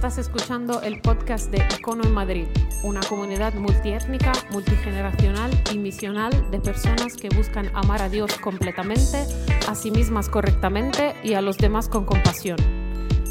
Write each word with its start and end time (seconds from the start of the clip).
Estás 0.00 0.16
escuchando 0.16 0.80
el 0.80 1.02
podcast 1.02 1.50
de 1.50 1.58
Icono 1.76 2.04
en 2.04 2.14
Madrid, 2.14 2.46
una 2.82 3.00
comunidad 3.00 3.52
multiétnica, 3.52 4.32
multigeneracional 4.50 5.50
y 5.74 5.76
misional 5.76 6.32
de 6.50 6.58
personas 6.58 7.18
que 7.18 7.28
buscan 7.28 7.70
amar 7.74 8.00
a 8.00 8.08
Dios 8.08 8.34
completamente, 8.38 9.26
a 9.68 9.74
sí 9.74 9.90
mismas 9.90 10.30
correctamente 10.30 11.14
y 11.22 11.34
a 11.34 11.42
los 11.42 11.58
demás 11.58 11.90
con 11.90 12.06
compasión. 12.06 12.56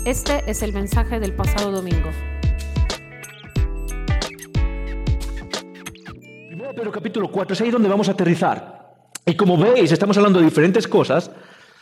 Este 0.06 0.44
es 0.46 0.62
el 0.62 0.72
mensaje 0.72 1.20
del 1.20 1.34
pasado 1.34 1.72
domingo. 1.72 2.12
Pero 6.76 6.92
capítulo 6.92 7.32
4 7.32 7.54
es 7.56 7.62
ahí 7.62 7.72
donde 7.72 7.90
vamos 7.90 8.10
a 8.10 8.12
aterrizar. 8.12 8.94
Y 9.26 9.36
como 9.36 9.58
veis, 9.58 9.92
estamos 9.92 10.16
hablando 10.18 10.38
de 10.38 10.46
diferentes 10.46 10.88
cosas 10.88 11.32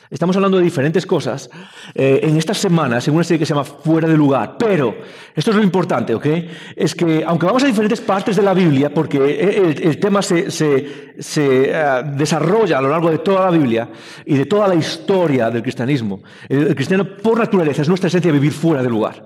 Estamos 0.10 0.36
hablando 0.36 0.58
de 0.58 0.64
diferentes 0.64 1.06
cosas 1.06 1.50
eh, 1.94 2.22
en 2.24 2.38
estas 2.38 2.58
semanas, 2.58 3.08
en 3.08 3.14
una 3.14 3.24
serie 3.24 3.40
que 3.40 3.46
se 3.46 3.54
llama 3.54 3.66
Fuera 3.66 4.08
de 4.08 4.16
lugar. 4.16 4.56
Pero, 4.58 4.96
esto 5.36 5.52
es 5.52 5.58
lo 5.58 5.64
importante, 5.64 6.14
¿ok? 6.16 6.26
Es 6.76 6.96
que, 6.96 7.24
aunque 7.26 7.46
vamos 7.46 7.64
a 7.64 7.68
diferentes 7.68 8.02
partes 8.02 8.36
de 8.36 8.42
la 8.42 8.54
Biblia, 8.54 8.94
porque 8.94 9.76
el, 9.82 10.00
tema 10.00 10.22
se, 10.22 10.48
eh, 10.48 12.04
desarrolla 12.16 12.78
a 12.78 12.82
lo 12.82 12.90
largo 12.90 13.12
de 13.12 13.18
toda 13.20 13.46
la 13.46 13.52
Biblia 13.52 13.90
y 14.26 14.36
de 14.36 14.46
toda 14.46 14.68
la 14.68 14.76
historia 14.76 15.50
del 15.50 15.62
cristianismo, 15.62 16.22
el, 16.48 16.74
cristiano 16.74 17.06
por 17.06 17.38
naturaleza 17.38 17.82
es 17.82 17.90
nuestra 17.90 18.08
esencia 18.08 18.32
vivir 18.32 18.54
fuera 18.54 18.82
de 18.82 18.90
lugar, 18.90 19.26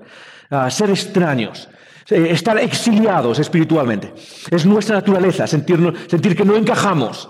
ser 0.68 0.90
extraños 0.90 1.68
eh, 2.10 2.28
estar 2.30 2.58
exiliados 2.58 3.38
espiritualmente. 3.38 4.12
Es 4.50 4.66
nuestra 4.66 4.96
naturaleza 4.96 5.46
sentirnos, 5.46 5.94
sentir 6.08 6.36
que 6.36 6.44
no 6.44 6.56
encajamos, 6.56 7.28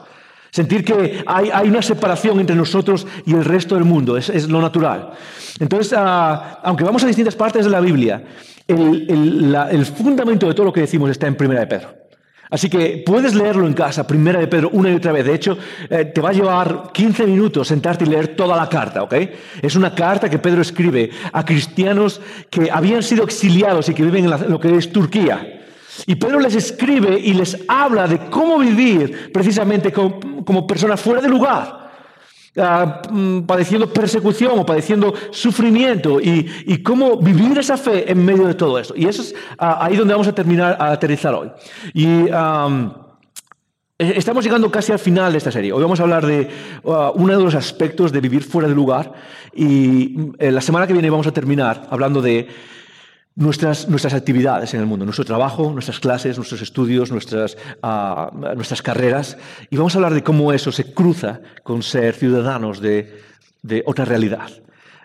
Sentir 0.52 0.84
que 0.84 1.24
hay, 1.27 1.66
una 1.66 1.80
separación 1.80 2.38
entre 2.38 2.55
nosotros 2.55 3.06
y 3.24 3.33
el 3.33 3.42
resto 3.42 3.74
del 3.74 3.84
mundo, 3.84 4.19
es, 4.19 4.51
lo 4.51 4.61
natural. 4.61 5.12
Entonces, 5.59 5.95
ah, 5.97 6.61
aunque 6.62 6.84
vamos 6.84 7.02
a 7.02 7.06
distintas 7.06 7.34
partes 7.34 7.65
de 7.65 7.70
la 7.70 7.80
Biblia, 7.80 8.23
el, 8.69 9.87
fundamento 9.87 10.47
de 10.47 10.53
todo 10.53 10.67
lo 10.67 10.72
que 10.72 10.83
decimos 10.83 11.11
está 11.11 11.27
en 11.27 11.36
Primera 11.36 11.61
de 11.61 11.67
Pedro. 11.69 11.94
Así 12.50 12.69
que 12.69 13.03
puedes 13.06 13.34
leerlo 13.34 13.67
en 13.67 13.72
casa, 13.72 14.06
Primera 14.06 14.41
de 14.41 14.47
Pedro, 14.47 14.69
una 14.75 14.91
y 14.91 14.94
otra 14.94 15.11
vez. 15.12 15.25
De 15.25 15.34
hecho, 15.34 15.56
eh, 15.89 16.05
te 16.05 16.20
va 16.20 16.28
a 16.28 16.33
llevar 16.34 16.91
15 16.92 17.27
minutos 17.27 17.69
sentarte 17.69 18.05
y 18.05 18.09
leer 18.09 18.37
toda 18.37 18.55
la 18.55 18.69
carta, 18.69 19.03
¿ok? 19.05 19.14
Es 19.62 19.75
una 19.75 19.94
carta 19.94 20.28
que 20.28 20.39
Pedro 20.39 20.61
escribe 20.61 21.09
a 21.33 21.47
cristianos 21.47 22.20
que 22.50 22.70
habían 22.70 23.03
sido 23.03 23.25
exiliados 23.25 23.89
y 23.89 23.94
que 23.94 24.03
viven 24.03 24.27
en 24.27 24.50
lo 24.50 24.61
que 24.61 24.77
es 24.77 24.92
Turquía. 24.92 25.62
Y 26.07 26.15
Pedro 26.17 26.41
les 26.41 26.55
escribe 26.55 27.19
y 27.19 27.35
les 27.35 27.57
habla 27.69 28.07
de 28.07 28.19
cómo 28.31 28.59
vivir 28.59 29.31
precisamente 29.33 29.93
como, 29.93 30.67
personas 30.67 31.01
fuera 31.01 31.21
de 31.21 31.29
lugar, 31.29 31.91
mm, 33.11 33.41
padeciendo 33.43 33.93
persecución 33.93 34.59
o 34.59 34.67
padeciendo 34.67 35.12
sufrimiento 35.31 36.21
y, 36.21 36.83
cómo 36.83 37.17
vivir 37.17 37.59
esa 37.59 37.77
fe 37.77 38.11
en 38.11 38.25
medio 38.25 38.47
de 38.47 38.55
todo 38.55 38.79
esto. 38.79 38.95
Y 38.97 39.07
eso 39.07 39.23
es 39.23 39.34
ah, 39.59 39.79
ahí 39.84 39.97
donde 39.97 40.15
vamos 40.15 40.29
a 40.29 40.34
terminar 40.34 40.77
a 40.79 40.93
aterrizar 40.93 41.34
hoy. 41.34 41.51
Y 41.95 42.27
e, 43.99 44.19
estamos 44.19 44.43
llegando 44.43 44.71
casi 44.71 44.93
al 44.93 44.99
final 44.99 45.33
de 45.33 45.39
esta 45.39 45.53
serie. 45.53 45.73
Hoy 45.73 45.83
vamos 45.83 46.01
a 46.01 46.05
hablar 46.05 46.27
de 46.27 46.49
ah, 46.87 47.12
uno 47.15 47.37
de 47.37 47.45
los 47.45 47.55
aspectos 47.55 48.11
de 48.12 48.21
vivir 48.21 48.43
fuera 48.43 48.67
de 48.67 48.75
lugar 48.75 49.12
y 49.55 50.15
mm, 50.17 50.34
la 50.39 50.61
semana 50.62 50.87
que 50.87 50.95
viene 50.95 51.11
vamos 51.11 51.27
a 51.27 51.33
terminar 51.33 51.87
hablando 51.91 52.23
de 52.23 52.49
nuestras, 53.34 53.88
nuestras 53.88 54.14
actividades 54.14 54.75
en 54.75 54.80
el 54.80 54.86
mundo, 54.86 55.05
nuestro 55.05 55.25
trabajo, 55.25 55.70
nuestras 55.72 56.00
clases, 56.00 56.36
nuestros 56.36 56.62
estudios, 56.62 57.11
nuestras, 57.11 57.56
ah, 57.83 58.30
nuestras 58.33 58.83
carreras. 58.83 59.36
Y 59.70 59.77
vamos 59.77 59.94
a 59.94 59.98
hablar 59.98 60.14
de 60.14 60.22
cómo 60.22 60.52
eso 60.52 60.72
se 60.72 60.92
cruza 60.92 61.41
con 61.62 61.83
ser 61.83 62.14
ciudadanos 62.14 62.80
de, 62.80 63.22
de 63.62 63.83
otra 63.86 64.05
realidad. 64.05 64.50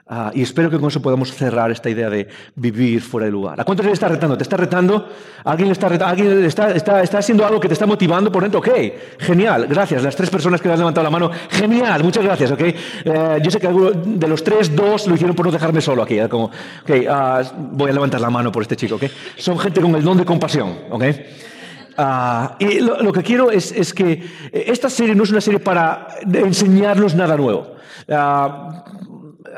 Ah, 0.10 0.32
y 0.34 0.42
espero 0.42 0.70
que 0.70 0.80
con 0.80 0.88
eso 0.88 1.02
podamos 1.02 1.34
cerrar 1.34 1.70
esta 1.70 1.90
idea 1.90 2.10
de 2.10 2.30
vivir 2.56 3.02
fuera 3.02 3.26
de 3.26 3.32
lugar. 3.32 3.60
¿A 3.60 3.66
cuántos 3.66 3.86
le 3.86 3.92
está 3.92 4.08
retando? 4.08 4.38
¿Te 4.38 4.44
está 4.44 4.56
retando? 4.56 5.10
¿Alguien, 5.44 5.70
está, 5.70 5.88
¿alguien 5.88 6.46
está, 6.46 6.72
está, 6.72 7.04
está, 7.04 7.18
haciendo 7.18 7.46
algo 7.46 7.60
que 7.60 7.68
te 7.68 7.74
está 7.74 7.86
motivando 7.86 8.32
por 8.32 8.42
dentro? 8.42 8.62
Ok, 8.62 8.70
genial, 9.20 9.68
gracias. 9.68 10.02
Las 10.02 10.16
tres 10.16 10.30
personas 10.30 10.62
que 10.62 10.70
le 10.70 10.76
han 10.76 10.80
levantado 10.80 11.04
la 11.04 11.10
mano, 11.10 11.30
genial, 11.50 12.06
muchas 12.06 12.24
gracias. 12.24 12.52
Okay. 12.52 12.74
Eh, 13.04 13.40
yo 13.44 13.52
sé 13.52 13.60
que 13.60 13.68
de 13.68 14.28
los 14.30 14.42
tres, 14.46 14.74
dos 14.74 15.08
lo 15.08 15.16
hicieron 15.16 15.36
por 15.36 15.46
no 15.46 15.52
dejarme 15.52 15.82
solo 15.82 16.04
aquí. 16.04 16.18
¿eh? 16.18 16.30
Como, 16.30 16.52
okay, 16.84 17.06
ah, 17.10 17.42
voy 17.58 17.90
a 17.90 17.94
levantar 17.94 18.22
la 18.22 18.30
mano 18.30 18.50
por 18.50 18.62
este 18.62 18.78
chico. 18.78 18.96
Okay. 18.96 19.12
Son 19.36 19.60
gente 19.60 19.82
con 19.82 19.94
el 19.94 20.04
don 20.04 20.18
de 20.18 20.24
compasión. 20.24 20.74
Okay. 20.90 21.26
Ah, 21.98 22.56
y 22.60 22.80
lo, 22.80 23.12
que 23.12 23.24
quiero 23.24 23.52
es, 23.52 23.74
es, 23.74 23.94
que 23.94 24.24
esta 24.54 24.90
serie 24.90 25.16
no 25.16 25.24
es 25.24 25.32
una 25.32 25.42
serie 25.42 25.60
para 25.60 26.08
enseñarnos 26.32 27.14
nada 27.14 27.36
nuevo 27.36 27.76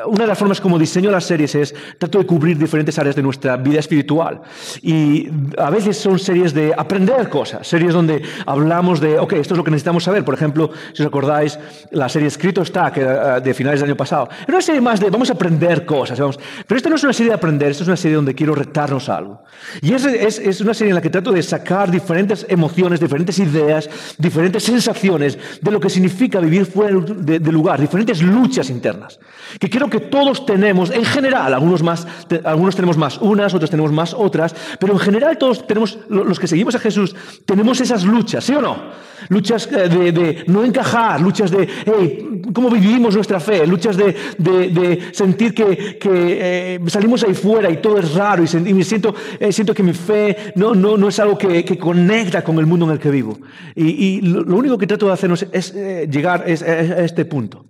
una 0.05 0.23
de 0.23 0.27
las 0.27 0.37
formas 0.37 0.61
como 0.61 0.79
diseño 0.79 1.11
las 1.11 1.25
series 1.25 1.55
es 1.55 1.75
trato 1.97 2.19
de 2.19 2.25
cubrir 2.25 2.57
diferentes 2.57 2.97
áreas 2.99 3.15
de 3.15 3.23
nuestra 3.23 3.57
vida 3.57 3.79
espiritual. 3.79 4.41
Y 4.81 5.27
a 5.57 5.69
veces 5.69 5.97
son 5.97 6.19
series 6.19 6.53
de 6.53 6.73
aprender 6.75 7.29
cosas, 7.29 7.67
series 7.67 7.93
donde 7.93 8.21
hablamos 8.45 8.99
de, 8.99 9.19
ok, 9.19 9.33
esto 9.33 9.53
es 9.53 9.57
lo 9.57 9.63
que 9.63 9.71
necesitamos 9.71 10.03
saber. 10.03 10.23
Por 10.23 10.33
ejemplo, 10.33 10.71
si 10.93 11.03
os 11.03 11.07
acordáis, 11.07 11.59
la 11.91 12.09
serie 12.09 12.27
Escrito 12.27 12.61
está, 12.61 12.91
que 12.91 13.01
eh, 13.01 13.41
de 13.43 13.53
finales 13.53 13.79
del 13.79 13.89
año 13.89 13.97
pasado. 13.97 14.29
Es 14.41 14.49
una 14.49 14.61
serie 14.61 14.81
más 14.81 14.99
de, 14.99 15.09
vamos 15.09 15.29
a 15.29 15.33
aprender 15.33 15.85
cosas. 15.85 16.19
Vamos. 16.19 16.39
Pero 16.67 16.77
esto 16.77 16.89
no 16.89 16.95
es 16.95 17.03
una 17.03 17.13
serie 17.13 17.31
de 17.31 17.35
aprender, 17.35 17.71
esto 17.71 17.83
es 17.83 17.87
una 17.87 17.97
serie 17.97 18.15
donde 18.15 18.35
quiero 18.35 18.55
retarnos 18.55 19.09
algo. 19.09 19.43
Y 19.81 19.93
es, 19.93 20.05
es, 20.05 20.39
es 20.39 20.61
una 20.61 20.73
serie 20.73 20.91
en 20.91 20.95
la 20.95 21.01
que 21.01 21.09
trato 21.09 21.31
de 21.31 21.43
sacar 21.43 21.91
diferentes 21.91 22.45
emociones, 22.49 22.99
diferentes 22.99 23.39
ideas, 23.39 23.89
diferentes 24.17 24.63
sensaciones 24.63 25.37
de 25.61 25.71
lo 25.71 25.79
que 25.79 25.89
significa 25.89 26.39
vivir 26.39 26.65
fuera 26.65 26.97
de, 26.99 27.39
de 27.39 27.51
lugar, 27.51 27.79
diferentes 27.79 28.21
luchas 28.21 28.69
internas. 28.69 29.19
Que 29.59 29.69
quiero 29.69 29.88
que 29.89 29.99
todos 29.99 30.45
tenemos, 30.45 30.91
en 30.91 31.05
general, 31.05 31.53
algunos, 31.53 31.83
más, 31.83 32.07
algunos 32.43 32.75
tenemos 32.75 32.97
más 32.97 33.17
unas, 33.19 33.53
otros 33.53 33.69
tenemos 33.69 33.91
más 33.91 34.13
otras, 34.13 34.55
pero 34.79 34.93
en 34.93 34.99
general 34.99 35.37
todos 35.37 35.65
tenemos, 35.65 35.99
los 36.09 36.39
que 36.39 36.47
seguimos 36.47 36.75
a 36.75 36.79
Jesús, 36.79 37.15
tenemos 37.45 37.79
esas 37.81 38.03
luchas, 38.03 38.43
¿sí 38.43 38.53
o 38.53 38.61
no? 38.61 39.09
Luchas 39.27 39.67
eh, 39.71 39.89
de, 39.89 40.43
no 40.47 40.63
encajar, 40.63 41.19
luchas 41.19 41.51
de, 41.51 41.67
hey, 41.85 42.41
¿cómo 42.53 42.69
vivimos 42.69 43.15
nuestra 43.15 43.39
fe? 43.39 43.67
Luchas 43.67 43.97
de, 43.97 45.09
sentir 45.11 45.53
que, 45.53 45.99
eh, 46.01 46.79
salimos 46.87 47.23
ahí 47.23 47.33
fuera 47.33 47.69
y 47.69 47.77
todo 47.77 47.99
es 47.99 48.13
raro 48.13 48.43
y, 48.43 48.73
me 48.73 48.83
siento, 48.83 49.13
eh, 49.39 49.51
siento 49.51 49.73
que 49.73 49.83
mi 49.83 49.93
fe 49.93 50.53
no, 50.55 50.73
no, 50.73 50.97
no 50.97 51.09
es 51.09 51.19
algo 51.19 51.37
que, 51.37 51.77
conecta 51.77 52.43
con 52.43 52.57
el 52.59 52.65
mundo 52.65 52.85
en 52.85 52.91
el 52.91 52.99
que 52.99 53.09
vivo. 53.09 53.37
Y, 53.75 54.21
lo, 54.21 54.55
único 54.55 54.77
que 54.77 54.87
trato 54.87 55.07
de 55.07 55.13
hacer 55.13 55.31
es, 55.51 55.73
llegar 56.09 56.43
a 56.43 57.03
este 57.03 57.25
punto. 57.25 57.65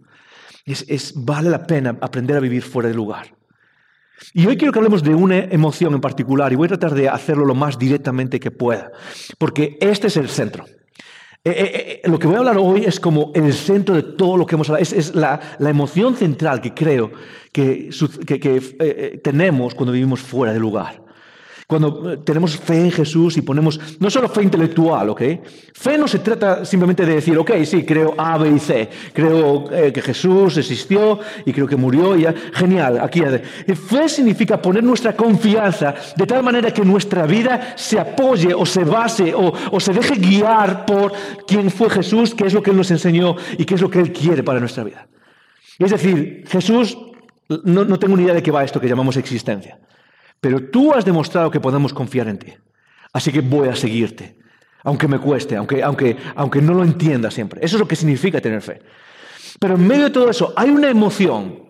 Es, 0.71 1.13
vale 1.15 1.49
la 1.49 1.65
pena 1.65 1.97
aprender 2.01 2.37
a 2.37 2.39
vivir 2.39 2.61
fuera 2.61 2.89
de 2.89 2.95
lugar. 2.95 3.35
Y 4.33 4.45
hoy 4.45 4.57
quiero 4.57 4.71
que 4.71 4.79
hablemos 4.79 5.01
de 5.01 5.15
una 5.15 5.37
emoción 5.37 5.93
en 5.93 6.01
particular 6.01 6.51
y 6.51 6.55
voy 6.55 6.65
a 6.65 6.69
tratar 6.69 6.93
de 6.93 7.09
hacerlo 7.09 7.45
lo 7.45 7.55
más 7.55 7.79
directamente 7.79 8.39
que 8.39 8.51
pueda, 8.51 8.91
porque 9.37 9.77
este 9.79 10.07
es 10.07 10.17
el 10.17 10.29
centro. 10.29 10.65
Eh, 11.45 11.51
eh, 11.51 12.01
eh, 12.03 12.09
lo 12.09 12.19
que 12.19 12.27
voy 12.27 12.35
a 12.35 12.39
hablar 12.39 12.57
hoy 12.57 12.83
es 12.83 12.99
como 12.99 13.31
el 13.33 13.53
centro 13.53 13.95
de 13.95 14.03
todo 14.03 14.35
lo 14.35 14.45
que 14.45 14.55
hemos 14.55 14.69
hablado, 14.69 14.83
es, 14.83 15.15
la, 15.15 15.39
emoción 15.59 16.17
central 16.17 16.59
que 16.59 16.73
creo 16.73 17.11
que, 17.53 17.89
que 18.27 19.21
tenemos 19.23 19.73
cuando 19.73 19.93
vivimos 19.93 20.19
fuera 20.19 20.51
de 20.51 20.59
lugar. 20.59 21.08
Cuando 21.69 22.13
eh, 22.13 22.17
tenemos 22.25 22.57
fe 22.57 22.85
en 22.85 22.89
Jesús 22.89 23.37
y 23.37 23.43
ponemos, 23.43 23.79
no 23.99 24.09
solo 24.09 24.27
fe 24.27 24.41
intelectual, 24.41 25.09
¿ok? 25.09 25.21
Fe 25.71 25.99
no 25.99 26.07
se 26.07 26.17
trata 26.17 26.65
simplemente 26.65 27.05
de 27.05 27.13
decir, 27.13 27.37
ok, 27.37 27.51
sí, 27.63 27.85
creo 27.85 28.15
A, 28.17 28.39
B 28.39 28.49
y 28.49 28.57
C. 28.57 28.89
Creo 29.13 29.71
eh, 29.71 29.93
que 29.93 30.01
Jesús 30.01 30.57
existió 30.57 31.19
y 31.45 31.53
creo 31.53 31.67
que 31.67 31.75
murió 31.75 32.17
y 32.17 32.23
ya. 32.23 32.33
Genial, 32.53 32.99
aquí. 32.99 33.21
Fe 33.21 34.09
significa 34.09 34.59
poner 34.59 34.83
nuestra 34.83 35.15
confianza 35.15 35.93
de 36.15 36.25
tal 36.25 36.41
manera 36.41 36.73
que 36.73 36.83
nuestra 36.83 37.27
vida 37.27 37.75
se 37.75 37.99
apoye 37.99 38.51
o 38.51 38.65
se 38.65 38.83
base 38.83 39.31
o, 39.35 39.79
se 39.79 39.93
deje 39.93 40.15
guiar 40.15 40.87
por 40.87 41.13
quién 41.45 41.69
fue 41.69 41.87
Jesús, 41.91 42.33
qué 42.33 42.47
es 42.47 42.53
lo 42.55 42.63
que 42.63 42.71
Él 42.71 42.77
nos 42.77 42.89
enseñó 42.89 43.35
y 43.59 43.65
qué 43.65 43.75
es 43.75 43.81
lo 43.81 43.91
que 43.91 43.99
Él 43.99 44.11
quiere 44.11 44.41
para 44.41 44.59
nuestra 44.59 44.83
vida. 44.83 45.07
Es 45.77 45.91
decir, 45.91 46.45
Jesús, 46.47 46.97
no, 47.47 47.85
no 47.85 47.99
tengo 47.99 48.17
ni 48.17 48.23
idea 48.23 48.33
de 48.33 48.41
qué 48.41 48.49
va 48.49 48.63
esto 48.63 48.81
que 48.81 48.89
llamamos 48.89 49.17
existencia. 49.17 49.77
Pero 50.41 50.69
tú 50.69 50.93
has 50.93 51.05
demostrado 51.05 51.51
que 51.51 51.59
podemos 51.59 51.93
confiar 51.93 52.27
en 52.27 52.39
ti. 52.39 52.53
Así 53.13 53.31
que 53.31 53.41
voy 53.41 53.67
a 53.67 53.75
seguirte, 53.75 54.37
aunque 54.83 55.07
me 55.07 55.19
cueste, 55.19 55.55
aunque, 55.55 55.83
aunque, 55.83 56.15
aunque 56.35 56.61
no 56.61 56.73
lo 56.73 56.83
entienda 56.83 57.31
siempre. 57.31 57.59
Eso 57.63 57.75
es 57.75 57.79
lo 57.79 57.87
que 57.87 57.95
significa 57.95 58.39
tener 58.39 58.61
fe. 58.61 58.81
Pero 59.59 59.75
en 59.75 59.87
medio 59.87 60.05
de 60.05 60.11
todo 60.11 60.29
eso 60.29 60.53
hay 60.55 60.69
una 60.69 60.89
emoción 60.89 61.68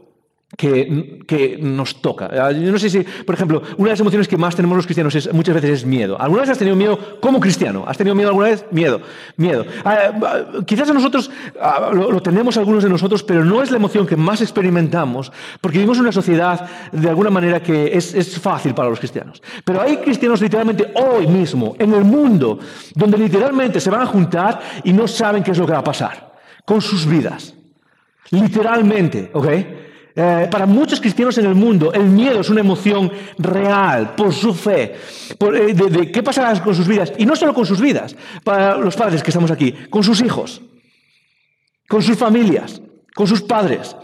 que, 0.57 1.22
que, 1.28 1.57
nos 1.62 2.01
toca. 2.01 2.30
Ah, 2.31 2.51
yo 2.51 2.72
no 2.72 2.80
sé 2.80 2.90
si, 2.90 3.01
por 3.01 3.36
ejemplo, 3.36 3.62
una 3.78 3.90
de 3.90 3.94
las 3.94 4.00
emociones 4.00 4.28
que 4.28 4.38
más 4.38 4.56
tenemos 4.56 4.75
los 4.75 4.86
cristianos 4.86 5.13
es, 5.16 5.31
muchas 5.31 5.56
veces 5.56 5.69
es 5.69 5.86
miedo. 5.86 6.19
¿Alguna 6.19 6.42
vez 6.42 6.50
has 6.50 6.57
tenido 6.57 6.75
miedo 6.75 7.19
como 7.22 7.40
cristiano? 7.40 7.84
¿Has 7.88 7.98
tenido 7.98 8.16
miedo 8.16 8.30
alguna 8.30 8.48
vez? 8.48 8.66
Miedo. 8.72 9.01
Miedo. 9.38 9.66
Ah, 9.86 10.12
ah, 10.22 10.44
quizás 10.66 10.90
a 10.90 10.94
nosotros 10.94 11.30
lo, 11.94 12.22
tenemos 12.22 12.57
algunos 12.57 12.84
de 12.84 12.90
nosotros, 12.90 13.24
pero 13.24 13.46
no 13.46 13.62
es 13.62 13.69
la 13.69 13.78
emoción 13.78 14.07
que 14.07 14.16
más 14.16 14.42
experimentamos, 14.42 15.31
porque 15.62 15.78
vivimos 15.78 16.00
una 16.00 16.12
sociedad 16.12 16.68
de 16.92 17.10
alguna 17.10 17.30
manera 17.30 17.62
que 17.62 17.95
es, 17.95 18.13
es 18.16 18.40
fácil 18.40 18.74
para 18.74 18.90
los 18.90 19.00
cristianos. 19.00 19.42
Pero 19.63 19.81
hay 19.81 19.98
cristianos 19.98 20.42
literalmente 20.42 20.92
hoy 20.95 21.28
mismo, 21.28 21.75
en 21.78 21.94
el 21.94 22.04
mundo, 22.04 22.60
donde 22.95 23.18
literalmente 23.18 23.80
se 23.80 23.90
van 23.90 24.02
a 24.02 24.06
juntar 24.07 24.60
y 24.84 24.94
no 24.94 25.07
saben 25.07 25.44
qué 25.44 25.52
es 25.52 25.57
lo 25.57 25.66
que 25.66 25.74
va 25.74 25.80
a 25.80 25.84
pasar 25.84 26.34
con 26.66 26.81
sus 26.81 27.06
vidas. 27.06 27.54
Literalmente, 28.31 29.31
¿ok? 29.34 29.48
Eh, 30.21 30.50
para 30.51 30.66
muchos 30.66 31.00
cristianos 31.00 31.38
en 31.38 31.45
el 31.45 31.56
mundo, 31.56 31.94
el 31.94 32.04
miedo 32.04 32.42
es 32.42 32.50
una 32.50 32.60
emoción 32.60 33.10
real 33.38 34.16
por 34.16 34.33
su 34.33 34.54
fe, 34.54 34.95
eh, 35.39 35.74
de, 35.74 36.12
qué 36.12 36.21
pasará 36.21 36.62
con 36.62 36.75
sus 36.75 36.89
vidas. 36.89 37.13
Y 37.18 37.25
no 37.25 37.38
solo 37.38 37.54
con 37.54 37.66
sus 37.66 37.80
vidas, 37.80 38.18
para 38.44 38.75
los 38.75 38.98
padres 38.98 39.24
que 39.24 39.30
estamos 39.30 39.50
aquí, 39.50 39.71
con 39.89 40.04
sus 40.04 40.19
hijos, 40.19 40.62
con 41.88 42.01
sus 42.01 42.18
familias, 42.18 42.81
con 43.16 43.27
sus 43.27 43.42
padres. 43.42 43.95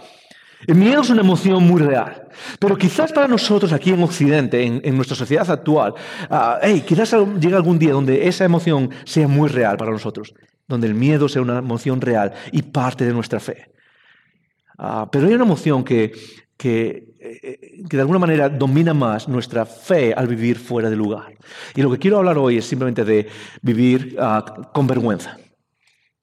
El 0.65 0.75
miedo 0.75 1.01
es 1.01 1.09
una 1.09 1.19
emoción 1.19 1.61
muy 1.67 1.81
real. 1.81 2.29
Pero 2.59 2.77
quizás 2.77 3.11
para 3.11 3.27
nosotros 3.27 3.73
aquí 3.73 3.91
en 3.91 4.01
Occidente, 4.01 4.63
en, 4.63 4.95
nuestra 4.95 5.17
sociedad 5.17 5.51
actual, 5.51 5.95
uh, 6.29 6.81
quizás 6.85 7.13
llegue 7.41 7.55
algún 7.57 7.77
día 7.77 7.91
donde 7.91 8.25
esa 8.25 8.45
emoción 8.45 8.89
sea 9.03 9.27
muy 9.27 9.49
real 9.49 9.75
para 9.75 9.91
nosotros, 9.91 10.33
donde 10.65 10.87
el 10.87 10.95
miedo 10.95 11.27
sea 11.27 11.41
una 11.41 11.57
emoción 11.57 11.99
real 11.99 12.31
y 12.53 12.61
parte 12.61 13.05
de 13.05 13.11
nuestra 13.11 13.41
fe. 13.41 13.74
Ah, 14.77 15.07
pero 15.11 15.27
hay 15.27 15.33
una 15.33 15.45
emoción 15.45 15.83
que, 15.83 16.11
que, 16.57 17.15
eh, 17.19 17.83
que, 17.89 17.97
de 17.97 18.01
alguna 18.01 18.19
manera 18.19 18.49
domina 18.49 18.93
más 18.93 19.27
nuestra 19.27 19.65
fe 19.65 20.13
al 20.13 20.27
vivir 20.27 20.57
fuera 20.57 20.89
de 20.89 20.95
lugar. 20.95 21.33
Y 21.75 21.81
lo 21.81 21.91
que 21.91 21.99
quiero 21.99 22.17
hablar 22.17 22.37
hoy 22.37 22.57
es 22.57 22.65
simplemente 22.65 23.05
de 23.05 23.27
vivir 23.61 24.15
ah, 24.19 24.69
con 24.73 24.87
vergüenza, 24.87 25.37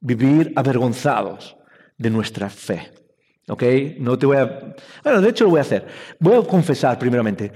vivir 0.00 0.52
avergonzados 0.56 1.56
de 1.96 2.10
nuestra 2.10 2.48
fe. 2.48 2.92
¿Ok? 3.48 3.62
No 3.98 4.18
te 4.18 4.26
voy 4.26 4.36
a... 4.36 4.74
Bueno, 5.02 5.20
de 5.20 5.28
hecho 5.28 5.44
lo 5.44 5.50
voy 5.50 5.58
a 5.58 5.62
hacer. 5.62 5.86
Voy 6.20 6.36
a 6.36 6.46
confesar 6.46 6.98
primeramente. 6.98 7.52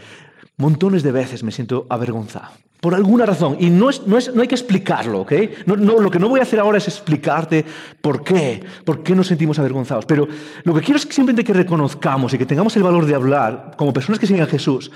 Montones 0.57 1.03
de 1.03 1.13
veces 1.13 1.43
me 1.43 1.53
siento 1.53 1.87
avergonzado. 1.89 2.51
Por 2.81 2.94
alguna 2.94 3.26
razón. 3.26 3.56
Y 3.58 3.70
no, 3.70 3.90
es, 3.90 4.06
no, 4.06 4.19
es, 4.19 4.34
no 4.34 4.43
hay 4.43 4.49
que 4.49 4.55
explicarlo, 4.55 5.20
¿ok? 5.20 5.32
Lo 5.67 6.11
que 6.11 6.19
no 6.19 6.28
voy 6.28 6.40
a 6.40 6.43
hacer 6.43 6.61
ahora 6.61 6.78
es 6.78 6.87
explicarte 6.87 7.64
por 8.00 8.23
qué, 8.23 8.62
por 8.84 9.02
qué 9.02 9.14
nos 9.14 9.26
sentimos 9.26 9.58
avergonzados. 9.58 10.05
Pero 10.05 10.28
lo 10.62 10.75
que 10.75 10.81
quiero 10.82 10.99
es 10.99 11.06
que 11.06 11.12
simplemente 11.12 11.44
que 11.44 11.55
reconozcamos 11.55 12.34
y 12.34 12.38
que 12.38 12.46
tengamos 12.46 12.76
el 12.76 12.82
valor 12.82 13.06
de 13.06 13.14
hablar, 13.14 13.73
como 13.76 13.93
personas 13.93 14.19
que 14.19 14.26
siguen 14.26 14.43
a 14.43 14.46
Jesús, 14.46 14.90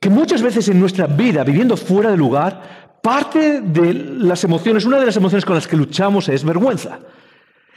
que 0.00 0.10
muchas 0.10 0.42
veces 0.42 0.68
en 0.68 0.80
nuestra 0.80 1.06
vida, 1.06 1.44
viviendo 1.44 1.76
fuera 1.76 2.10
de 2.10 2.16
lugar, 2.16 2.82
parte 3.02 3.60
de 3.60 3.94
las 3.94 4.42
emociones, 4.44 4.84
una 4.84 4.98
de 4.98 5.06
las 5.06 5.16
emociones 5.16 5.44
con 5.44 5.54
las 5.54 5.68
que 5.68 5.76
luchamos 5.76 6.28
es 6.28 6.44
vergüenza. 6.44 6.98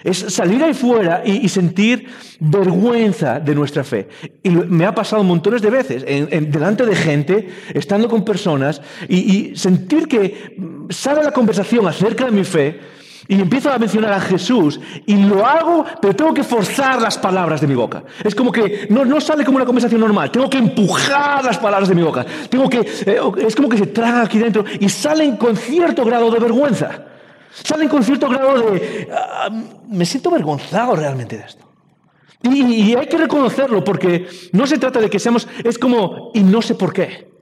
Es 0.05 0.19
salir 0.19 0.63
ahí 0.63 0.75
fuera 0.75 1.23
y, 1.25 1.49
sentir 1.49 2.07
vergüenza 2.39 3.39
de 3.39 3.55
nuestra 3.55 3.83
fe. 3.83 4.07
Y 4.43 4.51
me 4.51 4.85
ha 4.85 4.93
pasado 4.93 5.23
montones 5.23 5.63
de 5.63 5.71
veces, 5.71 6.05
delante 6.05 6.85
de 6.85 6.95
gente, 6.95 7.49
estando 7.73 8.07
con 8.07 8.23
personas, 8.23 8.83
y, 9.09 9.55
sentir 9.55 10.07
que 10.07 10.55
sale 10.91 11.23
la 11.23 11.31
conversación 11.31 11.87
acerca 11.87 12.25
de 12.25 12.31
mi 12.31 12.43
fe, 12.43 12.79
y 13.27 13.41
empiezo 13.41 13.71
a 13.71 13.79
mencionar 13.79 14.13
a 14.13 14.21
Jesús, 14.21 14.79
y 15.07 15.15
lo 15.15 15.43
hago, 15.43 15.83
pero 15.99 16.15
tengo 16.15 16.35
que 16.35 16.43
forzar 16.43 17.01
las 17.01 17.17
palabras 17.17 17.59
de 17.59 17.65
mi 17.65 17.73
boca. 17.73 18.03
Es 18.23 18.35
como 18.35 18.51
que 18.51 18.85
no, 18.91 19.05
no 19.05 19.19
sale 19.19 19.43
como 19.43 19.57
una 19.57 19.65
conversación 19.65 20.01
normal, 20.01 20.29
tengo 20.29 20.47
que 20.51 20.59
empujar 20.59 21.43
las 21.43 21.57
palabras 21.57 21.89
de 21.89 21.95
mi 21.95 22.03
boca. 22.03 22.23
Tengo 22.47 22.69
que, 22.69 22.81
eh, 22.81 23.19
es 23.39 23.55
como 23.55 23.69
que 23.69 23.79
se 23.79 23.87
traga 23.87 24.21
aquí 24.21 24.37
dentro 24.37 24.65
y 24.79 24.87
salen 24.87 25.35
con 25.37 25.57
cierto 25.57 26.05
grado 26.05 26.29
de 26.29 26.39
vergüenza. 26.39 27.14
Salen 27.63 27.87
con 27.87 28.03
cierto 28.03 28.29
grado 28.29 28.71
de... 28.71 29.07
Ah, 29.11 29.49
me 29.87 30.05
siento 30.05 30.29
avergonzado 30.29 30.95
realmente 30.95 31.37
de 31.37 31.43
esto. 31.43 31.65
Y, 32.43 32.93
hay 32.93 33.07
que 33.07 33.17
reconocerlo 33.17 33.83
porque 33.83 34.27
no 34.51 34.67
se 34.67 34.77
trata 34.77 34.99
de 34.99 35.09
que 35.09 35.19
seamos... 35.19 35.47
Es 35.63 35.79
como... 35.79 36.31
Y 36.33 36.41
no 36.41 36.61
sé 36.61 36.75
por 36.75 36.93
qué. 36.93 37.33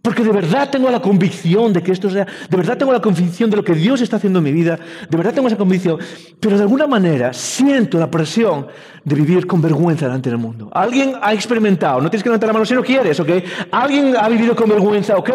Porque 0.00 0.22
de 0.22 0.30
verdad 0.30 0.70
tengo 0.70 0.90
la 0.90 1.00
convicción 1.00 1.72
de 1.72 1.82
que 1.82 1.92
esto 1.92 2.08
sea... 2.08 2.26
De 2.48 2.56
verdad 2.56 2.78
tengo 2.78 2.92
la 2.92 3.00
convicción 3.00 3.50
de 3.50 3.56
lo 3.56 3.64
que 3.64 3.74
Dios 3.74 4.00
está 4.00 4.16
haciendo 4.16 4.38
en 4.38 4.44
mi 4.44 4.52
vida. 4.52 4.78
De 5.08 5.16
verdad 5.16 5.34
tengo 5.34 5.48
esa 5.48 5.58
convicción. 5.58 5.98
Pero 6.40 6.56
de 6.56 6.62
alguna 6.62 6.86
manera 6.86 7.32
siento 7.32 7.98
la 7.98 8.10
presión 8.10 8.66
de 9.04 9.14
vivir 9.14 9.46
con 9.46 9.60
vergüenza 9.60 10.06
delante 10.06 10.30
del 10.30 10.38
mundo. 10.38 10.70
Alguien 10.72 11.14
ha 11.20 11.34
experimentado. 11.34 12.00
No 12.00 12.10
tienes 12.10 12.22
que 12.22 12.30
levantar 12.30 12.48
la 12.48 12.54
mano 12.54 12.64
si 12.64 12.74
no 12.74 12.82
quieres, 12.82 13.20
¿ok? 13.20 13.30
Alguien 13.70 14.16
ha 14.16 14.28
vivido 14.28 14.56
con 14.56 14.68
vergüenza, 14.68 15.16
¿ok? 15.16 15.30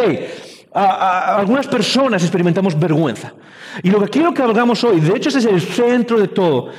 Algunas 0.73 1.67
personas 1.67 2.23
experimentamos 2.23 2.79
vergüenza. 2.79 3.33
Y 3.81 3.89
lo 3.89 4.01
que 4.01 4.09
quiero 4.09 4.33
que 4.33 4.41
hagamos 4.41 4.83
hoy, 4.83 4.99
de 4.99 5.15
hecho 5.15 5.29
ese 5.29 5.39
es 5.39 5.45
el 5.45 5.61
centro 5.61 6.19
de 6.19 6.27
todo, 6.27 6.69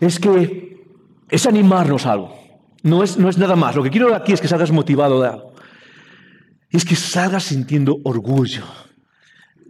es 0.00 0.18
que 0.18 0.84
es 1.28 1.46
animarnos 1.46 2.06
a 2.06 2.12
algo. 2.12 2.36
No 2.82 3.02
es, 3.02 3.16
no 3.16 3.28
es 3.28 3.38
nada 3.38 3.56
más. 3.56 3.74
Lo 3.74 3.82
que 3.82 3.90
quiero 3.90 4.14
aquí 4.14 4.32
es 4.32 4.40
que 4.40 4.48
salgas 4.48 4.70
motivado 4.70 5.20
de 5.20 5.28
algo. 5.28 5.52
Es 6.70 6.84
que 6.84 6.94
salgas 6.94 7.44
sintiendo 7.44 7.98
orgullo. 8.04 8.64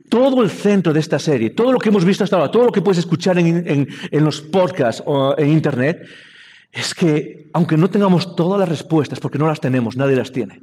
Todo 0.08 0.42
el 0.42 0.50
centro 0.50 0.92
de 0.92 1.00
esta 1.00 1.18
serie, 1.18 1.50
todo 1.50 1.72
lo 1.72 1.78
que 1.78 1.88
hemos 1.88 2.04
visto 2.04 2.24
hasta 2.24 2.36
ahora, 2.36 2.50
todo 2.50 2.66
lo 2.66 2.72
que 2.72 2.82
puedes 2.82 2.98
escuchar 2.98 3.38
en, 3.38 3.66
en, 3.66 3.88
en 4.10 4.24
los 4.24 4.40
podcasts 4.40 5.02
o 5.04 5.34
en 5.36 5.48
internet, 5.48 6.06
es 6.76 6.94
que 6.94 7.48
aunque 7.52 7.76
no 7.76 7.88
tengamos 7.88 8.36
todas 8.36 8.60
las 8.60 8.68
respuestas, 8.68 9.18
porque 9.18 9.38
no 9.38 9.46
las 9.46 9.60
tenemos, 9.60 9.96
nadie 9.96 10.14
las 10.14 10.30
tiene, 10.30 10.62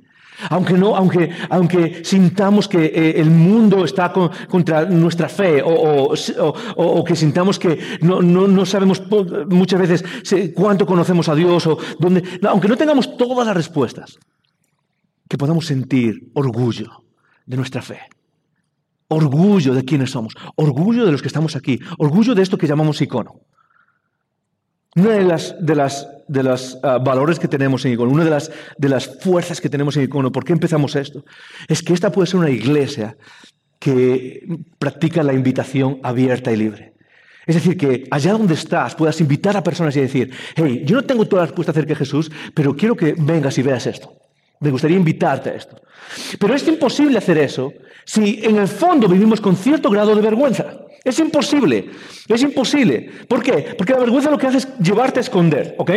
aunque, 0.49 0.73
no, 0.73 0.95
aunque, 0.95 1.31
aunque 1.49 2.03
sintamos 2.03 2.67
que 2.67 2.85
eh, 2.85 3.19
el 3.19 3.29
mundo 3.29 3.83
está 3.83 4.11
contra 4.11 4.85
nuestra 4.85 5.29
fe 5.29 5.61
o, 5.63 6.13
o, 6.75 7.03
que 7.03 7.15
sintamos 7.15 7.59
que 7.59 7.79
no, 8.01 8.21
no, 8.21 8.47
no, 8.47 8.65
sabemos 8.65 9.01
muchas 9.47 9.79
veces 9.79 10.03
cuánto 10.53 10.85
conocemos 10.85 11.29
a 11.29 11.35
Dios 11.35 11.65
o 11.67 11.77
dónde, 11.99 12.23
aunque 12.47 12.67
no 12.67 12.77
tengamos 12.77 13.17
todas 13.17 13.45
las 13.45 13.55
respuestas, 13.55 14.19
que 15.27 15.37
podamos 15.37 15.65
sentir 15.65 16.29
orgullo 16.33 17.03
de 17.45 17.57
nuestra 17.57 17.81
fe, 17.81 18.01
orgullo 19.07 19.73
de 19.73 19.85
quienes 19.85 20.11
somos, 20.11 20.35
orgullo 20.55 21.05
de 21.05 21.11
los 21.11 21.21
que 21.21 21.27
estamos 21.27 21.55
aquí, 21.55 21.79
orgullo 21.97 22.35
de 22.35 22.43
esto 22.43 22.57
que 22.57 22.67
llamamos 22.67 23.01
icono. 23.01 23.39
Una 24.95 25.11
de 25.11 25.23
las, 25.23 25.55
de 25.59 25.75
las, 25.75 26.07
de 26.27 26.43
los 26.43 26.77
ah, 26.83 26.99
valores 26.99 27.39
que 27.39 27.47
tenemos 27.47 27.83
en 27.85 27.93
Icono, 27.93 28.11
una 28.11 28.23
de 28.23 28.29
las, 28.29 28.51
de 28.77 28.89
las 28.89 29.07
fuerzas 29.07 29.59
que 29.59 29.69
tenemos 29.69 29.97
en 29.97 30.03
Icono, 30.03 30.31
¿por 30.31 30.45
qué 30.45 30.53
empezamos 30.53 30.95
esto? 30.95 31.25
Es 31.67 31.81
que 31.81 31.93
esta 31.93 32.11
puede 32.11 32.27
ser 32.27 32.39
una 32.39 32.51
iglesia 32.51 33.17
que 33.79 34.45
practica 34.77 35.23
la 35.23 35.33
invitación 35.33 35.99
abierta 36.03 36.51
y 36.51 36.57
libre. 36.57 36.93
Es 37.45 37.55
decir, 37.55 37.75
que 37.75 38.07
allá 38.09 38.31
donde 38.31 38.53
estás 38.53 38.95
puedas 38.95 39.19
invitar 39.19 39.57
a 39.57 39.63
personas 39.63 39.95
y 39.97 40.01
decir, 40.01 40.31
hey, 40.55 40.83
yo 40.85 40.95
no 40.95 41.03
tengo 41.03 41.27
toda 41.27 41.41
la 41.41 41.47
respuesta 41.47 41.71
acerca 41.71 41.89
de 41.89 41.95
Jesús, 41.95 42.31
pero 42.53 42.75
quiero 42.75 42.95
que 42.95 43.15
vengas 43.17 43.57
y 43.57 43.63
veas 43.63 43.85
esto. 43.87 44.22
Me 44.63 44.71
gustaría 44.71 44.97
invitarte 44.97 45.49
a 45.49 45.55
esto. 45.55 45.75
Pero 46.39 46.55
es 46.55 46.65
imposible 46.67 47.17
hacer 47.17 47.37
eso 47.37 47.73
si 48.05 48.39
en 48.43 48.57
el 48.57 48.67
fondo 48.67 49.07
vivimos 49.07 49.41
con 49.41 49.55
cierto 49.55 49.89
grado 49.89 50.15
de 50.15 50.21
vergüenza. 50.21 50.65
Es 51.03 51.19
imposible, 51.19 51.91
es 52.27 52.41
imposible. 52.41 53.11
¿Por 53.27 53.43
qué? 53.43 53.75
Porque 53.77 53.91
la 53.91 53.99
vergüenza 53.99 54.31
lo 54.31 54.37
que 54.37 54.47
hace 54.47 54.59
es 54.59 54.77
llevarte 54.77 55.19
a 55.19 55.21
esconder, 55.21 55.75
¿ok? 55.77 55.91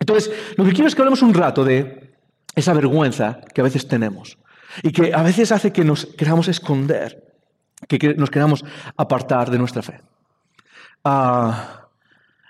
Entonces, 0.00 0.30
lo 0.56 0.64
que 0.64 0.72
quiero 0.72 0.88
es 0.88 0.94
que 0.94 1.02
hablemos 1.02 1.22
un 1.22 1.32
rato 1.32 1.64
de 1.64 2.12
esa 2.54 2.72
vergüenza 2.72 3.40
que 3.54 3.60
a 3.60 3.64
veces 3.64 3.86
tenemos 3.86 4.38
y 4.82 4.90
que 4.90 5.14
a 5.14 5.22
veces 5.22 5.52
hace 5.52 5.72
que 5.72 5.84
nos 5.84 6.06
queramos 6.06 6.48
esconder, 6.48 7.22
que 7.88 8.14
nos 8.16 8.30
queramos 8.30 8.64
apartar 8.96 9.50
de 9.50 9.58
nuestra 9.58 9.82
fe. 9.82 10.00
Ah, 11.04 11.88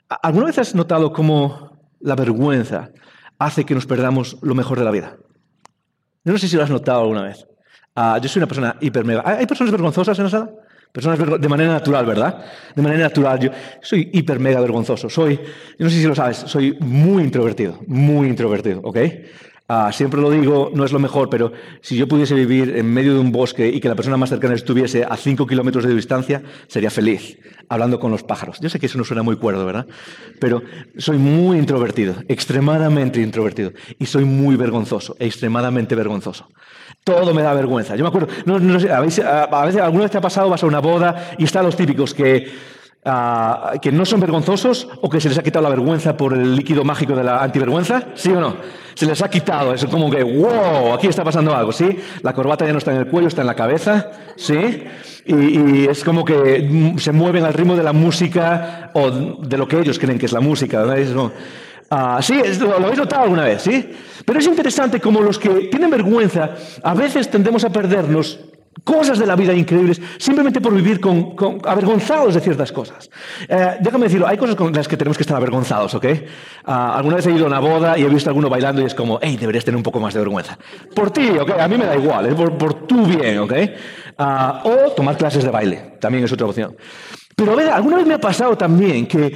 ¿Alguna 0.09 0.47
vez 0.47 0.59
has 0.59 0.75
notado 0.75 1.13
cómo 1.13 1.79
la 2.01 2.15
vergüenza 2.15 2.91
hace 3.39 3.65
que 3.65 3.75
nos 3.75 3.87
perdamos 3.87 4.39
lo 4.41 4.55
mejor 4.55 4.79
de 4.79 4.85
la 4.85 4.91
vida? 4.91 5.17
No 6.25 6.39
sé 6.39 6.49
si 6.49 6.57
lo 6.57 6.63
has 6.63 6.71
notado 6.71 7.03
alguna 7.03 7.23
vez. 7.23 7.47
Ah, 7.95 8.19
yo 8.21 8.29
soy 8.29 8.41
una 8.41 8.47
persona 8.47 8.77
hiper 8.81 9.05
¿Hay 9.25 9.47
personas 9.47 9.71
vergonzosas 9.71 10.19
en 10.19 10.27
la? 10.27 10.51
Personas 10.91 11.41
de 11.41 11.49
manera 11.49 11.73
natural, 11.73 12.07
¿verdad? 12.07 12.45
De 12.75 12.83
manera 12.83 13.03
natural. 13.03 13.39
Yo 13.41 13.51
soy 13.83 14.11
hiper 14.13 14.39
mega 14.39 14.61
vergonzoso. 14.61 15.11
Soy, 15.11 15.37
yo 15.37 15.85
no 15.85 15.91
sé 15.91 15.97
si 15.97 16.07
lo 16.07 16.15
sabes, 16.15 16.37
soy 16.37 16.77
muy 16.81 17.23
introvertido, 17.25 17.81
muy 17.87 18.29
introvertido, 18.29 18.81
¿ok? 18.83 18.99
Ah, 19.67 19.91
siempre 19.93 20.21
lo 20.21 20.31
digo, 20.31 20.71
no 20.75 20.85
es 20.85 20.93
lo 20.93 20.99
mejor, 20.99 21.31
pero 21.31 21.53
si 21.81 21.97
yo 21.97 22.07
pudiese 22.07 22.35
vivir 22.35 22.77
en 22.77 22.93
medio 22.93 23.15
de 23.15 23.21
un 23.21 23.33
bosque 23.33 23.67
y 23.69 23.81
que 23.81 23.89
la 23.89 23.95
persona 23.95 24.19
más 24.19 24.29
cercana 24.29 24.55
estuviese 24.55 25.05
a 25.05 25.17
5 25.17 25.47
kilómetros 25.47 25.85
de 25.85 25.95
distancia, 25.95 26.43
sería 26.67 26.91
feliz, 26.91 27.39
hablando 27.71 27.99
con 27.99 28.11
los 28.11 28.23
pájaros. 28.23 28.61
Yo 28.61 28.69
sé 28.69 28.79
que 28.79 28.85
eso 28.85 28.99
no 28.99 29.05
suena 29.05 29.23
muy 29.23 29.37
cuerdo, 29.37 29.65
¿verdad? 29.65 29.87
Pero 30.39 30.63
soy 30.99 31.17
muy 31.17 31.57
introvertido, 31.57 32.15
extremadamente 32.29 33.23
introvertido, 33.23 33.73
y 33.99 34.05
soy 34.05 34.27
muy 34.27 34.57
vergonzoso, 34.57 35.17
extremadamente 35.19 35.95
vergonzoso. 35.95 36.47
Todo 37.03 37.33
me 37.33 37.41
da 37.41 37.55
vergüenza. 37.55 37.97
Yo 37.97 38.05
me 38.05 38.09
acuerdo, 38.09 38.29
no, 38.45 38.79
sé, 38.79 38.93
a 38.93 39.01
veces, 39.01 39.25
alguna 39.25 40.03
vez 40.03 40.11
te 40.11 40.19
ha 40.19 40.21
pasado, 40.21 40.51
vas 40.51 40.63
a 40.63 40.67
una 40.67 40.81
boda 40.81 41.37
y 41.39 41.45
están 41.45 41.65
los 41.65 41.75
típicos 41.75 42.13
que, 42.13 42.53
ah, 43.05 43.73
que 43.81 43.93
no 43.93 44.05
son 44.05 44.21
vergonzosos 44.21 44.89
o 45.01 45.09
que 45.09 45.21
se 45.21 45.29
les 45.29 45.39
ha 45.39 45.43
quitado 45.43 45.63
la 45.63 45.71
vergüenza 45.71 46.17
por 46.17 46.33
el 46.33 46.57
líquido 46.57 46.85
mágico 46.85 47.15
de 47.15 47.25
la 47.25 47.43
antivergüenza, 47.43 48.09
¿sí 48.15 48.31
o 48.31 48.41
no? 48.41 48.57
Se 48.95 49.07
les 49.07 49.21
ha 49.23 49.29
quitado, 49.29 49.75
es 49.75 49.85
como 49.87 50.11
que, 50.11 50.23
wow, 50.23 50.93
aquí 50.95 51.09
está 51.09 51.25
pasando 51.25 51.55
algo, 51.55 51.73
¿sí? 51.73 51.99
La 52.23 52.33
corbata 52.33 52.65
ya 52.65 52.73
no 52.73 52.79
está 52.79 52.93
en 52.93 52.99
el 52.99 53.07
cuello, 53.07 53.29
está 53.29 53.41
en 53.41 53.49
la 53.49 53.55
cabeza, 53.55 54.11
¿sí? 54.37 54.85
Y, 55.27 55.89
es 55.89 56.05
como 56.05 56.25
que 56.25 56.95
se 56.99 57.13
mueven 57.13 57.45
al 57.45 57.55
ritmo 57.55 57.77
de 57.77 57.83
la 57.83 57.93
música 57.93 58.91
o 58.95 59.11
de 59.11 59.57
lo 59.57 59.67
que 59.67 59.81
ellos 59.81 59.99
creen 59.99 60.19
que 60.19 60.27
es 60.27 60.33
la 60.33 60.41
música, 60.41 60.81
¿verdad? 60.81 60.99
Es 60.99 61.15
Ah, 61.91 62.19
sí, 62.23 62.41
lo, 62.61 62.75
habéis 62.75 62.99
notado 62.99 63.23
alguna 63.23 63.45
vez, 63.45 63.63
¿sí? 63.63 63.91
Pero 64.25 64.39
es 64.39 64.47
interesante 64.47 65.01
como 65.01 65.21
los 65.21 65.39
que 65.39 65.49
tienen 65.71 65.91
vergüenza, 65.91 66.51
a 66.83 66.95
veces 66.95 67.31
tendemos 67.31 67.65
a 67.65 67.71
perdernos 67.71 68.41
cosas 68.83 69.19
de 69.19 69.27
la 69.27 69.37
vida 69.37 69.55
increíbles 69.55 70.01
simplemente 70.19 70.61
por 70.61 70.75
vivir 70.75 71.01
con, 71.01 71.35
avergonzados 71.65 72.35
de 72.35 72.41
ciertas 72.41 72.73
cosas. 72.73 73.11
Eh, 73.49 73.77
déjame 73.81 74.05
decirlo, 74.05 74.27
hay 74.27 74.37
cosas 74.37 74.57
con 74.57 74.73
las 74.73 74.89
que 74.89 74.97
tenemos 74.97 75.17
que 75.17 75.23
estar 75.23 75.37
avergonzados, 75.37 75.95
¿ok? 75.95 76.07
Ah, 76.65 76.97
alguna 76.97 77.17
vez 77.17 77.27
he 77.27 77.33
ido 77.33 77.45
a 77.45 77.49
una 77.49 77.61
boda 77.61 77.99
y 77.99 78.03
he 78.03 78.09
visto 78.09 78.29
a 78.29 78.33
alguno 78.33 78.49
bailando 78.49 78.83
y 78.83 78.87
es 78.87 78.95
como, 78.95 79.19
hey, 79.23 79.37
deberías 79.39 79.65
tener 79.65 79.77
un 79.77 79.83
poco 79.83 80.01
más 80.01 80.15
de 80.15 80.21
vergüenza. 80.21 80.59
Por 80.95 81.11
ti, 81.11 81.29
¿ok? 81.29 81.51
A 81.59 81.69
mí 81.69 81.77
me 81.77 81.87
da 81.87 81.97
igual, 81.97 82.27
es 82.27 82.35
por, 82.35 82.57
por, 82.59 82.87
tu 82.87 83.07
bien, 83.07 83.39
¿ok? 83.39 83.53
Ah, 84.19 84.63
o 84.65 84.91
tomar 84.93 85.17
clases 85.17 85.45
de 85.45 85.51
baile, 85.51 85.97
también 86.01 86.25
es 86.25 86.33
otra 86.33 86.47
opción. 86.47 86.77
Pero 87.37 87.53
a 87.53 87.57
ver, 87.57 87.71
alguna 87.71 87.97
vez 87.97 88.07
me 88.07 88.15
ha 88.15 88.21
pasado 88.21 88.57
también 88.57 89.07
que 89.07 89.35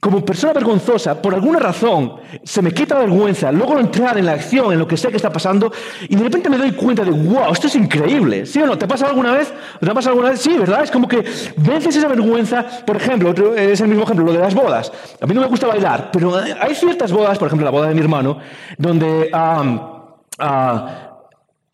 como 0.00 0.24
persona 0.24 0.52
vergonzosa, 0.52 1.20
por 1.20 1.34
alguna 1.34 1.58
razón, 1.58 2.14
se 2.44 2.62
me 2.62 2.72
quita 2.72 2.94
la 2.94 3.00
vergüenza, 3.00 3.50
logro 3.50 3.80
entrar 3.80 4.16
en 4.16 4.26
la 4.26 4.32
acción, 4.32 4.72
en 4.72 4.78
lo 4.78 4.86
que 4.86 4.96
sé 4.96 5.08
que 5.08 5.16
está 5.16 5.32
pasando, 5.32 5.72
y 6.08 6.14
de 6.14 6.22
repente 6.22 6.48
me 6.48 6.56
doy 6.56 6.70
cuenta 6.72 7.04
de, 7.04 7.10
wow, 7.10 7.52
esto 7.52 7.66
es 7.66 7.74
increíble. 7.74 8.46
¿Sí 8.46 8.62
o 8.62 8.66
no? 8.66 8.78
¿Te 8.78 8.84
ha 8.84 8.88
pasado 8.88 9.10
alguna 9.10 9.32
vez? 9.32 9.52
¿Te 9.80 9.90
ha 9.90 9.94
pasado 9.94 10.12
alguna 10.12 10.30
vez? 10.30 10.40
Sí, 10.40 10.56
¿verdad? 10.56 10.84
Es 10.84 10.92
como 10.92 11.08
que 11.08 11.24
vences 11.56 11.96
esa 11.96 12.06
vergüenza. 12.06 12.64
Por 12.86 12.96
ejemplo, 12.96 13.34
es 13.56 13.80
el 13.80 13.88
mismo 13.88 14.04
ejemplo, 14.04 14.24
lo 14.24 14.32
de 14.32 14.38
las 14.38 14.54
bodas. 14.54 14.92
A 15.20 15.26
mí 15.26 15.34
no 15.34 15.40
me 15.40 15.48
gusta 15.48 15.66
bailar, 15.66 16.10
pero 16.12 16.36
hay 16.36 16.74
ciertas 16.76 17.10
bodas, 17.10 17.36
por 17.36 17.48
ejemplo, 17.48 17.64
la 17.64 17.72
boda 17.72 17.88
de 17.88 17.94
mi 17.94 18.00
hermano, 18.00 18.38
donde... 18.76 19.30
Ah, 19.32 19.94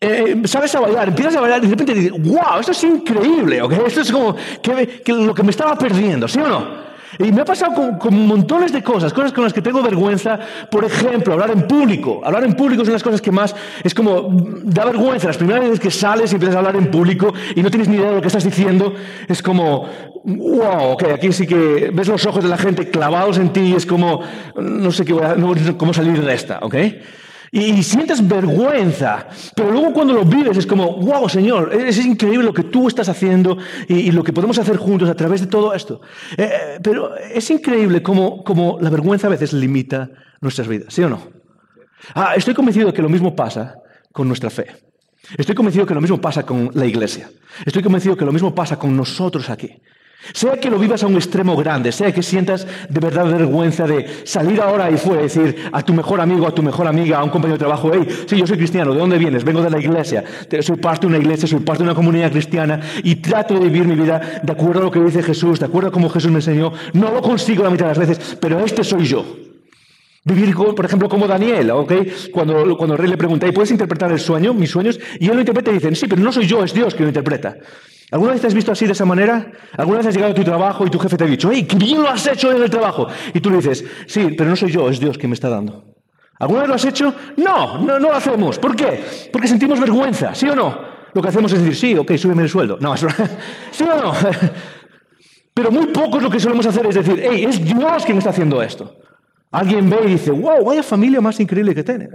eh, 0.01 0.41
sabes 0.45 0.73
a 0.75 0.79
bailar, 0.81 1.07
empiezas 1.07 1.35
a 1.35 1.41
bailar 1.41 1.59
y 1.59 1.67
de 1.67 1.71
repente 1.71 1.93
dices, 1.93 2.11
wow, 2.11 2.59
esto 2.59 2.71
es 2.71 2.83
increíble. 2.83 3.61
Esto 3.85 4.01
es 4.01 4.11
como 4.11 4.35
que 4.61 5.13
lo 5.13 5.33
que 5.33 5.43
me 5.43 5.51
estaba 5.51 5.77
perdiendo, 5.77 6.27
¿sí 6.27 6.39
o 6.39 6.47
no? 6.47 6.85
Y 7.19 7.31
me 7.31 7.41
ha 7.41 7.45
pasado 7.45 7.97
con, 7.99 8.27
montones 8.27 8.71
de 8.71 8.83
cosas, 8.83 9.13
cosas 9.13 9.31
con 9.31 9.43
las 9.43 9.53
que 9.53 9.61
tengo 9.61 9.81
vergüenza. 9.81 10.39
Por 10.69 10.85
ejemplo, 10.85 11.33
hablar 11.33 11.51
en 11.51 11.67
público. 11.67 12.21
Hablar 12.23 12.43
en 12.43 12.53
público 12.53 12.81
es 12.81 12.87
una 12.87 12.93
de 12.93 12.95
las 12.95 13.03
cosas 13.03 13.21
que 13.21 13.31
más 13.31 13.55
es 13.83 13.93
como 13.93 14.29
da 14.63 14.85
vergüenza. 14.85 15.27
Las 15.27 15.37
primeras 15.37 15.63
veces 15.63 15.79
que 15.79 15.91
sales 15.91 16.31
y 16.31 16.35
empiezas 16.35 16.55
a 16.55 16.59
hablar 16.59 16.75
en 16.75 16.91
público 16.91 17.33
y 17.55 17.61
no 17.61 17.69
tienes 17.69 17.87
ni 17.87 17.97
idea 17.97 18.09
de 18.09 18.15
lo 18.15 18.21
que 18.21 18.27
estás 18.27 18.43
diciendo, 18.43 18.93
es 19.27 19.41
como, 19.41 19.87
wow, 20.23 20.91
ok, 20.91 21.03
aquí 21.13 21.31
sí 21.31 21.47
que 21.47 21.91
ves 21.93 22.07
los 22.07 22.25
ojos 22.25 22.43
de 22.43 22.49
la 22.49 22.57
gente 22.57 22.89
clavados 22.89 23.37
en 23.37 23.53
ti 23.53 23.61
y 23.61 23.73
es 23.75 23.85
como, 23.85 24.21
no 24.55 24.91
sé 24.91 25.05
qué 25.05 25.13
voy 25.13 25.23
a, 25.23 25.35
no 25.35 25.53
cómo 25.77 25.93
salir 25.93 26.21
de 26.21 26.33
esta, 26.33 26.59
¿ok? 26.61 26.75
Y 27.51 27.83
sientes 27.83 28.25
vergüenza, 28.27 29.27
pero 29.55 29.71
luego 29.71 29.93
cuando 29.93 30.13
lo 30.13 30.25
vives 30.25 30.57
es 30.57 30.65
como, 30.65 30.97
wow, 30.97 31.29
Señor, 31.29 31.73
es, 31.73 32.03
increíble 32.03 32.45
lo 32.45 32.53
que 32.53 32.63
tú 32.63 32.87
estás 32.87 33.09
haciendo 33.09 33.57
y, 33.87 34.11
lo 34.11 34.23
que 34.23 34.33
podemos 34.33 34.57
hacer 34.57 34.77
juntos 34.77 35.09
a 35.09 35.15
través 35.15 35.41
de 35.41 35.47
todo 35.47 35.73
esto. 35.73 36.01
Eh, 36.37 36.49
eh, 36.51 36.79
pero 36.81 37.15
es 37.17 37.49
increíble 37.49 38.01
cómo, 38.01 38.43
cómo, 38.43 38.77
la 38.79 38.89
vergüenza 38.89 39.27
a 39.27 39.29
veces 39.29 39.53
limita 39.53 40.09
nuestras 40.41 40.67
vidas, 40.67 40.93
¿sí 40.93 41.03
o 41.03 41.09
no? 41.09 41.21
Ah, 42.13 42.33
estoy 42.35 42.53
convencido 42.53 42.87
de 42.87 42.93
que 42.93 43.01
lo 43.01 43.09
mismo 43.09 43.35
pasa 43.35 43.75
con 44.11 44.27
nuestra 44.27 44.49
fe. 44.49 44.67
Estoy 45.37 45.55
convencido 45.55 45.85
que 45.85 45.93
lo 45.93 46.01
mismo 46.01 46.21
pasa 46.21 46.43
con 46.43 46.69
la 46.73 46.85
iglesia. 46.85 47.29
Estoy 47.65 47.81
convencido 47.81 48.15
que 48.15 48.25
lo 48.25 48.31
mismo 48.31 48.53
pasa 48.53 48.77
con 48.77 48.95
nosotros 48.95 49.49
aquí. 49.49 49.81
Sea 50.33 50.57
que 50.57 50.69
lo 50.69 50.79
vivas 50.79 51.03
a 51.03 51.07
un 51.07 51.15
extremo 51.15 51.55
grande, 51.55 51.91
sea 51.91 52.11
que 52.13 52.23
sientas 52.23 52.67
de 52.89 52.99
verdad 52.99 53.25
vergüenza 53.25 53.85
de 53.85 54.25
salir 54.25 54.61
ahora 54.61 54.89
y 54.89 54.97
fue 54.97 55.17
decir 55.17 55.55
a 55.71 55.81
tu 55.81 55.93
mejor 55.93 56.21
amigo, 56.21 56.47
a 56.47 56.53
tu 56.53 56.63
mejor 56.63 56.87
amiga, 56.87 57.19
a 57.19 57.23
un 57.23 57.29
compañero 57.29 57.55
de 57.55 57.59
trabajo, 57.59 57.91
hey, 57.93 58.07
sí, 58.27 58.37
yo 58.37 58.47
soy 58.47 58.57
cristiano, 58.57 58.93
¿de 58.93 58.99
dónde 58.99 59.17
vienes? 59.17 59.43
Vengo 59.43 59.61
de 59.61 59.69
la 59.69 59.79
iglesia, 59.79 60.23
soy 60.61 60.77
parte 60.77 61.01
de 61.01 61.07
una 61.07 61.17
iglesia, 61.17 61.47
soy 61.47 61.59
parte 61.59 61.83
de 61.83 61.89
una 61.89 61.95
comunidad 61.95 62.31
cristiana 62.31 62.79
y 63.03 63.15
trato 63.15 63.53
de 63.53 63.61
vivir 63.61 63.85
mi 63.85 63.95
vida 63.95 64.41
de 64.41 64.51
acuerdo 64.51 64.81
a 64.81 64.83
lo 64.83 64.91
que 64.91 64.99
dice 64.99 65.21
Jesús, 65.21 65.59
de 65.59 65.65
acuerdo 65.65 65.89
a 65.89 65.91
cómo 65.91 66.09
Jesús 66.09 66.31
me 66.31 66.37
enseñó. 66.37 66.71
No 66.93 67.11
lo 67.11 67.21
consigo 67.21 67.63
la 67.63 67.69
mitad 67.69 67.85
de 67.85 67.89
las 67.89 67.99
veces, 67.99 68.37
pero 68.39 68.59
este 68.59 68.83
soy 68.83 69.05
yo. 69.05 69.25
Vivir, 70.23 70.55
por 70.55 70.83
ejemplo, 70.83 71.07
como 71.07 71.27
Daniel, 71.27 71.69
¿ok? 71.69 71.93
Cuando, 72.31 72.75
cuando 72.77 72.95
el 72.95 72.99
rey 72.99 73.09
le 73.11 73.17
pregunta, 73.17 73.45
¿puedes 73.53 73.69
interpretar 73.69 74.11
el 74.11 74.19
sueño, 74.19 74.55
mis 74.55 74.71
sueños? 74.71 74.99
Y 75.19 75.27
él 75.27 75.35
lo 75.35 75.39
interpreta 75.39 75.69
y 75.69 75.75
dice, 75.75 75.93
sí, 75.93 76.07
pero 76.07 76.19
no 76.19 76.31
soy 76.31 76.47
yo, 76.47 76.63
es 76.63 76.73
Dios 76.73 76.95
que 76.95 77.03
lo 77.03 77.09
interpreta. 77.09 77.55
¿Alguna 78.11 78.33
vez 78.33 78.41
te 78.41 78.47
has 78.47 78.53
visto 78.53 78.71
así 78.71 78.85
de 78.85 78.91
esa 78.91 79.05
manera? 79.05 79.51
¿Alguna 79.77 79.97
vez 79.97 80.07
has 80.07 80.13
llegado 80.13 80.31
a 80.31 80.35
tu 80.35 80.43
trabajo 80.43 80.85
y 80.85 80.89
tu 80.89 80.99
jefe 80.99 81.17
te 81.17 81.23
ha 81.23 81.27
dicho, 81.27 81.51
¡hey, 81.51 81.63
qué 81.63 81.75
bien 81.75 82.01
lo 82.01 82.09
has 82.09 82.25
hecho 82.27 82.51
en 82.51 82.61
el 82.61 82.69
trabajo! 82.69 83.07
Y 83.33 83.39
tú 83.39 83.49
le 83.49 83.57
dices, 83.57 83.83
sí, 84.07 84.29
pero 84.37 84.49
no 84.49 84.55
soy 84.55 84.71
yo, 84.71 84.89
es 84.89 84.99
Dios 84.99 85.17
quien 85.17 85.31
me 85.31 85.33
está 85.33 85.49
dando. 85.49 85.95
¿Alguna 86.37 86.61
vez 86.61 86.69
lo 86.69 86.75
has 86.75 86.85
hecho? 86.85 87.13
No, 87.37 87.79
no, 87.79 87.97
lo 87.97 88.13
hacemos. 88.13 88.59
¿Por 88.59 88.75
qué? 88.75 89.03
Porque 89.31 89.47
sentimos 89.47 89.79
vergüenza, 89.79 90.35
¿sí 90.35 90.47
o 90.47 90.55
no? 90.55 90.95
Lo 91.13 91.21
que 91.21 91.29
hacemos 91.29 91.51
es 91.53 91.59
decir, 91.59 91.75
sí, 91.75 91.97
ok, 91.97 92.15
súbeme 92.17 92.43
el 92.43 92.49
sueldo. 92.49 92.77
No, 92.79 92.95
¿sí 93.71 93.83
o 93.83 94.01
no? 94.01 94.13
Pero 95.53 95.71
muy 95.71 95.87
pocos 95.87 96.21
lo 96.21 96.29
que 96.29 96.39
solemos 96.39 96.65
hacer 96.65 96.85
es 96.87 96.95
decir, 96.95 97.23
hey, 97.23 97.45
es 97.45 97.63
Dios 97.63 98.05
quien 98.05 98.17
está 98.17 98.31
haciendo 98.31 98.61
esto. 98.61 98.97
Alguien 99.51 99.89
ve 99.89 99.97
y 100.05 100.11
dice, 100.11 100.31
wow, 100.31 100.65
vaya 100.65 100.83
familia 100.83 101.21
más 101.21 101.39
increíble 101.39 101.73
que 101.73 101.83
tienes. 101.83 102.09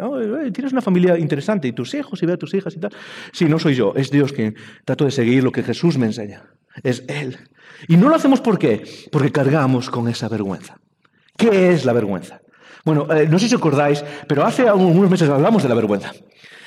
tienes 0.52 0.72
una 0.72 0.82
familia 0.82 1.18
interesante 1.18 1.68
y 1.68 1.72
tus 1.72 1.94
hijos 1.94 2.22
y 2.22 2.26
ve 2.26 2.34
a 2.34 2.36
tus 2.36 2.52
hijas 2.54 2.74
y 2.76 2.80
tal. 2.80 2.92
Sí, 3.32 3.46
no 3.46 3.58
soy 3.58 3.74
yo, 3.74 3.94
es 3.96 4.10
Dios 4.10 4.32
quien 4.32 4.54
trato 4.84 5.04
de 5.04 5.10
seguir 5.10 5.42
lo 5.42 5.52
que 5.52 5.62
Jesús 5.62 5.96
me 5.96 6.06
enseña. 6.06 6.42
Es 6.82 7.04
Él. 7.08 7.38
Y 7.88 7.96
no 7.96 8.08
lo 8.08 8.14
hacemos 8.14 8.40
¿por 8.40 8.58
qué? 8.58 8.84
Porque 9.10 9.32
cargamos 9.32 9.88
con 9.90 10.08
esa 10.08 10.28
vergüenza. 10.28 10.78
¿Qué 11.36 11.72
es 11.72 11.84
la 11.84 11.94
vergüenza? 11.94 12.40
Bueno, 12.84 13.10
eh, 13.12 13.26
no 13.28 13.38
sé 13.38 13.48
si 13.48 13.54
os 13.54 13.60
acordáis, 13.60 14.04
pero 14.26 14.44
hace 14.44 14.68
algunos 14.68 15.10
meses 15.10 15.28
hablamos 15.28 15.62
de 15.62 15.68
la 15.68 15.74
vergüenza. 15.74 16.12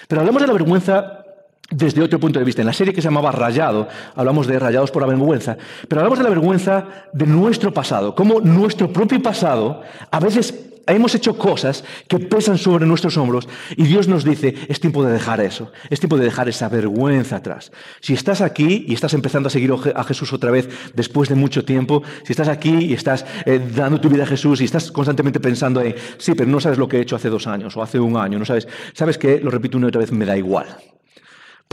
Pero 0.07 0.21
hablamos 0.21 0.41
de 0.41 0.47
la 0.47 0.53
vergüenza 0.53 1.22
desde 1.69 2.01
otro 2.01 2.19
punto 2.19 2.39
de 2.39 2.45
vista. 2.45 2.61
En 2.61 2.67
la 2.67 2.73
serie 2.73 2.93
que 2.93 3.01
se 3.01 3.07
llamaba 3.07 3.31
Rayado, 3.31 3.87
hablamos 4.15 4.47
de 4.47 4.59
rayados 4.59 4.91
por 4.91 5.01
la 5.01 5.07
vergüenza, 5.07 5.57
pero 5.87 6.01
hablamos 6.01 6.19
de 6.19 6.23
la 6.23 6.29
vergüenza 6.29 6.85
de 7.13 7.25
nuestro 7.25 7.73
pasado, 7.73 8.15
cómo 8.15 8.41
nuestro 8.41 8.91
propio 8.91 9.21
pasado 9.21 9.81
a 10.11 10.19
veces 10.19 10.71
hemos 10.87 11.15
hecho 11.15 11.37
cosas 11.37 11.83
que 12.07 12.19
pesan 12.19 12.57
sobre 12.57 12.85
nuestros 12.85 13.17
hombros 13.17 13.47
y 13.75 13.83
Dios 13.83 14.07
nos 14.07 14.23
dice, 14.23 14.53
es 14.67 14.79
tiempo 14.79 15.03
de 15.03 15.13
dejar 15.13 15.39
eso, 15.39 15.71
es 15.89 15.99
tiempo 15.99 16.17
de 16.17 16.25
dejar 16.25 16.49
esa 16.49 16.69
vergüenza 16.69 17.37
atrás. 17.37 17.71
Si 18.01 18.13
estás 18.13 18.41
aquí 18.41 18.85
y 18.87 18.93
estás 18.93 19.13
empezando 19.13 19.47
a 19.47 19.49
seguir 19.49 19.73
a 19.95 20.03
Jesús 20.03 20.33
otra 20.33 20.51
vez 20.51 20.69
después 20.93 21.29
de 21.29 21.35
mucho 21.35 21.63
tiempo, 21.63 22.03
si 22.23 22.33
estás 22.33 22.49
aquí 22.49 22.73
y 22.73 22.93
estás 22.93 23.25
eh, 23.45 23.61
dando 23.73 24.01
tu 24.01 24.09
vida 24.09 24.23
a 24.23 24.27
Jesús 24.27 24.61
y 24.61 24.65
estás 24.65 24.91
constantemente 24.91 25.39
pensando 25.39 25.81
en, 25.81 25.95
sí, 26.17 26.33
pero 26.35 26.49
no 26.49 26.59
sabes 26.59 26.77
lo 26.77 26.87
que 26.87 26.97
he 26.97 27.01
hecho 27.01 27.15
hace 27.15 27.29
dos 27.29 27.47
años 27.47 27.75
o 27.77 27.81
hace 27.81 27.99
un 27.99 28.17
año, 28.17 28.37
no 28.39 28.45
sabes, 28.45 28.67
sabes 28.93 29.17
que, 29.17 29.39
lo 29.39 29.51
repito 29.51 29.77
una 29.77 29.87
y 29.87 29.89
otra 29.89 30.01
vez, 30.01 30.11
me 30.11 30.25
da 30.25 30.37
igual. 30.37 30.67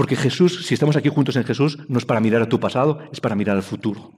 Porque 0.00 0.16
Jesús, 0.16 0.64
si 0.64 0.72
estamos 0.72 0.96
aquí 0.96 1.10
juntos 1.10 1.36
en 1.36 1.44
Jesús, 1.44 1.76
no 1.88 1.98
es 1.98 2.06
para 2.06 2.20
mirar 2.20 2.40
a 2.40 2.48
tu 2.48 2.58
pasado, 2.58 3.00
es 3.12 3.20
para 3.20 3.34
mirar 3.34 3.56
al 3.56 3.62
futuro. 3.62 4.12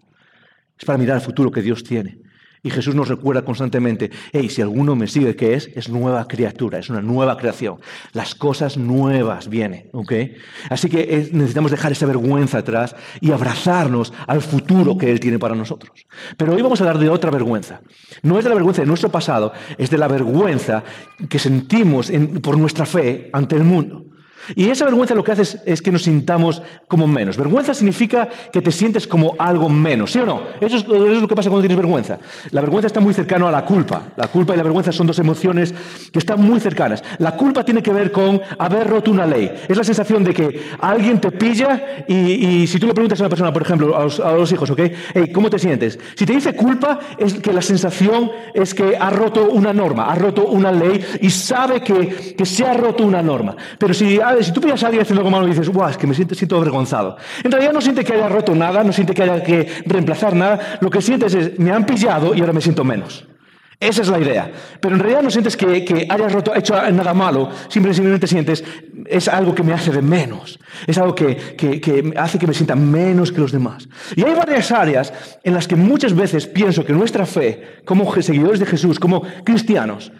Es 0.79 0.85
para 0.85 0.97
mirar 0.97 1.17
al 1.17 1.23
futuro 1.23 1.51
que 1.51 1.61
Dios 1.61 1.83
tiene. 1.83 2.21
Y 2.63 2.71
Jesús 2.71 2.95
nos 2.95 3.09
recuerda 3.09 3.45
constantemente, 3.45 4.13
hey, 4.33 4.49
si 4.49 4.63
alguno 4.63 4.95
me 4.95 5.09
sigue, 5.09 5.35
¿qué 5.35 5.55
es? 5.55 5.71
Es 5.75 5.89
nueva 5.89 6.29
criatura, 6.29 6.79
es 6.79 6.89
una 6.89 7.03
nueva 7.03 7.37
creación. 7.37 7.81
Las 8.13 8.37
cosas 8.37 8.77
nuevas 8.77 9.49
vienen, 9.49 9.91
¿ok? 9.93 10.13
Así 10.71 10.89
que 10.89 11.29
necesitamos 11.33 11.73
dejar 11.73 11.91
esa 11.91 12.07
vergüenza 12.07 12.59
atrás 12.59 12.95
y 13.21 13.33
abrazarnos 13.33 14.13
al 14.29 14.41
futuro 14.41 14.97
que 14.97 15.11
Él 15.11 15.19
tiene 15.19 15.41
para 15.41 15.57
nosotros. 15.57 16.07
Pero 16.37 16.55
hoy 16.55 16.63
vamos 16.63 16.81
a 16.81 16.85
hablar 16.85 17.03
de 17.03 17.09
otra 17.09 17.33
vergüenza. 17.33 17.81
No 18.23 18.39
es 18.39 18.45
de 18.45 18.51
la 18.51 18.55
vergüenza 18.55 18.83
de 18.83 18.87
nuestro 18.87 19.11
pasado, 19.11 19.53
es 19.79 19.91
de 19.91 19.99
la 19.99 20.07
vergüenza 20.07 20.85
que 21.29 21.41
sentimos 21.41 22.13
por 22.41 22.57
nuestra 22.57 22.87
fe 22.87 23.31
ante 23.33 23.57
el 23.57 23.65
mundo. 23.65 24.12
Y 24.57 24.69
esa 24.69 24.85
vergüenza 24.85 25.15
lo 25.15 25.23
que 25.23 25.33
hace 25.33 25.61
es, 25.65 25.83
que 25.83 25.93
nos 25.93 26.03
sintamos 26.03 26.63
como 26.89 27.07
menos. 27.07 27.37
Vergüenza 27.37 27.75
significa 27.75 28.29
que 28.53 28.61
te 28.61 28.73
sientes 28.73 29.07
como 29.07 29.35
algo 29.39 29.69
menos, 29.69 30.13
¿sí 30.13 30.19
o 30.19 30.27
no? 30.27 30.43
Eso 30.61 30.77
es, 30.77 30.87
lo 30.87 31.29
que 31.29 31.35
pasa 31.35 31.49
cuando 31.49 31.63
tienes 31.63 31.77
vergüenza. 31.77 32.19
La 32.51 32.61
vergüenza 32.61 32.89
está 32.89 33.01
muy 33.01 33.15
cercana 33.15 33.49
a 33.49 33.53
la 33.53 33.65
culpa. 33.65 34.03
La 34.17 34.29
culpa 34.29 34.55
y 34.55 34.57
la 34.57 34.63
vergüenza 34.63 34.93
son 34.93 35.07
dos 35.07 35.19
emociones 35.19 35.73
que 36.13 36.19
están 36.19 36.41
muy 36.41 36.61
cercanas. 36.61 37.03
La 37.19 37.37
culpa 37.37 37.65
tiene 37.65 37.83
que 37.83 37.93
ver 37.93 38.11
con 38.11 38.41
haber 38.59 38.89
roto 38.89 39.11
una 39.11 39.27
ley. 39.27 39.51
Es 39.69 39.77
la 39.77 39.85
sensación 39.85 40.25
de 40.25 40.35
que 40.35 40.61
alguien 40.81 41.21
te 41.21 41.31
pilla 41.31 42.05
y, 42.09 42.67
si 42.67 42.79
tú 42.79 42.87
le 42.87 42.95
preguntas 42.95 43.21
a 43.21 43.25
una 43.25 43.31
persona, 43.31 43.53
por 43.53 43.63
ejemplo, 43.63 43.97
a 43.97 44.05
los, 44.05 44.53
hijos, 44.53 44.71
¿ok? 44.71 44.81
¿Cómo 45.33 45.51
te 45.51 45.59
sientes? 45.59 45.99
Si 46.15 46.27
te 46.27 46.33
dice 46.33 46.55
culpa, 46.55 46.99
es 47.19 47.35
que 47.35 47.53
la 47.53 47.63
sensación 47.63 48.31
es 48.55 48.75
que 48.75 48.97
ha 48.97 49.11
roto 49.11 49.49
una 49.51 49.73
norma, 49.73 50.11
ha 50.11 50.15
roto 50.15 50.47
una 50.47 50.73
ley 50.73 51.05
y 51.21 51.31
sabe 51.31 51.81
que, 51.81 52.35
que 52.37 52.45
se 52.45 52.67
ha 52.67 52.75
roto 52.75 53.05
una 53.05 53.23
norma. 53.23 53.57
Pero 53.79 53.95
si 53.95 54.21
si 54.41 54.53
tú 54.53 54.61
pillas 54.61 54.83
a 54.83 54.87
alguien 54.87 55.03
haciendo 55.03 55.21
algo 55.21 55.31
malo 55.31 55.47
y 55.47 55.51
dices, 55.51 55.69
guau, 55.69 55.89
es 55.89 55.97
que 55.97 56.07
me 56.07 56.15
siento, 56.15 56.35
siento 56.35 56.57
avergonzado. 56.57 57.17
En 57.43 57.51
realidad 57.51 57.73
no 57.73 57.81
siente 57.81 58.05
que 58.05 58.15
haya 58.15 58.29
roto 58.29 58.55
nada, 58.55 58.85
no 58.85 58.93
siente 58.93 59.15
que 59.15 59.23
haya 59.23 59.43
que 59.43 59.83
reemplazar 59.87 60.35
nada. 60.35 60.79
Lo 60.81 60.91
que 60.91 61.01
sientes 61.03 61.35
es, 61.35 61.59
me 61.59 61.73
han 61.73 61.85
pillado 61.85 62.35
y 62.35 62.41
ahora 62.41 62.53
me 62.53 62.61
siento 62.61 62.85
menos. 62.85 63.27
Esa 63.83 64.03
es 64.03 64.09
la 64.09 64.21
idea. 64.21 64.49
Pero 64.81 64.95
en 64.95 65.01
realidad 65.01 65.23
no 65.23 65.31
sientes 65.31 65.57
que, 65.57 65.85
que 65.85 66.07
hayas 66.09 66.33
roto, 66.33 66.55
hecho 66.55 66.81
nada 66.93 67.13
malo, 67.15 67.51
simplemente 67.69 68.29
sientes, 68.29 68.63
es 69.07 69.27
algo 69.27 69.57
que 69.57 69.65
me 69.65 69.73
hace 69.73 69.91
de 69.91 70.01
menos. 70.01 70.61
Es 70.87 70.99
algo 70.99 71.17
que, 71.17 71.37
que, 71.57 71.81
que, 71.81 72.15
hace 72.17 72.39
que 72.39 72.47
me 72.47 72.55
sienta 72.55 72.77
menos 72.77 73.33
que 73.33 73.41
los 73.41 73.51
demás. 73.51 73.89
Y 74.15 74.23
hay 74.23 74.35
varias 74.35 74.71
áreas 74.71 75.13
en 75.43 75.53
las 75.53 75.67
que 75.67 75.75
muchas 75.75 76.15
veces 76.15 76.47
pienso 76.47 76.85
que 76.85 76.93
nuestra 76.93 77.27
fe, 77.27 77.81
como 77.85 78.15
seguidores 78.23 78.61
de 78.61 78.67
Jesús, 78.67 79.01
como 79.01 79.23
cristianos, 79.43 80.13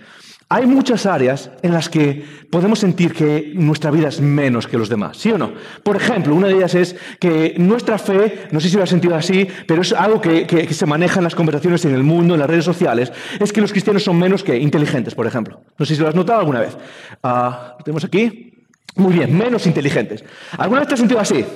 hay 0.53 0.67
muchas 0.67 1.07
áreas 1.07 1.51
en 1.63 1.73
las 1.73 1.89
que 1.89 2.23
podemos 2.51 2.79
sentir 2.79 3.15
que 3.15 3.53
nuestra 3.55 3.91
vida 3.91 4.09
es 4.09 4.21
menos 4.21 4.67
que 4.67 4.77
los 4.77 4.91
demás, 4.91 5.17
¿sí 5.17 5.33
o 5.33 5.39
no? 5.39 5.55
Por 5.83 5.97
ejemplo, 5.97 6.35
una 6.35 6.49
de 6.49 6.57
ellas 6.57 6.75
es 6.75 6.95
que 7.19 7.55
nuestra 7.57 7.97
fe, 7.97 8.49
no 8.51 8.61
sé 8.61 8.69
si 8.69 8.77
lo 8.77 8.83
has 8.83 8.91
sentido 8.91 9.15
así, 9.15 9.49
pero 9.67 9.81
es 9.81 9.95
algo 9.95 10.21
que, 10.21 10.69
se 10.71 10.85
maneja 10.85 11.21
en 11.21 11.25
las 11.25 11.35
conversaciones 11.35 11.87
en 11.87 11.95
el 11.95 12.03
mundo, 12.03 12.35
en 12.35 12.41
las 12.41 12.51
redes 12.51 12.67
sociales, 12.67 13.11
es 13.41 13.51
que 13.51 13.63
los 13.63 13.73
cristianos 13.73 14.03
son 14.03 14.19
menos 14.19 14.45
que 14.45 14.59
inteligentes, 14.59 15.15
por 15.15 15.27
ejemplo. 15.27 15.63
No 15.79 15.87
sé 15.87 15.95
si 15.95 16.03
lo 16.03 16.09
has 16.09 16.15
notado 16.15 16.41
alguna 16.41 16.61
vez. 16.61 16.77
Ah, 17.23 17.77
lo 17.79 17.85
tenemos 17.85 18.05
aquí. 18.05 18.67
Muy 18.97 19.15
bien, 19.15 19.35
menos 19.35 19.67
inteligentes. 19.67 20.23
¿Alguna 20.59 20.81
vez 20.81 20.89
te 20.89 20.95
has 20.95 21.01
sentido 21.01 21.19
así? 21.19 21.47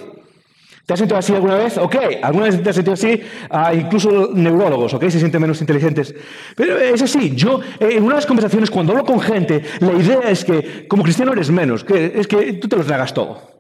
¿Te 0.87 0.93
has 0.93 1.01
sentido 1.01 1.19
así 1.19 1.35
alguna 1.35 1.57
vez? 1.57 1.79
Ok, 1.79 1.97
alguna 2.23 2.47
vez 2.47 2.63
te 2.63 2.71
has 2.71 2.77
sentido 2.77 2.95
así, 2.95 3.21
ah, 3.51 3.75
incluso 3.75 4.31
neurólogos, 4.33 4.95
ok, 4.95 5.09
se 5.09 5.19
sienten 5.19 5.41
menos 5.41 5.61
inteligentes. 5.61 6.15
Pero 6.55 6.79
es 6.79 7.03
así, 7.03 7.35
yo 7.35 7.61
en 7.81 8.05
unas 8.05 8.25
conversaciones 8.25 8.71
cuando 8.71 8.93
hablo 8.93 9.05
con 9.05 9.21
gente, 9.21 9.63
la 9.81 9.95
idea 9.95 10.31
es 10.31 10.45
que 10.45 10.87
como 10.87 11.03
cristiano 11.03 11.33
eres 11.33 11.51
menos, 11.51 11.85
es 11.89 12.29
que 12.29 12.53
tú 12.55 12.69
te 12.69 12.77
lo 12.77 12.85
tragas 12.85 13.13
todo. 13.13 13.57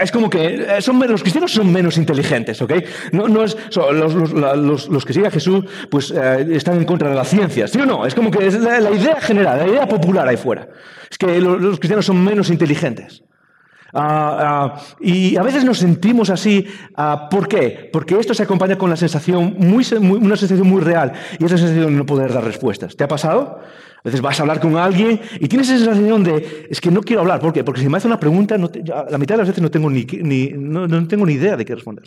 Es 0.00 0.10
como 0.10 0.28
que 0.28 0.66
eh, 0.76 0.82
son, 0.82 0.98
los 1.08 1.22
cristianos 1.22 1.52
son 1.52 1.72
menos 1.72 1.96
inteligentes, 1.96 2.60
¿ok? 2.60 2.72
No, 3.12 3.44
es, 3.44 3.56
los, 3.76 5.04
que 5.06 5.12
siguen 5.12 5.28
a 5.28 5.30
Jesús 5.30 5.64
pues 5.90 6.10
eh, 6.10 6.48
están 6.50 6.76
en 6.78 6.84
contra 6.84 7.08
de 7.08 7.14
la 7.14 7.24
ciencia, 7.24 7.68
¿sí 7.68 7.80
o 7.80 7.86
no? 7.86 8.04
Es 8.04 8.14
como 8.14 8.30
que 8.30 8.46
es 8.46 8.60
la, 8.60 8.90
idea 8.90 9.20
general, 9.20 9.58
la 9.58 9.68
idea 9.68 9.88
popular 9.88 10.26
ahí 10.28 10.36
fuera. 10.36 10.68
Es 11.08 11.16
que 11.16 11.40
los 11.40 11.78
cristianos 11.78 12.04
son 12.04 12.22
menos 12.22 12.50
inteligentes. 12.50 13.22
Ah, 13.98 14.74
ah, 14.74 14.80
y 15.00 15.36
a 15.36 15.42
veces 15.42 15.64
nos 15.64 15.78
sentimos 15.78 16.28
así. 16.28 16.66
Ah, 16.94 17.28
¿Por 17.30 17.48
qué? 17.48 17.88
Porque 17.90 18.18
esto 18.18 18.34
se 18.34 18.42
acompaña 18.42 18.76
con 18.76 18.90
la 18.90 18.96
sensación, 18.96 19.54
muy, 19.58 19.86
una 20.20 20.36
sensación 20.36 20.68
muy 20.68 20.82
real, 20.82 21.12
y 21.38 21.44
esa 21.46 21.56
sensación 21.56 21.86
de 21.86 21.92
no 21.92 22.04
poder 22.04 22.30
dar 22.30 22.44
respuestas. 22.44 22.94
¿Te 22.94 23.04
ha 23.04 23.08
pasado? 23.08 23.58
A 23.60 24.02
veces 24.04 24.20
vas 24.20 24.38
a 24.38 24.42
hablar 24.42 24.60
con 24.60 24.76
alguien 24.76 25.18
y 25.40 25.48
tienes 25.48 25.70
esa 25.70 25.86
sensación 25.86 26.22
de, 26.22 26.66
es 26.70 26.78
que 26.78 26.90
no 26.90 27.00
quiero 27.00 27.22
hablar. 27.22 27.40
¿Por 27.40 27.54
qué? 27.54 27.64
Porque 27.64 27.80
si 27.80 27.88
me 27.88 27.96
hace 27.96 28.06
una 28.06 28.20
pregunta, 28.20 28.58
la 28.58 29.18
mitad 29.18 29.34
de 29.34 29.38
las 29.38 29.48
veces 29.48 29.62
no 29.62 29.70
tengo 29.70 29.88
ni, 29.88 30.04
no 30.54 31.08
tengo 31.08 31.24
ni 31.24 31.32
idea 31.32 31.56
de 31.56 31.64
qué 31.64 31.74
responder. 31.74 32.04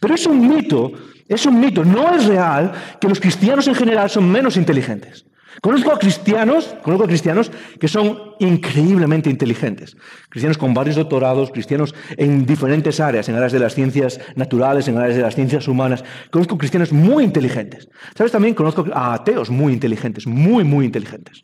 Pero 0.00 0.14
es 0.14 0.26
un 0.26 0.48
mito, 0.48 0.92
es 1.28 1.44
un 1.44 1.58
mito, 1.60 1.84
no 1.84 2.14
es 2.14 2.26
real 2.26 2.72
que 3.00 3.08
los 3.08 3.18
cristianos 3.18 3.66
en 3.66 3.74
general 3.74 4.08
son 4.08 4.30
menos 4.30 4.56
inteligentes. 4.56 5.26
Conozco 5.60 5.92
a 5.92 5.98
cristianos, 5.98 6.76
conozco 6.82 7.04
a 7.04 7.08
cristianos 7.08 7.50
que 7.80 7.88
son 7.88 8.34
increíblemente 8.38 9.30
inteligentes. 9.30 9.96
Cristianos 10.28 10.58
con 10.58 10.74
varios 10.74 10.96
doctorados, 10.96 11.50
cristianos 11.50 11.94
en 12.16 12.44
diferentes 12.44 13.00
áreas, 13.00 13.28
en 13.28 13.36
áreas 13.36 13.52
de 13.52 13.58
las 13.58 13.74
ciencias 13.74 14.20
naturales, 14.34 14.88
en 14.88 14.98
áreas 14.98 15.16
de 15.16 15.22
las 15.22 15.34
ciencias 15.34 15.66
humanas. 15.68 16.04
Conozco 16.30 16.58
cristianos 16.58 16.92
muy 16.92 17.24
inteligentes. 17.24 17.88
¿Sabes? 18.14 18.32
También 18.32 18.54
conozco 18.54 18.84
a 18.92 19.14
ateos 19.14 19.50
muy 19.50 19.72
inteligentes, 19.72 20.26
muy, 20.26 20.64
muy 20.64 20.84
inteligentes. 20.84 21.42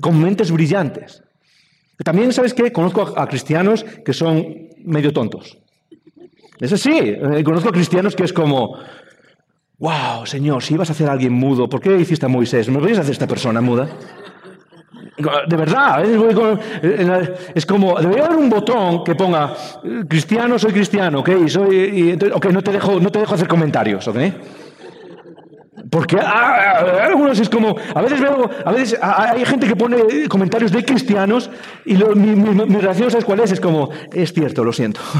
Con 0.00 0.20
mentes 0.20 0.50
brillantes. 0.50 1.22
También, 2.04 2.32
¿sabes 2.32 2.52
qué? 2.52 2.72
Conozco 2.72 3.14
a, 3.16 3.26
cristianos 3.26 3.84
que 4.04 4.12
son 4.12 4.68
medio 4.84 5.12
tontos. 5.12 5.58
Es 6.60 6.72
así. 6.72 6.90
Eh, 6.92 7.42
conozco 7.44 7.70
a 7.70 7.72
cristianos 7.72 8.14
que 8.14 8.24
es 8.24 8.32
como, 8.32 8.78
wow, 9.78 10.26
Señor, 10.26 10.62
si 10.62 10.74
ibas 10.74 10.88
a 10.90 10.92
hacer 10.92 11.08
a 11.08 11.12
alguien 11.12 11.32
mudo, 11.32 11.68
¿por 11.68 11.80
qué 11.80 11.96
hiciste 11.96 12.26
a 12.26 12.28
Moisés? 12.28 12.68
¿No 12.68 12.80
podías 12.80 12.98
hacer 12.98 13.10
a 13.10 13.12
esta 13.12 13.26
persona 13.26 13.60
muda? 13.60 13.88
De 15.48 15.56
verdad, 15.56 16.04
es 17.54 17.64
como, 17.64 17.98
debería 17.98 18.26
haber 18.26 18.36
un 18.36 18.50
botón 18.50 19.02
que 19.02 19.14
ponga, 19.14 19.54
cristiano, 20.08 20.58
soy 20.58 20.72
cristiano, 20.72 21.20
¿ok? 21.20 21.30
Y 21.46 21.48
soy, 21.48 22.18
ok, 22.34 22.46
no 22.46 22.62
te, 22.62 22.72
dejo, 22.72 23.00
no 23.00 23.10
te 23.10 23.20
dejo 23.20 23.34
hacer 23.34 23.48
comentarios, 23.48 24.06
¿ok? 24.08 24.18
Porque 25.90 26.16
ah, 26.20 26.80
ah, 26.80 27.06
algunos 27.06 27.38
es 27.38 27.48
como, 27.48 27.76
a 27.94 28.02
veces 28.02 28.20
veo, 28.20 28.50
a 28.64 28.72
veces 28.72 28.98
hay 29.00 29.44
gente 29.44 29.66
que 29.66 29.76
pone 29.76 30.28
comentarios 30.28 30.72
de 30.72 30.84
cristianos 30.84 31.50
y 31.84 31.94
mi, 31.94 32.34
mi, 32.34 32.76
reacción, 32.76 33.10
¿sabes 33.10 33.24
cuál 33.24 33.40
es? 33.40 33.52
Es 33.52 33.60
como, 33.60 33.90
es 34.12 34.32
cierto, 34.32 34.64
lo 34.64 34.72
siento. 34.72 35.00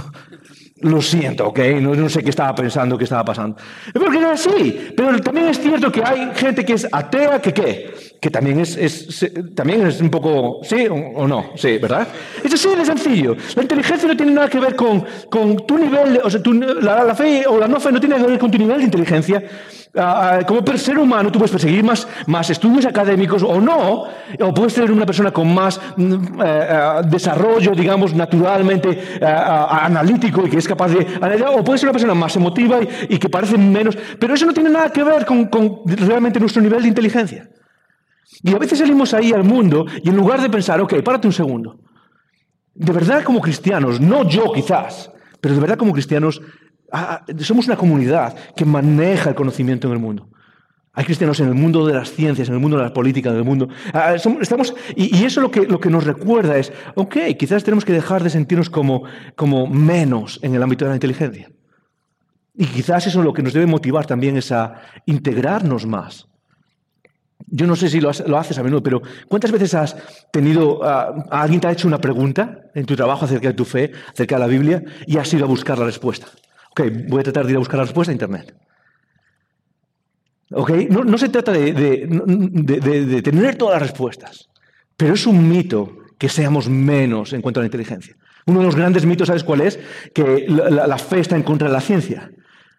Lo 0.80 1.00
siento, 1.00 1.48
¿ok? 1.48 1.58
No, 1.80 2.08
sé 2.08 2.22
qué 2.22 2.30
estaba 2.30 2.54
pensando, 2.54 2.98
qué 2.98 3.04
estaba 3.04 3.24
pasando. 3.24 3.56
Porque 3.94 4.18
es 4.18 4.24
así. 4.24 4.88
Pero 4.94 5.18
también 5.20 5.48
es 5.48 5.58
cierto 5.58 5.90
que 5.90 6.02
hay 6.04 6.32
gente 6.34 6.64
que 6.66 6.74
es 6.74 6.86
atea, 6.92 7.40
que 7.40 7.54
qué? 7.54 7.94
Que 8.20 8.30
también 8.30 8.60
es, 8.60 9.26
también 9.54 9.86
es 9.86 10.00
un 10.00 10.10
poco, 10.10 10.60
¿sí 10.62 10.86
o, 10.88 11.26
no? 11.26 11.50
Sí, 11.54 11.78
¿verdad? 11.78 12.08
Es 12.42 12.52
así 12.54 12.68
de 12.74 12.84
sencillo. 12.84 13.36
La 13.54 13.62
inteligencia 13.62 14.08
no 14.08 14.16
tiene 14.16 14.32
nada 14.32 14.48
que 14.48 14.58
ver 14.58 14.74
con, 14.74 15.04
con 15.30 15.66
tu 15.66 15.78
nivel, 15.78 16.20
o 16.22 16.30
sea, 16.30 16.40
la, 16.80 17.04
la, 17.04 17.14
fe 17.14 17.46
o 17.46 17.58
la 17.58 17.68
no 17.68 17.78
fe 17.78 17.92
no 17.92 18.00
tiene 18.00 18.14
nada 18.14 18.26
que 18.26 18.30
ver 18.32 18.40
con 18.40 18.50
tu 18.50 18.58
nivel 18.58 18.78
de 18.78 18.84
inteligencia. 18.84 19.42
Ah, 19.98 20.40
ah, 20.40 20.44
como 20.46 20.60
ser 20.76 20.98
humano 20.98 21.32
tú 21.32 21.38
puedes 21.38 21.50
perseguir 21.50 21.82
más, 21.82 22.06
más 22.26 22.50
estudios 22.50 22.84
académicos 22.84 23.42
o 23.42 23.58
no, 23.60 24.04
o 24.40 24.54
puedes 24.54 24.74
ser 24.74 24.92
una 24.92 25.06
persona 25.06 25.30
con 25.30 25.54
más 25.54 25.80
mm, 25.96 26.12
eh, 26.12 26.16
eh, 26.44 27.00
desarrollo, 27.08 27.72
digamos, 27.72 28.12
naturalmente 28.12 28.90
eh, 28.90 29.24
analítico 29.24 30.46
y 30.46 30.50
que 30.50 30.58
es 30.58 30.68
capaz 30.68 30.88
de... 30.88 31.06
O 31.56 31.64
puedes 31.64 31.80
ser 31.80 31.88
una 31.88 31.92
persona 31.92 32.14
más 32.14 32.36
emotiva 32.36 32.78
y, 33.08 33.18
que 33.18 33.30
parece 33.30 33.56
menos... 33.56 33.96
Pero 34.18 34.34
eso 34.34 34.44
no 34.44 34.52
tiene 34.52 34.68
nada 34.68 34.92
que 34.92 35.02
ver 35.02 35.24
con, 35.24 35.46
con 35.46 35.80
realmente 35.86 36.38
nuestro 36.40 36.60
nivel 36.60 36.82
de 36.82 36.88
inteligencia. 36.88 37.48
Y 38.42 38.54
a 38.54 38.58
veces 38.58 38.78
salimos 38.78 39.14
ahí 39.14 39.32
al 39.32 39.44
mundo 39.44 39.86
y 40.02 40.08
en 40.08 40.16
lugar 40.16 40.40
de 40.40 40.50
pensar, 40.50 40.80
ok, 40.80 41.02
párate 41.02 41.26
un 41.26 41.32
segundo. 41.32 41.80
De 42.74 42.92
verdad 42.92 43.22
como 43.22 43.40
cristianos, 43.40 44.00
no 44.00 44.28
yo 44.28 44.52
quizás, 44.52 45.10
pero 45.40 45.54
de 45.54 45.60
verdad 45.60 45.78
como 45.78 45.92
cristianos 45.92 46.42
Ah, 46.92 47.22
ah, 47.26 47.32
somos 47.40 47.66
una 47.66 47.76
comunidad 47.76 48.36
que 48.54 48.64
maneja 48.64 49.30
el 49.30 49.34
conocimiento 49.34 49.88
en 49.88 49.94
el 49.94 49.98
mundo. 49.98 50.28
Hay 50.92 51.04
cristianos 51.04 51.40
en 51.40 51.48
el 51.48 51.54
mundo 51.54 51.86
de 51.86 51.92
las 51.92 52.10
ciencias, 52.10 52.48
en 52.48 52.54
el 52.54 52.60
mundo 52.60 52.78
de 52.78 52.84
la 52.84 52.92
política, 52.92 53.30
en 53.30 53.36
el 53.36 53.44
mundo. 53.44 53.68
Ah, 53.92 54.14
estamos, 54.14 54.74
y, 54.94 55.24
eso 55.24 55.42
lo 55.42 55.50
que, 55.50 55.66
lo 55.66 55.78
que 55.78 55.90
nos 55.90 56.04
recuerda 56.04 56.56
es, 56.56 56.72
ok, 56.94 57.16
quizás 57.38 57.64
tenemos 57.64 57.84
que 57.84 57.92
dejar 57.92 58.22
de 58.22 58.30
sentirnos 58.30 58.70
como, 58.70 59.02
como 59.34 59.66
menos 59.66 60.38
en 60.42 60.54
el 60.54 60.62
ámbito 60.62 60.84
de 60.86 60.90
la 60.90 60.96
inteligencia. 60.96 61.50
Y 62.54 62.64
quizás 62.66 63.06
eso 63.06 63.22
lo 63.22 63.34
que 63.34 63.42
nos 63.42 63.52
debe 63.52 63.66
motivar 63.66 64.06
también 64.06 64.38
es 64.38 64.50
a 64.52 64.80
integrarnos 65.04 65.84
más. 65.84 66.28
Yo 67.56 67.66
no 67.66 67.74
sé 67.74 67.88
si 67.88 68.00
lo, 68.00 68.10
haces 68.10 68.58
a 68.58 68.62
menudo, 68.62 68.82
pero 68.82 69.00
¿cuántas 69.28 69.50
veces 69.50 69.72
has 69.72 69.96
tenido, 70.30 70.80
alguien 71.30 71.58
te 71.58 71.68
ha 71.68 71.72
hecho 71.72 71.88
una 71.88 71.98
pregunta 71.98 72.60
en 72.74 72.84
tu 72.84 72.94
trabajo 72.94 73.24
acerca 73.24 73.48
de 73.48 73.54
tu 73.54 73.64
fe, 73.64 73.92
acerca 74.12 74.34
de 74.34 74.40
la 74.40 74.46
Biblia, 74.46 74.84
y 75.06 75.16
has 75.16 75.32
ido 75.32 75.46
a 75.46 75.48
buscar 75.48 75.78
la 75.78 75.86
respuesta? 75.86 76.26
Ok, 76.70 76.82
voy 77.08 77.20
a 77.20 77.24
tratar 77.24 77.46
de 77.46 77.52
ir 77.52 77.56
a 77.56 77.60
buscar 77.60 77.78
la 77.78 77.84
respuesta 77.84 78.10
a 78.10 78.12
Internet. 78.12 78.54
Ok, 80.52 80.70
no, 80.90 81.16
se 81.16 81.30
trata 81.30 81.50
de, 81.52 83.22
tener 83.24 83.56
todas 83.56 83.80
las 83.80 83.88
respuestas, 83.88 84.50
pero 84.94 85.14
es 85.14 85.26
un 85.26 85.48
mito 85.48 85.96
que 86.18 86.28
seamos 86.28 86.68
menos 86.68 87.32
en 87.32 87.40
cuanto 87.40 87.60
a 87.60 87.62
la 87.62 87.68
inteligencia. 87.68 88.16
Uno 88.44 88.60
de 88.60 88.66
los 88.66 88.76
grandes 88.76 89.06
mitos, 89.06 89.28
¿sabes 89.28 89.44
cuál 89.44 89.62
es? 89.62 89.78
Que 90.14 90.46
la, 90.46 90.98
fe 90.98 91.20
está 91.20 91.36
en 91.36 91.42
contra 91.42 91.68
de 91.68 91.72
la 91.74 91.80
ciencia. 91.80 92.30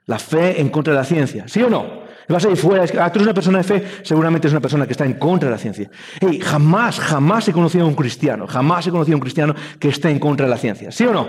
La 0.06 0.20
fe 0.20 0.62
en 0.62 0.70
contra 0.70 0.94
de 0.94 1.00
la 1.00 1.06
ciencia. 1.06 1.48
¿Sí 1.48 1.64
o 1.64 1.70
no? 1.70 2.07
Vas 2.30 2.46
a 2.46 2.50
ir 2.50 2.58
fuera, 2.58 2.84
es 2.84 2.94
ah, 2.96 3.10
tú 3.12 3.20
eres 3.20 3.28
una 3.28 3.34
persona 3.34 3.60
de 3.60 3.64
fe, 3.64 3.84
seguramente 4.04 4.48
es 4.48 4.54
una 4.54 4.60
persona 4.60 4.86
que 4.86 4.92
está 4.92 5.06
en 5.06 5.14
contra 5.14 5.48
de 5.48 5.56
la 5.56 5.58
ciencia. 5.58 5.90
Hey, 6.20 6.40
jamás, 6.44 7.00
jamás 7.00 7.48
he 7.48 7.54
conocido 7.54 7.86
a 7.86 7.88
un 7.88 7.96
cristiano, 7.96 8.46
jamás 8.48 8.86
he 8.86 8.92
conocido 8.92 9.16
a 9.16 9.18
un 9.18 9.22
cristiano 9.22 9.56
que 9.80 9.90
esté 9.90 10.10
en 10.10 10.20
contra 10.20 10.46
de 10.46 10.50
la 10.50 10.58
ciencia. 10.58 10.92
¿Sí 10.92 11.06
o 11.06 11.14
no? 11.14 11.28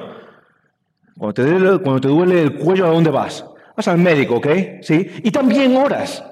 Cuando 1.17 2.01
te 2.01 2.09
duele 2.09 2.43
el 2.43 2.55
cuello, 2.55 2.87
¿a 2.87 2.91
dónde 2.91 3.11
vas? 3.11 3.45
Vas 3.77 3.89
al 3.89 3.99
médico, 3.99 4.37
¿ok? 4.37 4.47
¿Sí? 4.83 5.09
Y 5.23 5.31
también 5.31 5.77
oras. 5.77 6.25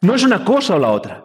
No 0.00 0.14
es 0.14 0.24
una 0.24 0.44
cosa 0.44 0.76
o 0.76 0.78
la 0.78 0.90
otra. 0.90 1.24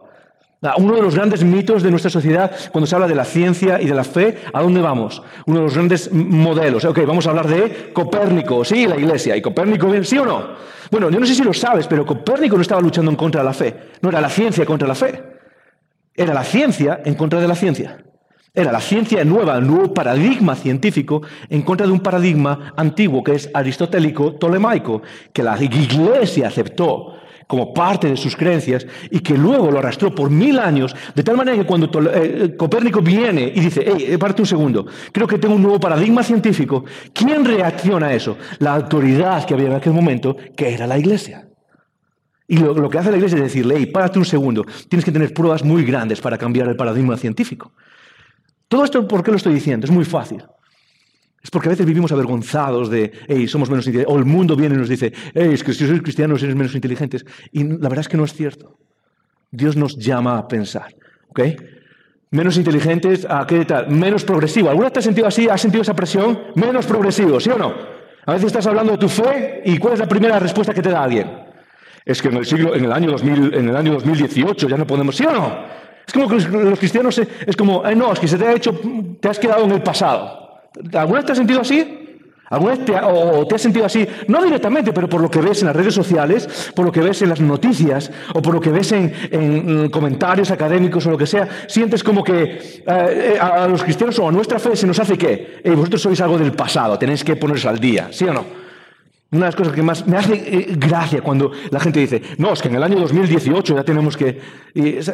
Uno 0.78 0.96
de 0.96 1.02
los 1.02 1.16
grandes 1.16 1.44
mitos 1.44 1.84
de 1.84 1.92
nuestra 1.92 2.10
sociedad, 2.10 2.52
cuando 2.72 2.88
se 2.88 2.96
habla 2.96 3.08
de 3.08 3.16
la 3.16 3.26
ciencia 3.26 3.82
y 3.82 3.86
de 3.86 3.94
la 3.94 4.06
fe, 4.06 4.38
¿a 4.54 4.62
dónde 4.62 4.80
vamos? 4.80 5.22
Uno 5.46 5.60
de 5.60 5.66
los 5.66 5.74
grandes 5.74 6.12
modelos. 6.14 6.86
Ok, 6.86 7.00
vamos 7.06 7.28
a 7.28 7.32
hablar 7.32 7.48
de 7.48 7.92
Copérnico, 7.92 8.64
sí, 8.64 8.88
la 8.88 8.96
iglesia. 8.96 9.36
¿Y 9.36 9.42
Copérnico, 9.42 9.92
sí 10.04 10.18
o 10.18 10.26
no? 10.26 10.48
Bueno, 10.90 11.10
yo 11.10 11.20
no 11.20 11.26
sé 11.26 11.36
si 11.36 11.44
lo 11.44 11.54
sabes, 11.54 11.88
pero 11.88 12.06
Copérnico 12.06 12.56
no 12.56 12.62
estaba 12.62 12.80
luchando 12.80 13.12
en 13.12 13.18
contra 13.18 13.42
de 13.42 13.46
la 13.46 13.54
fe. 13.54 13.76
No 14.02 14.10
era 14.10 14.22
la 14.22 14.30
ciencia 14.30 14.66
contra 14.66 14.88
la 14.88 14.96
fe. 14.96 15.22
Era 16.16 16.34
la 16.34 16.44
ciencia 16.44 17.02
en 17.04 17.16
contra 17.16 17.42
de 17.42 17.48
la 17.48 17.56
ciencia. 17.56 17.98
Era 18.54 18.72
la 18.72 18.80
ciencia 18.80 19.26
nueva, 19.26 19.58
el 19.58 19.66
nuevo 19.66 19.94
paradigma 19.94 20.56
científico 20.56 21.24
en 21.50 21.64
contra 21.64 21.88
de 21.88 21.92
un 21.92 22.02
paradigma 22.02 22.72
antiguo 22.78 23.24
que 23.24 23.34
es 23.34 23.50
aristotélico 23.52 24.36
tolemaico, 24.36 25.02
que 25.34 25.42
la 25.42 25.62
iglesia 25.62 26.48
aceptó 26.48 27.16
como 27.54 27.72
parte 27.72 28.10
de 28.10 28.18
sus 28.18 28.36
creencias 28.36 28.88
y 29.12 29.20
que 29.20 29.38
luego 29.38 29.70
lo 29.70 29.78
arrastró 29.78 30.16
por 30.16 30.32
mil 30.32 30.58
años, 30.58 30.96
de 31.14 31.22
tal 31.22 31.38
manera 31.38 31.56
que 31.56 31.68
cuando 31.68 31.88
eh, 32.12 32.56
Copérnico 32.58 33.00
viene 33.00 33.44
y 33.54 33.60
dice, 33.60 33.84
hey, 33.86 34.06
eh, 34.08 34.18
parte 34.18 34.42
un 34.42 34.48
segundo, 34.48 34.88
creo 35.12 35.28
que 35.28 35.38
tengo 35.38 35.54
un 35.54 35.62
nuevo 35.62 35.80
paradigma 35.80 36.24
científico, 36.24 36.84
¿quién 37.14 37.46
reacciona 37.46 38.08
a 38.08 38.14
eso? 38.16 38.38
La 38.58 38.74
autoridad 38.74 39.46
que 39.46 39.54
había 39.54 39.68
en 39.68 39.74
aquel 39.74 39.94
momento, 39.94 40.36
que 40.56 40.74
era 40.74 40.88
la 40.88 40.98
iglesia. 40.98 41.48
Y 42.48 42.58
lo, 42.58 42.90
que 42.90 42.98
hace 42.98 43.12
la 43.12 43.18
iglesia 43.18 43.36
es 43.36 43.44
decirle, 43.44 43.76
hey, 43.78 43.86
párate 43.86 44.18
un 44.18 44.26
segundo, 44.26 44.66
tienes 44.90 45.06
que 45.06 45.12
tener 45.12 45.32
pruebas 45.32 45.64
muy 45.64 45.86
grandes 45.86 46.22
para 46.22 46.40
cambiar 46.40 46.68
el 46.70 46.76
paradigma 46.76 47.18
científico. 47.18 47.72
Todo 48.68 48.84
esto, 48.84 49.08
¿por 49.08 49.22
qué 49.22 49.30
lo 49.30 49.38
estoy 49.38 49.54
diciendo? 49.54 49.86
Es 49.86 49.92
muy 49.92 50.06
fácil. 50.06 50.44
Es 51.44 51.52
porque 51.52 51.68
a 51.68 51.72
veces 51.72 51.86
vivimos 51.86 52.12
avergonzados 52.14 52.90
de, 52.90 53.12
hey, 53.28 53.48
somos 53.50 53.70
menos 53.70 53.86
inteligentes. 53.86 54.16
O 54.16 54.18
el 54.18 54.26
mundo 54.26 54.56
viene 54.56 54.76
y 54.76 54.78
nos 54.78 54.88
dice, 54.88 55.12
hey, 55.34 55.50
es 55.52 55.64
que 55.64 55.74
si 55.74 55.86
sois 55.86 56.02
cristianos 56.02 56.42
eres 56.42 56.56
menos 56.56 56.74
inteligentes. 56.74 57.26
Y 57.52 57.66
la 57.66 57.90
verdad 57.90 58.00
es 58.00 58.08
que 58.08 58.16
no 58.16 58.24
es 58.24 58.34
cierto. 58.34 58.78
Dios 59.52 59.76
nos 59.76 59.98
llama 59.98 60.38
a 60.38 60.48
pensar. 60.48 60.96
¿Ok? 61.28 61.42
Menos 62.32 62.58
inteligentes, 62.58 63.28
¿a 63.30 63.46
qué 63.46 63.66
tal? 63.66 63.90
Menos 63.90 64.24
progresivo. 64.24 64.70
¿Alguna 64.70 64.86
vez 64.86 64.94
te 64.94 65.00
has 65.00 65.06
sentido 65.06 65.28
así? 65.28 65.50
¿Has 65.50 65.62
sentido 65.62 65.82
esa 65.82 65.94
presión? 65.94 66.40
Menos 66.56 66.86
progresivo, 66.86 67.40
¿sí 67.40 67.50
o 67.50 67.58
no? 67.58 67.74
A 68.26 68.32
veces 68.32 68.48
estás 68.48 68.66
hablando 68.66 68.94
de 68.94 68.98
tu 68.98 69.10
fe 69.10 69.62
y 69.66 69.78
¿cuál 69.78 69.96
es 69.96 70.00
la 70.00 70.08
primera 70.08 70.40
respuesta 70.40 70.74
que 70.74 70.82
te 70.82 70.90
da 70.90 71.04
alguien? 71.04 71.30
Es 72.06 72.22
que 72.22 72.30
en 72.30 72.38
el 72.38 72.46
siglo, 72.46 72.74
en 72.74 72.86
el 72.86 72.92
año, 72.92 73.12
2000, 73.12 73.54
en 73.54 73.70
el 73.70 73.76
año 73.76 73.94
2018 73.94 74.70
ya 74.70 74.78
no 74.78 74.88
podemos, 74.88 75.16
¿sí 75.16 75.26
o 75.26 75.32
no? 75.32 75.58
Es 76.08 76.14
como 76.14 76.28
que 76.28 76.36
los 76.36 76.80
cristianos 76.80 77.18
es 77.18 77.56
como, 77.56 77.84
no, 77.96 78.14
es 78.14 78.20
que 78.20 78.28
se 78.28 78.38
te 78.38 78.46
ha 78.46 78.54
hecho, 78.54 78.80
te 79.20 79.28
has 79.28 79.40
quedado 79.40 79.66
en 79.66 79.72
el 79.72 79.84
pasado. 79.84 80.43
¿Alguna 80.94 81.20
vez 81.20 81.26
te 81.26 81.32
has 81.34 81.38
sentido 81.38 81.62
así? 81.62 82.00
¿Alguna 82.50 82.76
vez 82.76 82.86
te, 82.86 82.94
o 82.94 83.48
te 83.48 83.56
has 83.56 83.62
sentido 83.62 83.86
así? 83.86 84.08
No 84.28 84.44
directamente, 84.44 84.94
pero 84.94 85.10
por 85.10 85.22
lo 85.22 85.30
que 85.30 85.42
ves 85.42 85.62
en 85.62 85.68
las 85.68 85.76
redes 85.76 85.94
sociales, 85.94 86.72
por 86.76 86.86
lo 86.86 86.92
que 86.92 87.00
ves 87.00 87.22
en 87.24 87.30
las 87.30 87.40
noticias, 87.40 88.12
o 88.34 88.42
por 88.42 88.54
lo 88.54 88.62
que 88.62 88.70
ves 88.70 88.92
en, 88.92 89.90
comentarios 89.90 90.52
académicos 90.52 91.06
o 91.08 91.12
lo 91.12 91.18
que 91.18 91.26
sea, 91.26 91.48
sientes 91.68 92.04
como 92.04 92.24
que 92.24 92.84
eh, 92.86 93.38
a, 93.40 93.68
los 93.68 93.84
cristianos 93.84 94.20
o 94.20 94.28
a 94.28 94.32
nuestra 94.32 94.60
fe 94.60 94.76
se 94.76 94.86
nos 94.86 95.00
hace 95.00 95.18
que 95.18 95.62
eh, 95.64 95.72
vosotros 95.72 96.02
sois 96.02 96.22
algo 96.22 96.38
del 96.38 96.52
pasado, 96.52 97.00
tenéis 97.00 97.24
que 97.24 97.36
ponerse 97.36 97.68
al 97.68 97.80
día, 97.80 98.10
¿sí 98.12 98.26
o 98.26 98.34
no? 98.34 98.63
Una 99.34 99.46
de 99.46 99.48
las 99.48 99.56
cosas 99.56 99.74
que 99.74 99.82
más 99.82 100.06
me 100.06 100.16
hace 100.16 100.34
eh, 100.36 100.76
gracia 100.78 101.22
cuando 101.22 101.52
la 101.72 101.80
gente 101.80 102.00
dice, 102.00 102.22
no, 102.38 102.54
es 102.54 102.62
que 102.62 102.68
en 102.68 102.76
el 102.76 102.84
año 102.84 103.00
2018 103.00 103.76
ya 103.76 103.84
tenemos 103.84 104.16
que... 104.16 104.40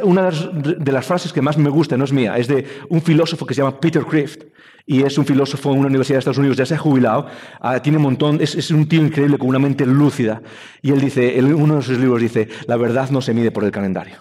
Una 0.03 0.29
de 0.29 0.91
las, 0.91 1.05
frases 1.05 1.31
que 1.31 1.41
más 1.41 1.57
me 1.57 1.69
gusta, 1.69 1.95
no 1.95 2.03
es 2.03 2.11
mía, 2.11 2.37
es 2.37 2.49
de 2.49 2.65
un 2.89 3.01
filósofo 3.01 3.45
que 3.45 3.53
se 3.53 3.61
llama 3.61 3.79
Peter 3.79 4.03
Crift, 4.03 4.43
y 4.85 5.03
es 5.03 5.17
un 5.17 5.25
filósofo 5.25 5.71
en 5.71 5.79
una 5.79 5.87
universidad 5.87 6.15
de 6.15 6.19
Estados 6.19 6.37
Unidos, 6.37 6.57
ya 6.57 6.65
se 6.65 6.75
ha 6.75 6.77
jubilado, 6.77 7.27
ah, 7.61 7.81
tiene 7.81 7.97
un 7.97 8.03
montón, 8.03 8.39
es, 8.41 8.71
un 8.71 8.89
tío 8.89 9.01
increíble 9.01 9.37
con 9.37 9.47
una 9.47 9.59
mente 9.59 9.85
lúcida, 9.85 10.41
y 10.81 10.91
él 10.91 10.99
dice, 10.99 11.39
en 11.39 11.53
uno 11.53 11.77
de 11.77 11.81
sus 11.81 11.97
libros 11.97 12.21
dice, 12.21 12.49
la 12.67 12.75
verdad 12.75 13.09
no 13.11 13.21
se 13.21 13.33
mide 13.33 13.51
por 13.51 13.63
el 13.63 13.71
calendario. 13.71 14.17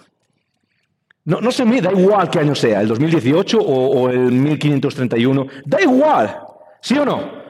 No, 1.25 1.41
no 1.41 1.51
se 1.51 1.65
mide, 1.65 1.81
da 1.81 1.91
igual 1.91 2.29
qué 2.29 2.39
año 2.39 2.55
sea, 2.55 2.79
el 2.79 2.87
2018 2.87 3.59
o, 3.59 4.01
o 4.01 4.09
el 4.09 4.31
1531, 4.31 5.47
da 5.65 5.81
igual, 5.81 6.37
¿sí 6.79 6.97
o 6.97 7.03
no? 7.03 7.48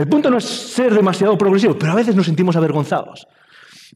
El 0.00 0.08
punto 0.08 0.30
no 0.30 0.38
es 0.38 0.44
ser 0.46 0.94
demasiado 0.94 1.36
progresivo, 1.36 1.78
pero 1.78 1.92
a 1.92 1.94
veces 1.94 2.16
nos 2.16 2.24
sentimos 2.24 2.56
avergonzados. 2.56 3.26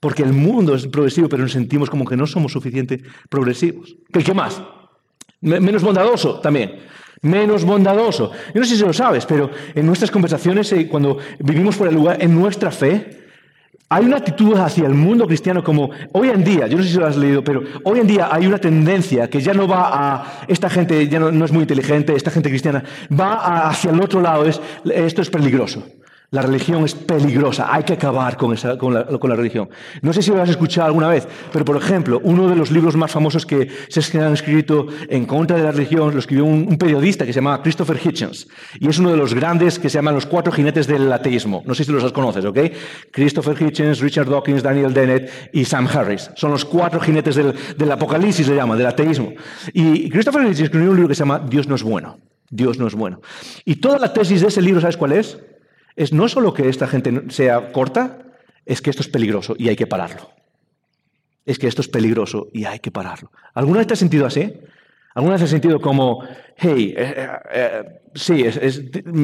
Porque 0.00 0.22
el 0.22 0.34
mundo 0.34 0.74
es 0.74 0.86
progresivo, 0.86 1.30
pero 1.30 1.42
nos 1.42 1.52
sentimos 1.52 1.88
como 1.88 2.04
que 2.04 2.14
no 2.14 2.26
somos 2.26 2.52
suficientemente 2.52 3.08
progresivos. 3.30 3.96
¿Qué, 4.12 4.34
más? 4.34 4.60
menos 5.40 5.82
bondadoso 5.82 6.40
también. 6.40 6.80
Menos 7.22 7.64
bondadoso. 7.64 8.32
Yo 8.52 8.60
no 8.60 8.66
sé 8.66 8.76
si 8.76 8.82
lo 8.82 8.92
sabes, 8.92 9.24
pero 9.24 9.50
en 9.74 9.86
nuestras 9.86 10.10
conversaciones, 10.10 10.70
eh, 10.72 10.88
cuando 10.88 11.16
vivimos 11.38 11.76
por 11.76 11.88
el 11.88 11.94
lugar, 11.94 12.22
en 12.22 12.34
nuestra 12.34 12.70
fe, 12.70 13.23
hay 13.88 14.04
una 14.04 14.16
actitud 14.16 14.56
hacia 14.56 14.86
el 14.86 14.94
mundo 14.94 15.26
cristiano 15.26 15.62
como 15.62 15.90
hoy 16.12 16.30
en 16.30 16.42
día, 16.42 16.66
yo 16.66 16.76
no 16.76 16.82
sé 16.82 16.90
si 16.90 16.98
lo 16.98 17.06
has 17.06 17.16
leído, 17.16 17.44
pero 17.44 17.62
hoy 17.84 18.00
en 18.00 18.06
día 18.06 18.28
hay 18.30 18.46
una 18.46 18.58
tendencia 18.58 19.28
que 19.28 19.40
ya 19.40 19.52
no 19.52 19.68
va 19.68 19.90
a, 19.92 20.44
esta 20.48 20.70
gente 20.70 21.06
ya 21.08 21.20
no, 21.20 21.44
es 21.44 21.52
muy 21.52 21.62
inteligente, 21.62 22.14
esta 22.14 22.30
gente 22.30 22.48
cristiana, 22.48 22.82
va 23.12 23.68
hacia 23.68 23.90
el 23.90 24.00
otro 24.00 24.20
lado, 24.20 24.46
es, 24.46 24.60
esto 24.84 25.22
es 25.22 25.30
peligroso. 25.30 25.84
La 26.34 26.42
religión 26.42 26.84
es 26.84 26.96
peligrosa, 26.96 27.72
hay 27.72 27.84
que 27.84 27.92
acabar 27.92 28.36
con, 28.36 28.52
esa, 28.52 28.76
con, 28.76 28.92
la, 28.92 29.36
religión. 29.36 29.68
No 30.02 30.12
sé 30.12 30.20
si 30.20 30.32
lo 30.32 30.42
has 30.42 30.48
escuchado 30.48 30.88
alguna 30.88 31.06
vez, 31.06 31.28
pero 31.52 31.64
por 31.64 31.76
ejemplo, 31.76 32.20
uno 32.24 32.48
de 32.48 32.56
los 32.56 32.72
libros 32.72 32.96
más 32.96 33.12
famosos 33.12 33.46
que 33.46 33.68
se 33.88 34.20
han 34.20 34.32
escrito 34.32 34.88
en 35.08 35.26
contra 35.26 35.56
de 35.56 35.62
la 35.62 35.70
religión 35.70 36.12
lo 36.12 36.18
escribió 36.18 36.44
un, 36.44 36.76
periodista 36.76 37.24
que 37.24 37.32
se 37.32 37.36
llama 37.36 37.62
Christopher 37.62 38.00
Hitchens, 38.04 38.48
y 38.80 38.88
es 38.88 38.98
uno 38.98 39.12
de 39.12 39.16
los 39.16 39.32
grandes 39.32 39.78
que 39.78 39.88
se 39.88 39.98
llaman 39.98 40.16
los 40.16 40.26
cuatro 40.26 40.52
jinetes 40.52 40.88
del 40.88 41.12
ateísmo. 41.12 41.62
No 41.66 41.72
sé 41.72 41.84
si 41.84 41.92
los 41.92 42.12
conoces, 42.12 42.44
¿ok? 42.44 42.58
Christopher 43.12 43.56
Hitchens, 43.62 44.00
Richard 44.00 44.28
Dawkins, 44.28 44.64
Daniel 44.64 44.92
Dennett 44.92 45.30
y 45.52 45.64
Sam 45.64 45.86
Harris. 45.86 46.32
Son 46.34 46.50
los 46.50 46.64
cuatro 46.64 46.98
jinetes 46.98 47.36
del, 47.36 47.54
del 47.78 47.92
apocalipsis, 47.92 48.44
se 48.44 48.56
llama, 48.56 48.74
del 48.74 48.86
ateísmo. 48.86 49.34
Y 49.72 50.10
Christopher 50.10 50.42
Hitchens 50.42 50.62
escribió 50.62 50.90
un 50.90 50.96
libro 50.96 51.08
que 51.10 51.14
se 51.14 51.20
llama 51.20 51.38
Dios 51.48 51.68
no 51.68 51.76
es 51.76 51.84
bueno. 51.84 52.18
Dios 52.50 52.76
no 52.76 52.88
es 52.88 52.94
bueno. 52.96 53.20
Y 53.64 53.76
toda 53.76 54.00
la 54.00 54.12
tesis 54.12 54.40
de 54.40 54.48
ese 54.48 54.60
libro, 54.60 54.80
¿sabes 54.80 54.96
cuál 54.96 55.12
es? 55.12 55.38
Es 55.96 56.12
no 56.12 56.28
solo 56.28 56.52
que 56.52 56.68
esta 56.68 56.86
gente 56.86 57.30
sea 57.30 57.72
corta, 57.72 58.18
es 58.66 58.80
que 58.80 58.90
esto 58.90 59.02
es 59.02 59.08
peligroso 59.08 59.54
y 59.58 59.68
hay 59.68 59.76
que 59.76 59.86
pararlo. 59.86 60.30
Es 61.44 61.58
que 61.58 61.66
esto 61.66 61.82
es 61.82 61.88
peligroso 61.88 62.48
y 62.52 62.64
hay 62.64 62.78
que 62.78 62.90
pararlo. 62.90 63.30
¿Alguna 63.54 63.78
vez 63.78 63.86
te 63.86 63.92
has 63.92 63.98
sentido 63.98 64.26
así? 64.26 64.52
¿Alguna 65.14 65.34
vez 65.34 65.42
has 65.42 65.50
sentido 65.50 65.80
como, 65.80 66.24
hey, 66.56 66.92
eh, 66.96 67.14
eh, 67.16 67.28
eh, 67.52 67.82
sí, 68.14 68.44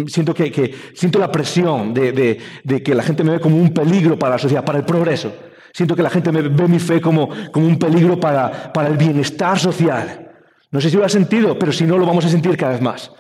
siento, 0.07 0.35
que, 0.35 0.75
siento 0.95 1.19
la 1.19 1.33
presión 1.33 1.93
de, 1.93 2.39
que 2.85 2.95
la 2.95 3.03
gente 3.03 3.25
me 3.25 3.33
ve 3.33 3.41
como 3.41 3.57
un 3.57 3.75
peligro 3.75 4.19
para 4.19 4.35
la 4.35 4.39
sociedad, 4.39 4.65
para 4.65 4.79
el 4.79 4.85
progreso? 4.85 5.35
Siento 5.73 5.97
que 5.97 6.03
la 6.03 6.11
gente 6.11 6.31
me 6.31 6.43
ve 6.43 6.69
mi 6.69 6.79
fe 6.79 7.01
como, 7.01 7.29
como 7.51 7.67
un 7.67 7.79
peligro 7.79 8.21
para, 8.21 8.73
para 8.73 8.89
el 8.89 8.97
bienestar 8.97 9.59
social. 9.59 10.31
No 10.71 10.81
sé 10.81 10.91
si 10.91 10.97
lo 10.97 11.05
has 11.05 11.13
sentido, 11.13 11.59
pero 11.59 11.73
si 11.73 11.85
no, 11.85 11.99
lo 11.99 12.07
vamos 12.07 12.25
a 12.25 12.29
sentir 12.29 12.57
cada 12.57 12.73
vez 12.73 12.83
más. 12.83 13.11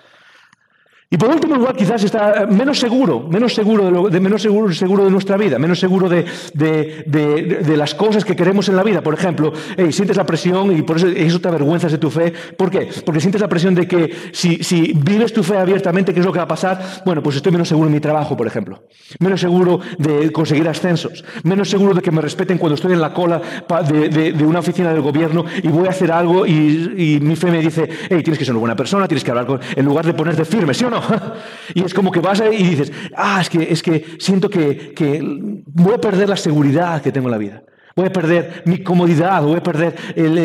Y 1.13 1.17
por 1.17 1.29
último 1.29 1.57
lugar, 1.57 1.75
quizás 1.75 2.05
está 2.05 2.47
menos 2.47 2.79
seguro, 2.79 3.27
menos 3.29 3.53
seguro 3.53 4.09
de, 4.09 4.21
menos 4.21 4.43
seguro, 4.43 4.73
seguro, 4.73 5.05
de 5.05 5.11
nuestra 5.11 5.37
vida, 5.37 5.59
menos 5.59 5.81
seguro 5.81 6.09
de, 6.09 6.25
de, 6.55 7.77
las 7.77 7.97
cosas 7.97 8.25
que 8.25 8.37
queremos 8.37 8.69
en 8.69 8.77
la 8.77 8.85
vida. 8.85 9.03
Por 9.03 9.15
ejemplo, 9.15 9.53
sientes 9.91 10.17
la 10.17 10.25
presión 10.25 10.71
y 10.71 10.83
por 10.83 10.99
eso, 10.99 11.09
eso 11.09 11.41
te 11.41 11.49
avergüenzas 11.49 11.91
de 11.91 11.99
tu 11.99 12.11
fe. 12.11 12.33
¿Por 12.57 12.71
qué? 12.71 12.89
Porque 13.05 13.21
sientes 13.21 13.41
la 13.41 13.49
presión 13.49 13.75
de 13.75 13.89
que 13.89 14.15
si, 14.31 14.63
si, 14.63 14.93
vives 14.95 15.33
tu 15.33 15.43
fe 15.43 15.59
abiertamente, 15.59 16.15
¿qué 16.15 16.21
es 16.21 16.27
lo 16.27 16.31
que 16.31 16.39
va 16.39 16.45
a 16.45 16.49
pasar? 16.49 17.03
Bueno, 17.05 17.25
pues 17.25 17.35
estoy 17.35 17.51
menos 17.51 17.67
seguro 17.67 17.89
en 17.89 17.95
mi 17.95 18.01
trabajo, 18.01 18.37
por 18.37 18.47
ejemplo. 18.47 18.85
Menos 19.19 19.41
seguro 19.41 19.81
de 19.99 20.31
conseguir 20.31 20.69
ascensos. 20.69 21.25
Menos 21.43 21.69
seguro 21.69 21.93
de 21.93 22.03
que 22.03 22.13
me 22.13 22.21
respeten 22.21 22.57
cuando 22.57 22.77
estoy 22.77 22.93
en 22.93 23.01
la 23.01 23.13
cola 23.13 23.43
de, 23.89 24.45
una 24.45 24.61
oficina 24.61 24.93
del 24.93 25.03
gobierno 25.03 25.45
y 25.61 25.67
voy 25.67 25.89
a 25.89 25.91
hacer 25.91 26.13
algo 26.13 26.47
y, 26.47 27.19
mi 27.21 27.35
fe 27.35 27.51
me 27.51 27.61
dice, 27.61 27.89
hey, 28.09 28.23
tienes 28.23 28.39
que 28.39 28.45
ser 28.45 28.53
una 28.53 28.61
buena 28.61 28.77
persona, 28.77 29.09
tienes 29.09 29.25
que 29.25 29.33
hablar 29.33 29.47
con... 29.47 29.59
En 29.75 29.85
lugar 29.85 30.07
de 30.07 30.15
ponerte 30.15 30.45
firme, 30.45 30.73
¿sí 30.73 30.85
o 30.85 30.91
no? 30.91 31.00
y 31.75 31.85
es 31.85 31.95
como 31.95 32.11
que 32.11 32.21
vas 32.21 32.41
ahí 32.41 32.57
y 32.57 32.65
dices, 32.65 32.93
ah, 33.17 33.39
es 33.41 33.51
que, 33.51 33.63
es 33.71 33.83
que 33.83 34.05
siento 34.19 34.49
que, 34.49 34.95
voy 35.67 35.95
a 35.95 35.99
perder 35.99 36.29
la 36.29 36.37
seguridad 36.37 37.03
que 37.03 37.13
tengo 37.13 37.29
en 37.29 37.33
la 37.33 37.39
vida. 37.39 37.63
Voy 37.97 38.07
a 38.07 38.13
perder 38.13 38.63
mi 38.67 38.83
comodidad, 38.83 39.43
voy 39.43 39.57
a 39.57 39.63
perder, 39.63 39.95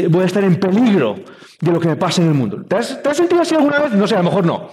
voy 0.09 0.23
a 0.23 0.25
estar 0.25 0.43
en 0.43 0.59
peligro 0.59 1.15
de 1.61 1.71
lo 1.71 1.79
que 1.79 1.87
me 1.87 1.95
pasa 1.95 2.21
en 2.21 2.29
el 2.29 2.33
mundo. 2.33 2.63
¿Te 2.65 2.75
has, 2.75 2.99
sentido 3.13 3.41
así 3.41 3.55
alguna 3.55 3.79
vez? 3.79 3.93
No 3.93 4.07
sé, 4.07 4.15
a 4.15 4.19
lo 4.19 4.25
mejor 4.25 4.45
no. 4.45 4.69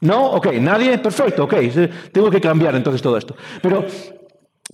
¿No? 0.00 0.32
Ok, 0.32 0.52
nadie, 0.54 0.98
perfecto, 0.98 1.44
ok, 1.44 1.54
tengo 2.10 2.30
que 2.30 2.40
cambiar 2.40 2.74
entonces 2.74 3.02
todo 3.02 3.16
esto. 3.16 3.36
Pero, 3.60 3.84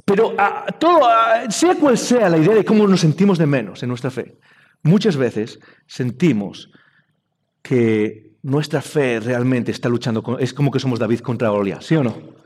pero 0.05 0.35
ah, 0.39 0.67
todo, 0.79 1.01
ah, 1.05 1.51
sea 1.51 1.75
cual 1.75 1.99
sea 1.99 2.29
la 2.29 2.39
idea 2.39 2.55
de 2.55 2.65
cómo 2.65 2.87
nos 2.87 3.01
sentimos 3.01 3.39
de 3.39 3.47
menos 3.47 3.83
en 3.83 3.89
nuestra 3.89 4.11
fe, 4.11 4.39
muchas 4.83 5.17
veces 5.17 5.59
sentimos 5.87 6.71
que 7.63 8.28
nuestra 8.43 8.81
fe 8.81 9.21
realmente 9.21 9.71
está 9.71 9.89
luchando, 9.89 10.39
es 10.39 10.53
como 10.55 10.71
que 10.71 10.79
somos 10.79 10.99
David 10.99 11.21
contra 11.21 11.49
Goliat, 11.49 11.83
¿sí 11.83 11.97
o 11.97 12.05
no? 12.05 12.39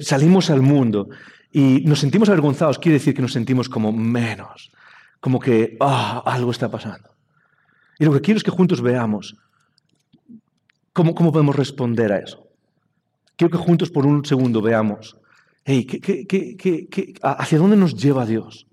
salimos 0.00 0.48
al 0.50 0.62
mundo 0.62 1.10
y 1.52 1.82
nos 1.84 2.00
sentimos 2.00 2.28
avergonzados, 2.28 2.78
quiere 2.78 2.94
decir 2.94 3.14
que 3.14 3.22
nos 3.22 3.32
sentimos 3.32 3.68
como 3.68 3.92
menos, 3.92 4.72
como 5.20 5.38
que 5.38 5.76
ah, 5.80 6.22
algo 6.24 6.50
está 6.50 6.70
pasando. 6.70 7.10
Y 7.98 8.04
lo 8.04 8.12
que 8.12 8.20
quiero 8.20 8.38
es 8.38 8.44
que 8.44 8.50
juntos 8.50 8.80
veamos 8.80 9.36
cómo, 10.92 11.14
cómo 11.14 11.32
podemos 11.32 11.54
responder 11.54 12.12
a 12.12 12.18
eso. 12.18 12.48
Quiero 13.36 13.50
que 13.50 13.64
juntos 13.64 13.90
por 13.90 14.06
un 14.06 14.24
segundo 14.24 14.62
veamos, 14.62 15.16
hey, 15.64 15.86
hacia 17.22 17.58
dónde 17.58 17.76
nos 17.76 17.94
lleva 17.94 18.26
Dios? 18.26 18.66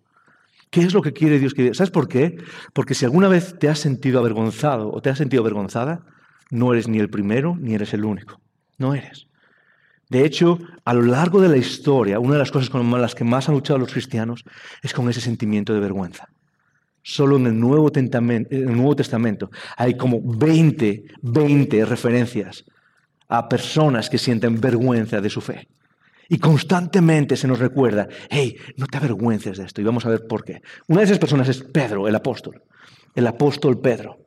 ¿Qué 0.70 0.82
es 0.82 0.94
lo 0.94 1.02
que 1.02 1.12
quiere 1.12 1.38
Dios 1.38 1.54
que 1.54 1.74
¿Sabes 1.74 1.92
por 1.92 2.08
qué? 2.08 2.38
Porque 2.74 2.94
si 2.94 3.04
alguna 3.04 3.28
vez 3.28 3.60
te 3.60 3.68
has 3.68 3.80
sentido 3.80 4.20
avergonzado 4.20 4.92
o 4.92 5.02
te 5.02 5.10
has 5.10 5.18
sentido 5.18 5.42
avergonzada, 5.42 6.06
no 6.52 6.74
eres 6.74 6.88
ni 6.88 7.00
el 7.00 7.10
primero 7.10 7.58
ni 7.60 7.74
eres 7.74 7.94
el 7.94 8.06
único. 8.06 8.40
No 8.78 8.94
eres. 8.94 9.28
De 10.10 10.26
hecho, 10.26 10.60
a 10.84 10.94
lo 10.94 11.04
largo 11.04 11.42
de 11.42 11.48
la 11.48 11.58
historia, 11.58 12.20
una 12.20 12.34
de 12.34 12.40
las 12.40 12.52
cosas 12.52 12.70
con 12.70 12.92
las 13.02 13.16
que 13.16 13.24
más 13.24 13.48
han 13.48 13.56
luchado 13.56 13.80
los 13.80 13.94
cristianos 13.94 14.44
es 14.84 14.94
con 14.94 15.10
ese 15.10 15.22
sentimiento 15.22 15.74
de 15.74 15.80
vergüenza. 15.80 16.28
Solo 17.02 17.38
en 17.38 17.48
el 17.48 17.60
Nuevo, 17.60 17.92
Testamento 18.96 19.50
hay 19.78 19.96
como 19.96 20.20
20, 20.22 21.06
20 21.22 21.86
referencias 21.86 22.66
a 23.30 23.48
personas 23.48 24.10
que 24.10 24.18
sienten 24.18 24.60
vergüenza 24.60 25.22
de 25.22 25.30
su 25.30 25.40
fe. 25.40 25.70
Y 26.28 26.38
constantemente 26.38 27.38
se 27.38 27.48
nos 27.48 27.60
recuerda, 27.60 28.08
hey, 28.30 28.58
no 28.76 28.88
te 28.88 28.98
avergüences 28.98 29.58
de 29.58 29.66
esto. 29.66 29.82
Y 29.82 29.86
vamos 29.86 30.06
a 30.06 30.10
ver 30.10 30.28
por 30.28 30.44
qué. 30.44 30.62
Una 30.88 31.00
de 31.00 31.06
esas 31.06 31.20
personas 31.20 31.48
es 31.48 31.64
Pedro, 31.64 32.08
el 32.08 32.16
apóstol. 32.16 32.62
El 33.16 33.28
apóstol 33.28 33.80
Pedro. 33.80 34.20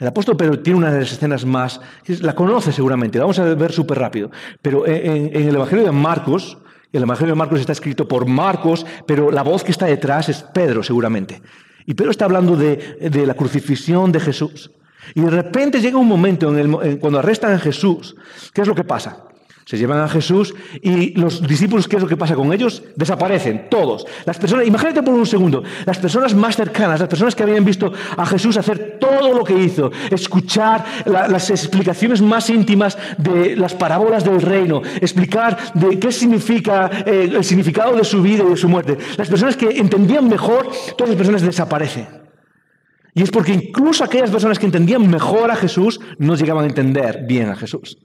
El 0.00 0.06
apóstol 0.06 0.34
Pedro 0.34 0.58
tiene 0.60 0.78
una 0.78 0.90
de 0.90 1.00
las 1.00 1.12
escenas 1.12 1.44
más, 1.44 1.78
la 2.06 2.34
conoce 2.34 2.72
seguramente, 2.72 3.18
la 3.18 3.24
vamos 3.24 3.38
a 3.38 3.44
ver 3.44 3.70
súper 3.70 3.98
rápido, 3.98 4.30
pero 4.62 4.86
en, 4.86 5.30
el 5.34 5.54
Evangelio 5.54 5.84
de 5.84 5.92
Marcos, 5.92 6.56
el 6.90 7.02
Evangelio 7.02 7.34
de 7.34 7.38
Marcos 7.38 7.60
está 7.60 7.72
escrito 7.72 8.08
por 8.08 8.24
Marcos, 8.24 8.86
pero 9.06 9.30
la 9.30 9.42
voz 9.42 9.62
que 9.62 9.72
está 9.72 9.84
detrás 9.84 10.30
es 10.30 10.42
Pedro 10.42 10.82
seguramente. 10.82 11.42
Y 11.84 11.92
Pedro 11.92 12.12
está 12.12 12.24
hablando 12.24 12.56
de, 12.56 12.98
la 13.26 13.34
crucifixión 13.34 14.10
de 14.10 14.20
Jesús. 14.20 14.70
Y 15.14 15.20
de 15.20 15.30
repente 15.30 15.82
llega 15.82 15.98
un 15.98 16.08
momento 16.08 16.56
en 16.56 16.96
cuando 16.96 17.18
arrestan 17.18 17.52
a 17.52 17.58
Jesús, 17.58 18.16
¿qué 18.54 18.62
es 18.62 18.68
lo 18.68 18.74
que 18.74 18.84
pasa? 18.84 19.24
Se 19.64 19.78
llevan 19.78 20.00
a 20.00 20.08
Jesús 20.08 20.54
y 20.82 21.12
los 21.18 21.46
discípulos, 21.46 21.86
¿qué 21.86 21.96
es 21.96 22.02
lo 22.02 22.08
que 22.08 22.16
pasa 22.16 22.34
con 22.34 22.52
ellos? 22.52 22.82
Desaparecen, 22.96 23.68
todos. 23.70 24.06
Las 24.24 24.38
personas, 24.38 24.66
imagínate 24.66 25.02
por 25.02 25.14
un 25.14 25.26
segundo, 25.26 25.62
las 25.86 25.98
personas 25.98 26.34
más 26.34 26.56
cercanas, 26.56 26.98
las 26.98 27.08
personas 27.08 27.34
que 27.34 27.42
habían 27.42 27.64
visto 27.64 27.92
a 28.16 28.26
Jesús 28.26 28.56
hacer 28.56 28.98
todo 28.98 29.32
lo 29.32 29.44
que 29.44 29.58
hizo, 29.58 29.90
escuchar 30.10 30.84
las 31.06 31.50
explicacionas 31.50 32.20
más 32.20 32.50
íntimas 32.50 32.98
de 33.18 33.56
las 33.56 33.74
parábolas 33.74 34.24
del 34.24 34.42
reino, 34.42 34.82
explicar 35.00 35.74
de 35.74 35.98
qué 35.98 36.10
significa 36.10 36.90
eh, 37.06 37.30
el 37.32 37.44
significado 37.44 37.96
de 37.96 38.04
su 38.04 38.22
vida 38.22 38.42
y 38.44 38.50
de 38.50 38.56
su 38.56 38.68
muerte. 38.68 38.98
Las 39.16 39.28
personas 39.28 39.56
que 39.56 39.78
entendían 39.78 40.28
mejor, 40.28 40.68
todas 40.96 41.10
las 41.10 41.16
personas 41.16 41.42
desaparecen. 41.42 42.20
Y 43.14 43.22
es 43.22 43.30
porque 43.30 43.52
incluso 43.52 44.04
aquellas 44.04 44.30
personas 44.30 44.58
que 44.58 44.66
entendían 44.66 45.08
mejor 45.08 45.50
a 45.50 45.56
Jesús 45.56 46.00
no 46.18 46.36
llegaban 46.36 46.64
a 46.64 46.68
entender 46.68 47.24
bien 47.26 47.48
a 47.48 47.56
Jesús. 47.56 47.98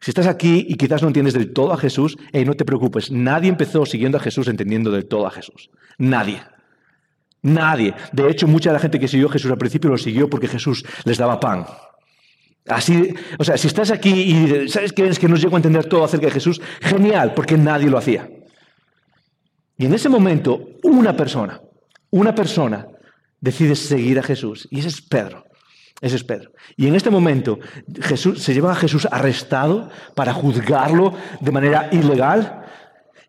Si 0.00 0.10
estás 0.10 0.26
aquí 0.26 0.64
y 0.68 0.76
quizás 0.76 1.02
no 1.02 1.08
entiendes 1.08 1.34
del 1.34 1.52
todo 1.52 1.72
a 1.72 1.76
Jesús, 1.76 2.16
hey, 2.32 2.44
no 2.44 2.54
te 2.54 2.64
preocupes, 2.64 3.10
nadie 3.10 3.48
empezó 3.48 3.84
siguiendo 3.84 4.18
a 4.18 4.20
Jesús 4.20 4.46
entendiendo 4.48 4.90
del 4.90 5.06
todo 5.06 5.26
a 5.26 5.30
Jesús. 5.30 5.70
Nadie. 5.98 6.40
Nadie. 7.42 7.94
De 8.12 8.28
hecho, 8.30 8.46
mucha 8.46 8.70
de 8.70 8.74
la 8.74 8.80
gente 8.80 9.00
que 9.00 9.08
siguió 9.08 9.28
a 9.28 9.32
Jesús 9.32 9.50
al 9.50 9.58
principio 9.58 9.90
lo 9.90 9.98
siguió 9.98 10.30
porque 10.30 10.48
Jesús 10.48 10.84
les 11.04 11.18
daba 11.18 11.40
pan. 11.40 11.66
Así, 12.66 13.14
o 13.38 13.44
sea, 13.44 13.56
si 13.56 13.66
estás 13.66 13.90
aquí 13.90 14.10
y 14.10 14.68
sabes 14.68 14.92
que 14.92 15.08
es 15.08 15.18
que 15.18 15.28
no 15.28 15.36
llego 15.36 15.56
a 15.56 15.58
entender 15.58 15.86
todo 15.86 16.04
acerca 16.04 16.26
de 16.26 16.32
Jesús, 16.32 16.60
genial, 16.80 17.32
porque 17.34 17.56
nadie 17.56 17.88
lo 17.88 17.98
hacía. 17.98 18.28
Y 19.78 19.86
en 19.86 19.94
ese 19.94 20.08
momento, 20.08 20.68
una 20.82 21.16
persona, 21.16 21.60
una 22.10 22.34
persona 22.34 22.86
decide 23.40 23.74
seguir 23.74 24.18
a 24.18 24.22
Jesús, 24.22 24.68
y 24.70 24.80
ese 24.80 24.88
es 24.88 25.00
Pedro. 25.00 25.44
Ese 26.00 26.16
es 26.16 26.24
Pedro. 26.24 26.52
Y 26.76 26.86
en 26.86 26.94
este 26.94 27.10
momento 27.10 27.58
Jesús, 28.00 28.42
se 28.42 28.54
lleva 28.54 28.72
a 28.72 28.76
Jesús 28.76 29.08
arrestado 29.10 29.90
para 30.14 30.32
juzgarlo 30.32 31.14
de 31.40 31.52
manera 31.52 31.88
ilegal 31.90 32.64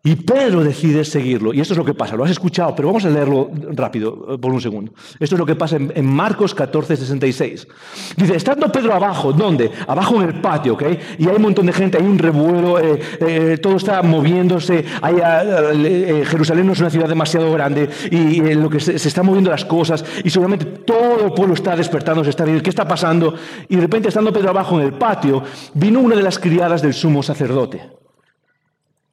y 0.02 0.16
Pedro 0.16 0.64
decide 0.64 1.04
seguirlo. 1.04 1.52
Y 1.52 1.60
esto 1.60 1.74
es 1.74 1.78
lo 1.78 1.84
que 1.84 1.92
pasa. 1.92 2.16
Lo 2.16 2.24
has 2.24 2.30
escuchado, 2.30 2.74
pero 2.74 2.88
vamos 2.88 3.04
a 3.04 3.10
leerlo 3.10 3.50
rápido, 3.72 4.28
eh, 4.30 4.38
por 4.38 4.50
un 4.50 4.60
segundo. 4.60 4.92
Esto 5.18 5.34
es 5.34 5.38
lo 5.38 5.44
que 5.44 5.56
pasa 5.56 5.76
en, 5.76 6.06
Marcos 6.06 6.54
14, 6.54 6.96
66. 6.96 7.68
Dice, 8.16 8.34
estando 8.34 8.72
Pedro 8.72 8.94
abajo, 8.94 9.32
¿dónde? 9.34 9.70
Abajo 9.86 10.22
en 10.22 10.28
el 10.28 10.40
patio, 10.40 10.72
¿ok? 10.72 10.84
Y 11.18 11.28
hay 11.28 11.36
un 11.36 11.42
montón 11.42 11.66
de 11.66 11.74
gente, 11.74 11.98
hay 11.98 12.04
un 12.04 12.18
revuelo, 12.18 12.78
eh, 12.80 12.98
eh, 13.20 13.58
todo 13.60 13.76
está 13.76 14.00
moviéndose. 14.02 14.84
Hay, 15.02 15.16
Jerusalén 16.24 16.66
no 16.66 16.72
es 16.72 16.80
una 16.80 16.90
ciudad 16.90 17.08
demasiado 17.08 17.52
grande 17.52 17.90
y 18.10 18.40
lo 18.54 18.70
que 18.70 18.80
se, 18.80 18.98
se 18.98 19.08
están 19.08 19.26
moviendo 19.26 19.50
las 19.50 19.66
cosas 19.66 20.04
y 20.24 20.30
seguramente 20.30 20.64
todo 20.64 21.26
el 21.26 21.32
pueblo 21.32 21.54
está 21.54 21.76
despertando, 21.76 22.24
se 22.24 22.30
está 22.30 22.44
viendo 22.44 22.62
qué 22.62 22.70
está 22.70 22.88
pasando. 22.88 23.34
Y 23.68 23.76
de 23.76 23.82
repente, 23.82 24.08
estando 24.08 24.32
Pedro 24.32 24.48
abajo 24.50 24.80
en 24.80 24.86
el 24.86 24.94
patio, 24.94 25.42
vino 25.74 26.00
una 26.00 26.16
de 26.16 26.22
las 26.22 26.38
criadas 26.38 26.80
del 26.80 26.94
sumo 26.94 27.22
sacerdote. 27.22 27.99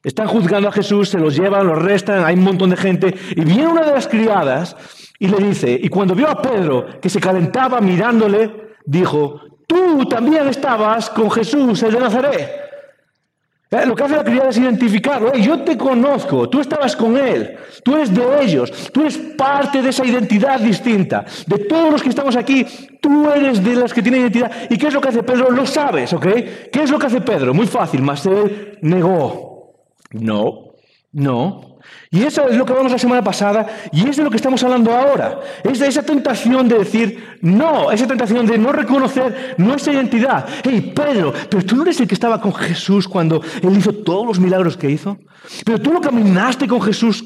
Están 0.04 0.28
juzgando 0.28 0.70
a 0.70 0.72
Jesús, 0.72 1.10
se 1.10 1.20
los 1.20 1.36
llevan, 1.36 1.68
los 1.68 1.82
restan, 1.82 2.24
hay 2.24 2.36
un 2.36 2.44
montón 2.44 2.70
de 2.70 2.78
gente. 2.78 3.16
Y 3.36 3.42
viene 3.42 3.68
una 3.68 3.84
de 3.84 3.92
las 3.92 4.08
criadas 4.08 4.76
y 5.20 5.28
le 5.28 5.38
dice, 5.38 5.78
y 5.82 5.90
cuando 5.90 6.16
vio 6.16 6.30
a 6.30 6.42
Pedro 6.42 6.86
que 7.02 7.10
se 7.10 7.20
calentaba 7.20 7.82
mirándole, 7.82 8.76
dijo, 8.86 9.42
tú 9.68 10.06
también 10.06 10.48
estabas 10.48 11.10
con 11.10 11.30
Jesús, 11.32 11.82
el 11.84 11.94
de 11.94 12.00
Nazaret. 12.00 12.68
Eh, 13.70 13.86
lo 13.86 13.96
que 13.96 14.04
hace 14.04 14.16
la 14.16 14.24
criada 14.24 14.50
es 14.50 14.58
identificarlo. 14.58 15.34
yo 15.34 15.60
te 15.64 15.78
conozco, 15.78 16.50
tú 16.50 16.62
estabas 16.62 16.96
con 16.96 17.18
él, 17.18 17.58
tú 17.84 17.96
eres 17.96 18.14
de 18.14 18.24
ellos, 18.42 18.72
tú 18.94 19.02
eres 19.02 19.18
parte 19.18 19.82
de 19.82 19.90
esa 19.90 20.06
identidad 20.06 20.62
distinta. 20.62 21.26
De 21.46 21.60
todos 21.60 21.92
los 21.92 22.02
que 22.02 22.08
estamos 22.08 22.38
aquí, 22.38 22.66
tú 23.02 23.30
eres 23.30 23.62
de 23.62 23.76
las 23.76 23.94
que 23.94 24.02
tienen 24.02 24.22
identidad. 24.22 24.52
¿Y 24.70 24.78
qué 24.78 24.88
es 24.88 24.94
lo 24.94 25.02
que 25.02 25.10
hace 25.10 25.22
Pedro? 25.22 25.52
Lo 25.52 25.66
sabes, 25.66 26.14
¿ok? 26.14 26.28
¿Qué 26.72 26.84
es 26.84 26.90
lo 26.90 26.98
que 26.98 27.08
hace 27.08 27.20
Pedro? 27.20 27.54
Muy 27.54 27.68
fácil, 27.68 28.02
mas 28.02 28.26
él 28.26 28.78
negó. 28.82 29.47
No, 30.12 30.74
no. 31.12 31.78
Y 32.12 32.24
eso 32.24 32.48
es 32.48 32.58
lo 32.58 32.66
que 32.66 32.72
hablamos 32.72 32.92
la 32.92 32.98
semana 32.98 33.24
pasada 33.24 33.66
y 33.92 34.08
es 34.08 34.18
de 34.18 34.24
lo 34.24 34.30
que 34.30 34.36
estamos 34.36 34.62
hablando 34.64 34.92
ahora. 34.94 35.40
Es 35.64 35.80
de 35.80 35.88
esa 35.88 36.04
tentación 36.04 36.68
de 36.68 36.80
decir 36.80 37.40
no, 37.42 37.92
esa 37.92 38.08
tentación 38.08 38.46
de 38.46 38.58
no 38.58 38.72
reconocer 38.72 39.56
nuestra 39.58 39.94
identidad. 39.94 40.48
Hey, 40.64 40.94
Pedro, 40.96 41.34
pero 41.50 41.66
tú 41.66 41.76
no 41.76 41.84
eres 41.84 42.00
el 42.00 42.08
que 42.08 42.14
estaba 42.14 42.42
con 42.42 42.54
Jesús 42.54 43.08
cuando 43.08 43.42
Él 43.62 43.78
hizo 43.78 43.94
todos 43.94 44.26
los 44.26 44.40
milagros 44.40 44.78
que 44.78 44.90
hizo. 44.90 45.18
Pero 45.66 45.80
tú 45.80 45.94
no 45.94 46.02
caminaste 46.02 46.68
con 46.68 46.82
Jesús, 46.82 47.24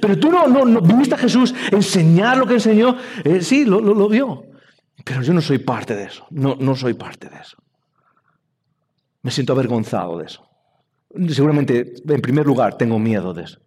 pero 0.00 0.18
tú 0.18 0.30
no, 0.30 0.46
no, 0.46 0.80
viste 0.80 1.14
a 1.14 1.18
Jesús 1.18 1.54
enseñar 1.70 2.38
lo 2.38 2.46
que 2.46 2.54
enseñó. 2.54 2.96
Eh, 3.24 3.40
sí, 3.40 3.64
lo, 3.64 3.80
lo 3.80 4.08
vio. 4.08 4.44
Pero 5.04 5.22
yo 5.22 5.32
no 5.32 5.40
soy 5.40 5.58
parte 5.58 5.94
de 5.94 6.04
eso. 6.04 6.26
No, 6.30 6.56
no 6.58 6.74
soy 6.76 6.94
parte 6.94 7.28
de 7.28 7.36
eso. 7.36 7.56
Me 9.22 9.30
siento 9.30 9.52
avergonzado 9.52 10.18
de 10.18 10.26
eso. 10.26 10.53
Seguramente, 11.28 11.94
en 12.08 12.20
primer 12.20 12.46
lugar, 12.46 12.76
tengo 12.76 12.98
miedo 12.98 13.32
de 13.32 13.44
eso. 13.44 13.60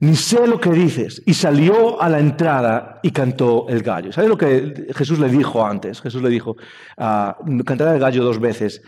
Ni 0.00 0.16
sé 0.16 0.46
lo 0.46 0.58
que 0.58 0.70
dices. 0.70 1.22
Y 1.26 1.34
salió 1.34 2.00
a 2.00 2.08
la 2.08 2.18
entrada 2.18 3.00
y 3.02 3.10
cantó 3.10 3.66
el 3.68 3.82
gallo. 3.82 4.12
¿Sabes 4.12 4.30
lo 4.30 4.38
que 4.38 4.86
Jesús 4.94 5.18
le 5.18 5.28
dijo 5.28 5.64
antes? 5.64 6.00
Jesús 6.00 6.22
le 6.22 6.30
dijo, 6.30 6.56
uh, 6.96 7.32
el 7.46 7.98
gallo 7.98 8.24
dos 8.24 8.40
veces, 8.40 8.82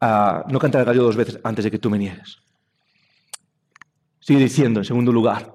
ah, 0.00 0.44
no 0.48 0.58
cantará 0.58 0.82
el 0.82 0.86
gallo 0.86 1.04
dos 1.04 1.16
veces 1.16 1.40
antes 1.42 1.64
de 1.64 1.70
que 1.70 1.78
tú 1.78 1.88
me 1.88 1.98
niegues. 1.98 2.38
Sigue 4.20 4.40
diciendo, 4.40 4.80
en 4.80 4.84
segundo 4.84 5.10
lugar. 5.10 5.54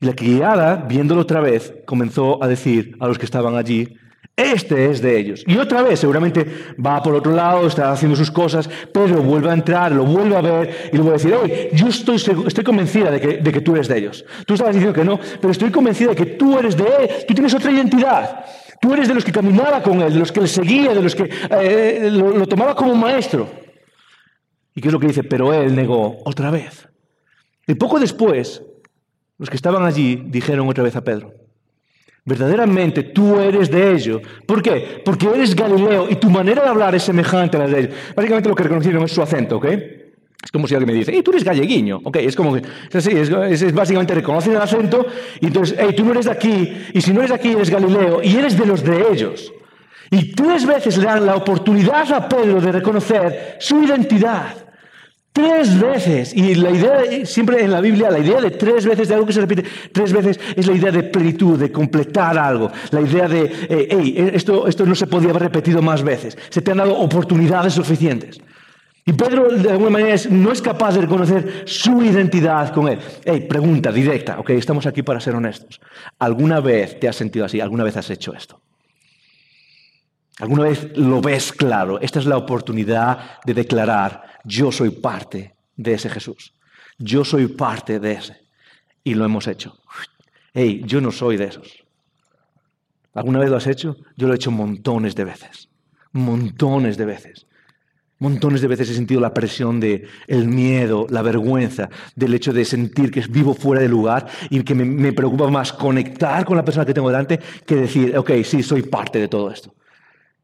Y 0.00 0.06
la 0.06 0.14
criada, 0.14 0.76
viéndolo 0.76 1.22
otra 1.22 1.40
vez, 1.40 1.72
comenzó 1.86 2.42
a 2.44 2.48
decir 2.48 2.94
a 3.00 3.06
los 3.06 3.18
que 3.18 3.24
estaban 3.24 3.56
allí, 3.56 3.96
este 4.36 4.90
es 4.90 5.02
de 5.02 5.18
ellos. 5.18 5.44
Y 5.46 5.58
otra 5.58 5.82
vez, 5.82 6.00
seguramente 6.00 6.46
va 6.84 7.02
por 7.02 7.14
otro 7.14 7.32
lado, 7.32 7.66
está 7.66 7.92
haciendo 7.92 8.16
sus 8.16 8.30
cosas, 8.30 8.68
pero 8.92 9.22
vuelve 9.22 9.50
a 9.50 9.52
entrar, 9.52 9.92
lo 9.92 10.04
vuelve 10.04 10.36
a 10.36 10.40
ver 10.40 10.90
y 10.92 10.96
le 10.96 11.02
vuelve 11.02 11.10
a 11.10 11.18
decir, 11.18 11.34
oye, 11.34 11.70
yo 11.74 11.88
estoy, 11.88 12.16
estoy 12.16 12.64
convencida 12.64 13.10
de 13.10 13.20
que, 13.20 13.36
de 13.38 13.52
que 13.52 13.60
tú 13.60 13.74
eres 13.74 13.88
de 13.88 13.98
ellos. 13.98 14.24
Tú 14.46 14.54
estabas 14.54 14.74
diciendo 14.74 14.98
que 14.98 15.04
no, 15.04 15.20
pero 15.40 15.50
estoy 15.50 15.70
convencida 15.70 16.10
de 16.10 16.16
que 16.16 16.26
tú 16.26 16.58
eres 16.58 16.76
de 16.76 16.84
él, 16.84 17.10
tú 17.28 17.34
tienes 17.34 17.54
otra 17.54 17.70
identidad. 17.70 18.44
Tú 18.80 18.92
eres 18.94 19.06
de 19.06 19.14
los 19.14 19.24
que 19.24 19.30
caminaba 19.30 19.82
con 19.82 20.00
él, 20.00 20.12
de 20.12 20.18
los 20.18 20.32
que 20.32 20.40
le 20.40 20.48
seguía, 20.48 20.92
de 20.92 21.02
los 21.02 21.14
que 21.14 21.30
eh, 21.50 22.08
lo, 22.10 22.36
lo 22.36 22.46
tomaba 22.46 22.74
como 22.74 22.94
maestro. 22.94 23.48
¿Y 24.74 24.80
qué 24.80 24.88
es 24.88 24.92
lo 24.92 24.98
que 24.98 25.06
dice? 25.08 25.22
Pero 25.22 25.52
él 25.52 25.76
negó 25.76 26.16
otra 26.24 26.50
vez. 26.50 26.88
Y 27.66 27.74
poco 27.74 28.00
después, 28.00 28.62
los 29.38 29.50
que 29.50 29.56
estaban 29.56 29.84
allí 29.84 30.24
dijeron 30.26 30.68
otra 30.68 30.82
vez 30.82 30.96
a 30.96 31.04
Pedro, 31.04 31.34
Verdaderamente 32.24 33.02
tú 33.02 33.40
eres 33.40 33.70
de 33.70 33.92
ellos. 33.94 34.22
¿Por 34.46 34.62
qué? 34.62 35.02
Porque 35.04 35.26
eres 35.26 35.56
Galileo 35.56 36.08
y 36.08 36.16
tu 36.16 36.30
manera 36.30 36.62
de 36.62 36.68
hablar 36.68 36.94
es 36.94 37.02
semejante 37.02 37.56
a 37.56 37.60
la 37.60 37.66
de 37.66 37.80
ellos. 37.80 37.94
Básicamente 38.14 38.48
lo 38.48 38.54
que 38.54 38.62
reconocieron 38.62 39.02
es 39.02 39.12
su 39.12 39.22
acento, 39.22 39.56
¿ok? 39.56 39.66
Es 40.44 40.50
como 40.52 40.66
si 40.66 40.74
alguien 40.74 40.92
me 40.92 40.98
dice, 40.98 41.12
hey, 41.14 41.22
tú 41.24 41.30
eres 41.32 41.44
galleguiño, 41.44 42.00
¿ok? 42.02 42.16
Es 42.16 42.36
como 42.36 42.54
que, 42.54 42.62
es, 42.92 43.06
es, 43.06 43.62
es 43.62 43.72
básicamente 43.72 44.14
reconocer 44.14 44.52
el 44.52 44.60
acento 44.60 45.06
y 45.40 45.46
entonces, 45.46 45.76
hey, 45.80 45.94
tú 45.96 46.04
no 46.04 46.12
eres 46.12 46.26
de 46.26 46.32
aquí 46.32 46.72
y 46.92 47.00
si 47.00 47.12
no 47.12 47.20
eres 47.20 47.30
de 47.30 47.36
aquí 47.36 47.52
eres 47.52 47.70
Galileo 47.70 48.20
y 48.22 48.36
eres 48.36 48.56
de 48.56 48.66
los 48.66 48.82
de 48.82 49.04
ellos. 49.12 49.52
Y 50.10 50.32
tres 50.32 50.66
veces 50.66 50.98
le 50.98 51.04
dan 51.04 51.26
la 51.26 51.36
oportunidad 51.36 52.12
a 52.12 52.28
Pedro 52.28 52.60
de 52.60 52.70
reconocer 52.70 53.56
su 53.58 53.82
identidad. 53.82 54.56
Tres 55.32 55.80
veces. 55.80 56.34
Y 56.34 56.54
la 56.54 56.70
idea, 56.70 57.24
siempre 57.24 57.64
en 57.64 57.70
la 57.70 57.80
Biblia, 57.80 58.10
la 58.10 58.18
idea 58.18 58.40
de 58.40 58.50
tres 58.50 58.84
veces, 58.84 59.08
de 59.08 59.14
algo 59.14 59.26
que 59.26 59.32
se 59.32 59.40
repite 59.40 59.64
tres 59.90 60.12
veces, 60.12 60.38
es 60.54 60.66
la 60.66 60.74
idea 60.74 60.92
de 60.92 61.04
plenitud, 61.04 61.58
de 61.58 61.72
completar 61.72 62.36
algo. 62.36 62.70
La 62.90 63.00
idea 63.00 63.28
de, 63.28 63.50
hey, 63.68 64.14
eh, 64.16 64.32
esto, 64.34 64.66
esto 64.66 64.84
no 64.84 64.94
se 64.94 65.06
podía 65.06 65.30
haber 65.30 65.44
repetido 65.44 65.80
más 65.80 66.02
veces. 66.02 66.36
Se 66.50 66.60
te 66.60 66.70
han 66.70 66.78
dado 66.78 66.98
oportunidades 66.98 67.72
suficientes. 67.72 68.40
Y 69.06 69.14
Pedro, 69.14 69.48
de 69.48 69.70
alguna 69.70 69.90
manera, 69.90 70.16
no 70.30 70.52
es 70.52 70.60
capaz 70.60 70.94
de 70.94 71.00
reconocer 71.00 71.62
su 71.64 72.02
identidad 72.02 72.72
con 72.72 72.88
él. 72.88 72.98
Hey, 73.24 73.46
pregunta 73.48 73.90
directa, 73.90 74.38
ok, 74.38 74.50
estamos 74.50 74.86
aquí 74.86 75.02
para 75.02 75.18
ser 75.18 75.34
honestos. 75.34 75.80
¿Alguna 76.18 76.60
vez 76.60 77.00
te 77.00 77.08
has 77.08 77.16
sentido 77.16 77.46
así? 77.46 77.58
¿Alguna 77.58 77.84
vez 77.84 77.96
has 77.96 78.10
hecho 78.10 78.34
esto? 78.34 78.60
¿Alguna 80.42 80.64
vez 80.64 80.90
lo 80.96 81.20
ves 81.20 81.52
claro? 81.52 82.00
Esta 82.00 82.18
es 82.18 82.26
la 82.26 82.36
oportunidad 82.36 83.40
de 83.46 83.54
declarar 83.54 84.24
yo 84.42 84.72
soy 84.72 84.90
parte 84.90 85.54
de 85.76 85.94
ese 85.94 86.10
Jesús. 86.10 86.52
Yo 86.98 87.24
soy 87.24 87.46
parte 87.46 88.00
de 88.00 88.14
ese. 88.14 88.38
Y 89.04 89.14
lo 89.14 89.24
hemos 89.24 89.46
hecho. 89.46 89.78
Hey, 90.52 90.82
yo 90.84 91.00
no 91.00 91.12
soy 91.12 91.36
de 91.36 91.44
esos. 91.44 91.84
¿Alguna 93.14 93.38
vez 93.38 93.50
lo 93.50 93.56
has 93.56 93.68
hecho? 93.68 93.96
Yo 94.16 94.26
lo 94.26 94.32
he 94.32 94.36
hecho 94.36 94.50
montones 94.50 95.14
de 95.14 95.22
veces. 95.22 95.68
Montones 96.10 96.96
de 96.96 97.04
veces. 97.04 97.46
Montones 98.18 98.62
de 98.62 98.66
veces 98.66 98.90
he 98.90 98.94
sentido 98.94 99.20
la 99.20 99.32
presión 99.32 99.78
de 99.78 100.08
el 100.26 100.48
miedo, 100.48 101.06
la 101.08 101.22
vergüenza, 101.22 101.88
del 102.16 102.34
hecho 102.34 102.52
de 102.52 102.64
sentir 102.64 103.12
que 103.12 103.20
vivo 103.30 103.54
fuera 103.54 103.80
de 103.80 103.88
lugar 103.88 104.26
y 104.50 104.60
que 104.64 104.74
me, 104.74 104.84
me, 104.84 105.12
preocupa 105.12 105.48
más 105.48 105.72
conectar 105.72 106.44
con 106.44 106.56
la 106.56 106.64
persona 106.64 106.84
que 106.84 106.94
tengo 106.94 107.10
delante 107.10 107.38
que 107.64 107.76
decir, 107.76 108.18
ok, 108.18 108.32
sí, 108.42 108.64
soy 108.64 108.82
parte 108.82 109.20
de 109.20 109.28
todo 109.28 109.48
esto. 109.48 109.72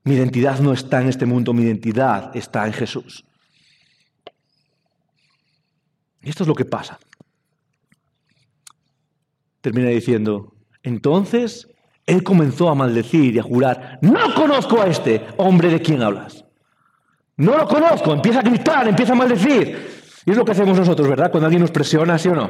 Mi 0.09 0.15
identidad 0.15 0.59
no 0.61 0.73
está 0.73 1.03
en 1.03 1.11
este 1.11 1.27
mundo, 1.27 1.53
mi 1.53 1.65
identidad 1.65 2.35
está 2.35 2.67
en 2.67 2.73
Jesús. 2.73 3.27
Y 6.23 6.31
esto 6.31 6.45
es 6.45 6.49
lo 6.49 6.55
que 6.55 6.65
pasa. 6.65 6.99
Termina 9.61 9.91
diciendo, 9.91 10.55
entonces 10.83 11.69
él 12.07 12.23
comenzó 12.23 12.71
a 12.71 12.75
maldecir 12.75 13.35
y 13.35 13.39
a 13.39 13.43
jurar, 13.43 13.99
no 14.01 14.35
conozco 14.35 14.81
a 14.81 14.87
este 14.87 15.27
hombre 15.37 15.69
de 15.69 15.83
quien 15.83 16.03
hablas. 16.03 16.43
No 17.37 17.59
lo 17.59 17.69
conozco, 17.69 18.15
empieza 18.15 18.39
a 18.39 18.45
gritar, 18.45 18.89
empieza 18.89 19.13
a 19.13 19.17
maldecir. 19.17 19.99
Y 20.25 20.31
es 20.31 20.37
lo 20.39 20.45
que 20.47 20.53
hacemos 20.53 20.79
nosotros, 20.79 21.07
¿verdad? 21.07 21.31
Cuando 21.31 21.49
alguien 21.49 21.61
nos 21.61 21.71
presiona, 21.71 22.17
¿sí 22.17 22.31
o 22.31 22.35
no? 22.35 22.49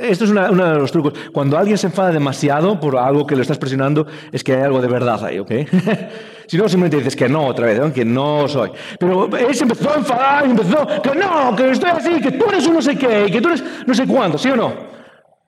Esto 0.00 0.24
es 0.24 0.30
uno 0.30 0.72
de 0.72 0.78
los 0.80 0.90
trucos. 0.90 1.14
Cuando 1.32 1.56
alguien 1.56 1.78
se 1.78 1.86
enfada 1.86 2.10
demasiado 2.10 2.80
por 2.80 2.96
algo 2.96 3.28
que 3.28 3.36
lo 3.36 3.42
estás 3.42 3.58
presionando, 3.58 4.08
es 4.32 4.42
que 4.42 4.54
hay 4.54 4.62
algo 4.62 4.80
de 4.80 4.88
verdad 4.88 5.24
ahí, 5.24 5.38
¿ok? 5.38 5.52
Si 6.52 6.58
no, 6.58 6.68
simplemente 6.68 6.98
dices 6.98 7.16
que 7.16 7.30
no 7.30 7.46
otra 7.46 7.64
vez, 7.64 7.80
que 7.94 8.04
no 8.04 8.46
soy. 8.46 8.70
Pero 8.98 9.34
él 9.38 9.54
se 9.54 9.62
empezó 9.62 9.90
a 9.90 9.96
enfadar 9.96 10.46
y 10.46 10.50
empezó 10.50 10.86
que 11.02 11.14
no, 11.14 11.56
que 11.56 11.70
estoy 11.70 11.88
así, 11.88 12.20
que 12.20 12.32
tú 12.32 12.44
eres 12.50 12.66
un 12.66 12.74
no 12.74 12.82
sé 12.82 12.94
qué, 12.94 13.30
que 13.32 13.40
tú 13.40 13.48
eres 13.48 13.64
no 13.86 13.94
sé 13.94 14.06
cuándo, 14.06 14.36
¿sí 14.36 14.50
o 14.50 14.56
no? 14.56 14.70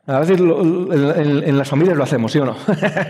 A 0.06 0.20
veces 0.20 0.40
en, 0.40 1.58
las 1.58 1.68
familias 1.68 1.98
lo 1.98 2.04
hacemos, 2.04 2.32
¿sí 2.32 2.38
o 2.38 2.46
no? 2.46 2.56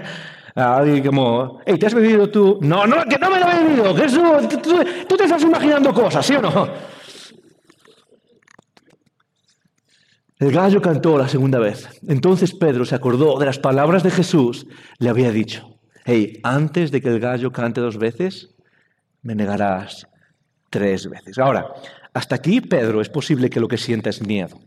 Alguien 0.57 1.05
como, 1.05 1.61
hey, 1.65 1.79
¿te 1.79 1.87
has 1.87 1.95
bebido 1.95 2.29
tú? 2.31 2.59
No, 2.63 2.85
no, 2.85 3.05
que 3.05 3.17
no 3.17 3.31
me 3.31 3.39
lo 3.39 3.49
he 3.49 3.63
bebido, 3.63 3.95
Jesús, 3.95 4.49
tú, 4.61 4.85
tú 5.09 5.17
te 5.17 5.23
estás 5.23 5.45
imaginando 5.45 5.95
cosas, 5.95 6.27
¿sí 6.27 6.35
o 6.35 6.43
no? 6.43 6.69
El 10.41 10.51
gallo 10.51 10.83
cantó 10.83 11.17
la 11.17 11.29
segunda 11.29 11.61
vez. 11.61 11.89
Entonces 12.09 12.57
Pedro 12.57 12.85
se 12.87 12.97
acordó 12.97 13.39
de 13.39 13.47
las 13.47 13.61
palabras 13.61 14.03
de 14.03 14.11
Jesús. 14.11 14.67
Le 14.99 15.11
había 15.11 15.31
dicho, 15.31 15.74
hey, 16.05 16.41
antes 16.43 16.91
de 16.91 17.01
que 17.01 17.09
el 17.09 17.21
gallo 17.21 17.53
cante 17.53 17.81
dos 17.81 17.99
veces, 17.99 18.51
me 19.23 19.35
negarás 19.35 20.07
tres 20.71 21.09
veces. 21.09 21.39
Ahora, 21.39 21.67
hasta 22.13 22.37
aquí 22.37 22.61
Pedro 22.61 23.01
es 23.01 23.09
posible 23.09 23.51
que 23.51 23.61
lo 23.61 23.69
que 23.69 23.79
sienta 23.79 24.11
es 24.11 24.21
miedo. 24.21 24.61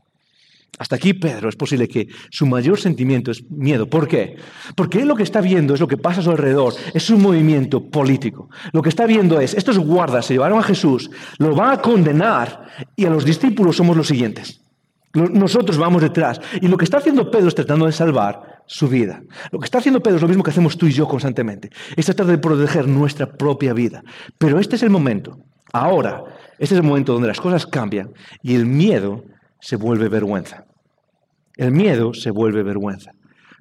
Hasta 0.79 0.95
aquí 0.95 1.13
Pedro 1.13 1.49
es 1.49 1.55
posible 1.55 1.87
que 1.87 2.07
su 2.29 2.45
mayor 2.45 2.79
sentimiento 2.79 3.31
es 3.31 3.49
miedo. 3.49 3.89
¿Por 3.89 4.07
qué? 4.07 4.35
Porque 4.75 5.01
él 5.01 5.07
lo 5.07 5.15
que 5.15 5.23
está 5.23 5.41
viendo 5.41 5.73
es 5.73 5.79
lo 5.79 5.87
que 5.87 5.97
pasa 5.97 6.19
a 6.19 6.23
su 6.23 6.29
alrededor, 6.29 6.73
es 6.93 7.09
un 7.09 7.21
movimiento 7.21 7.89
político. 7.89 8.49
Lo 8.73 8.81
que 8.83 8.89
está 8.89 9.05
viendo 9.07 9.39
es, 9.39 9.55
estos 9.55 9.79
guardas 9.79 10.25
se 10.25 10.35
llevaron 10.35 10.59
a 10.59 10.63
Jesús, 10.63 11.09
lo 11.39 11.55
van 11.55 11.71
a 11.71 11.81
condenar 11.81 12.67
y 12.95 13.05
a 13.05 13.09
los 13.09 13.25
discípulos 13.25 13.77
somos 13.77 13.97
los 13.97 14.07
siguientes. 14.07 14.61
Nosotros 15.17 15.77
vamos 15.77 16.01
detrás. 16.01 16.39
Y 16.61 16.67
lo 16.67 16.77
que 16.77 16.85
está 16.85 16.97
haciendo 16.97 17.31
Pedro 17.31 17.47
es 17.47 17.55
tratando 17.55 17.85
de 17.85 17.91
salvar 17.91 18.61
su 18.65 18.87
vida. 18.87 19.21
Lo 19.51 19.59
que 19.59 19.65
está 19.65 19.79
haciendo 19.79 20.01
Pedro 20.01 20.17
es 20.17 20.21
lo 20.21 20.27
mismo 20.27 20.43
que 20.43 20.51
hacemos 20.51 20.77
tú 20.77 20.85
y 20.85 20.91
yo 20.91 21.07
constantemente. 21.07 21.69
Es 21.95 22.05
tratar 22.05 22.27
de 22.27 22.37
proteger 22.37 22.87
nuestra 22.87 23.25
propia 23.25 23.73
vida. 23.73 24.03
Pero 24.37 24.59
este 24.59 24.75
es 24.75 24.83
el 24.83 24.89
momento. 24.89 25.37
Ahora, 25.73 26.23
este 26.59 26.75
es 26.75 26.81
el 26.81 26.87
momento 26.87 27.13
donde 27.13 27.27
las 27.27 27.41
cosas 27.41 27.65
cambian 27.65 28.11
y 28.41 28.55
el 28.55 28.65
miedo 28.65 29.23
se 29.59 29.75
vuelve 29.75 30.09
vergüenza. 30.09 30.65
El 31.55 31.71
miedo 31.71 32.13
se 32.13 32.31
vuelve 32.31 32.63
vergüenza. 32.63 33.11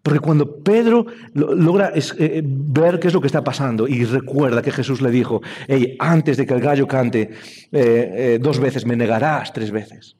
Porque 0.02 0.20
cuando 0.20 0.62
Pedro 0.62 1.06
logra 1.34 1.92
eh, 1.94 2.42
ver 2.44 3.00
qué 3.00 3.08
es 3.08 3.14
lo 3.14 3.20
que 3.20 3.26
está 3.26 3.42
pasando 3.42 3.88
y 3.88 4.04
recuerda 4.04 4.62
que 4.62 4.70
Jesús 4.70 5.02
le 5.02 5.10
dijo, 5.10 5.40
hey, 5.66 5.96
antes 5.98 6.36
de 6.36 6.46
que 6.46 6.54
el 6.54 6.60
gallo 6.60 6.86
cante 6.86 7.22
eh, 7.22 7.30
eh, 7.72 8.38
dos 8.40 8.60
veces, 8.60 8.86
me 8.86 8.94
negarás 8.94 9.52
tres 9.52 9.72
veces. 9.72 10.16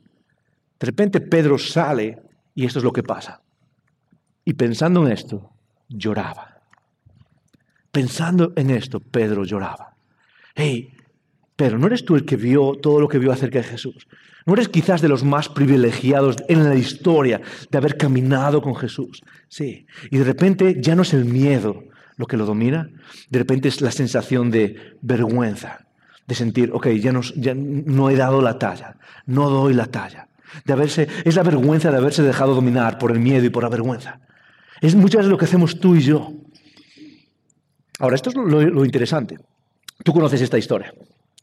De 0.79 0.87
repente 0.87 1.21
Pedro 1.21 1.59
sale 1.59 2.19
y 2.55 2.65
esto 2.65 2.79
es 2.79 2.85
lo 2.85 2.93
que 2.93 3.03
pasa. 3.03 3.41
Y 4.45 4.55
pensando 4.55 5.07
en 5.07 5.13
esto, 5.13 5.51
lloraba. 5.89 6.61
Pensando 7.91 8.53
en 8.57 8.71
esto, 8.71 9.01
Pedro 9.01 9.45
lloraba. 9.45 9.97
Hey, 10.55 10.93
pero 11.57 11.79
¿no 11.79 11.87
eres 11.87 12.05
tú 12.05 12.15
el 12.15 12.25
que 12.25 12.37
vio 12.37 12.75
todo 12.75 13.01
lo 13.01 13.09
que 13.09 13.19
vio 13.19 13.33
acerca 13.33 13.59
de 13.59 13.65
Jesús? 13.65 14.07
¿No 14.45 14.55
eres 14.55 14.69
quizás 14.69 15.01
de 15.01 15.09
los 15.09 15.25
más 15.25 15.49
privilegiados 15.49 16.37
en 16.49 16.65
la 16.65 16.75
historia 16.75 17.41
de 17.71 17.79
haber 17.79 17.97
caminado 17.97 18.61
con 18.61 18.77
Jesús? 18.77 19.23
Sí. 19.49 19.87
Y 20.11 20.19
de 20.19 20.25
repente 20.25 20.77
ya 20.81 20.95
no 20.95 21.03
es 21.03 21.15
el 21.15 21.25
miedo 21.25 21.85
lo 22.17 22.27
que 22.27 22.37
lo 22.37 22.47
domina, 22.47 22.89
de 23.29 23.39
repente 23.39 23.69
es 23.69 23.81
la 23.81 23.91
sensación 23.91 24.51
de 24.51 24.97
vergüenza, 25.03 25.87
de 26.27 26.35
sentir, 26.35 26.71
ok, 26.73 26.89
ya 26.89 27.13
ya 27.37 27.55
no 27.55 28.09
he 28.09 28.17
dado 28.17 28.41
la 28.41 28.59
talla, 28.59 28.97
no 29.27 29.51
doy 29.51 29.75
la 29.75 29.87
talla 29.87 30.29
de 30.65 30.73
haberse, 30.73 31.09
es 31.25 31.37
la 31.37 31.43
vergüenza 31.43 31.91
de 31.91 31.99
haberse 31.99 32.23
dejado 32.23 32.55
dominar 32.55 32.99
por 32.99 33.13
el 33.13 33.21
miedo 33.21 33.45
y 33.45 33.51
por 33.51 33.63
la 33.63 33.69
vergüenza. 33.69 34.21
Es 34.81 34.95
muchas 34.95 35.19
veces 35.21 35.31
lo 35.31 35.39
que 35.39 35.45
hacemos 35.47 35.81
tú 35.81 35.97
y 35.97 36.01
yo. 36.01 36.33
Ahora, 37.99 38.17
esto 38.17 38.31
es 38.31 38.37
lo, 38.37 38.85
interesante. 38.85 39.39
Tú 40.05 40.13
conoces 40.13 40.41
esta 40.41 40.59
historia. 40.59 40.93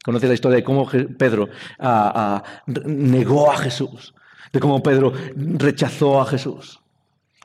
Conoces 0.04 0.28
la 0.28 0.34
historia 0.34 0.56
de 0.56 0.64
cómo 0.64 0.88
Pedro 1.18 1.48
ah, 1.78 2.42
ah, 2.44 2.62
negó 2.86 3.50
a 3.50 3.56
Jesús, 3.56 4.14
de 4.52 4.60
cómo 4.60 4.82
Pedro 4.82 5.12
rechazó 5.34 6.20
a 6.20 6.26
Jesús. 6.26 6.80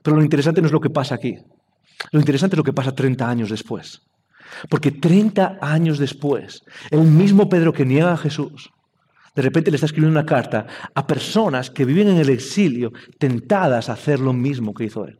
Pero 0.03 0.17
lo 0.17 0.23
interesante 0.23 0.62
no 0.62 0.67
es 0.67 0.73
lo 0.73 0.82
que 0.82 0.89
pasa 0.89 1.15
aquí. 1.15 1.38
Lo 2.12 2.19
interesante 2.19 2.55
es 2.55 2.58
lo 2.58 2.63
que 2.63 2.73
pasa 2.73 2.93
30 2.93 3.27
años 3.27 3.49
después. 3.49 4.01
Porque 4.69 4.91
30 4.91 5.60
años 5.62 5.97
después, 5.99 6.63
el 6.91 7.01
mismo 7.01 7.49
Pedro 7.49 7.73
que 7.73 7.86
niega 7.86 8.13
a 8.13 8.17
Jesús, 8.17 8.71
de 9.39 9.43
repente 9.43 9.71
le 9.71 9.75
está 9.75 9.86
escribiendo 9.86 10.19
una 10.19 10.25
carta 10.25 10.67
a 10.93 11.08
personas 11.08 11.71
que 11.71 11.86
viven 11.86 12.10
en 12.10 12.17
el 12.17 12.30
exilio, 12.30 12.91
tentadas 13.17 13.88
a 13.88 13.93
hacer 13.93 14.19
lo 14.19 14.34
mismo 14.34 14.73
que 14.73 14.84
hizo 14.84 15.06
él. 15.06 15.17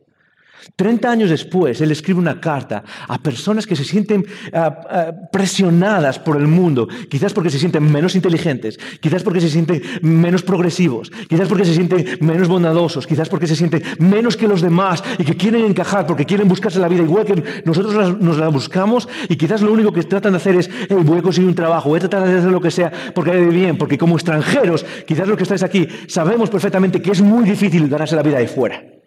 Treinta 0.76 1.12
años 1.12 1.30
después, 1.30 1.82
él 1.82 1.92
escribe 1.92 2.20
una 2.20 2.40
carta 2.40 2.84
a 3.08 3.18
personas 3.18 3.66
que 3.66 3.76
se 3.76 3.84
sienten 3.84 4.26
ah, 4.54 4.82
ah, 4.90 5.12
presionadas 5.32 6.20
por 6.20 6.38
el 6.38 6.48
mundo, 6.48 6.88
quizás 7.10 7.34
porque 7.34 7.50
se 7.50 7.60
sienten 7.60 7.90
menos 7.92 8.16
inteligentes, 8.16 8.80
quizás 9.00 9.24
porque 9.24 9.42
se 9.42 9.50
sienten 9.50 9.82
menos 10.02 10.44
progresivos, 10.44 11.12
quizás 11.28 11.48
porque 11.48 11.66
se 11.66 11.74
sienten 11.74 12.18
menos 12.22 12.48
bondadosos, 12.48 13.08
quizás 13.08 13.30
porque 13.30 13.48
se 13.48 13.56
sienten 13.56 13.84
menos 14.00 14.38
que 14.38 14.48
los 14.48 14.62
demás 14.62 15.04
y 15.18 15.24
que 15.24 15.36
quieren 15.36 15.66
encajar 15.66 16.06
porque 16.06 16.26
quieren 16.26 16.48
buscarse 16.48 16.80
la 16.80 16.88
vida 16.88 17.04
igual 17.04 17.26
que 17.26 17.44
nosotros 17.66 18.20
nos 18.20 18.38
la 18.38 18.48
buscamos 18.50 19.08
y 19.28 19.36
quizás 19.36 19.62
lo 19.62 19.72
único 19.72 19.92
que 19.92 20.04
tratan 20.04 20.34
de 20.34 20.38
hacer 20.38 20.56
es, 20.56 20.70
voy 20.90 21.20
a 21.20 21.22
conseguir 21.22 21.50
un 21.50 21.56
trabajo, 21.56 21.90
voy 21.90 21.98
a 21.98 22.02
tratar 22.02 22.28
de 22.28 22.38
hacer 22.38 22.52
lo 22.52 22.62
que 22.62 22.72
sea 22.72 22.92
porque 23.14 23.32
hay 23.32 23.46
bien, 23.46 23.78
porque 23.78 23.98
como 23.98 24.16
extranjeros, 24.16 24.86
quizás 25.08 25.28
los 25.28 25.38
que 25.38 25.44
estáis 25.44 25.64
aquí, 25.64 25.88
sabemos 26.08 26.50
perfectamente 26.50 27.02
que 27.02 27.12
es 27.12 27.22
muy 27.22 27.44
difícil 27.44 27.88
ganarse 27.88 28.16
la 28.16 28.24
vida 28.24 28.38
ahí 28.38 28.48
fuera. 28.48 28.99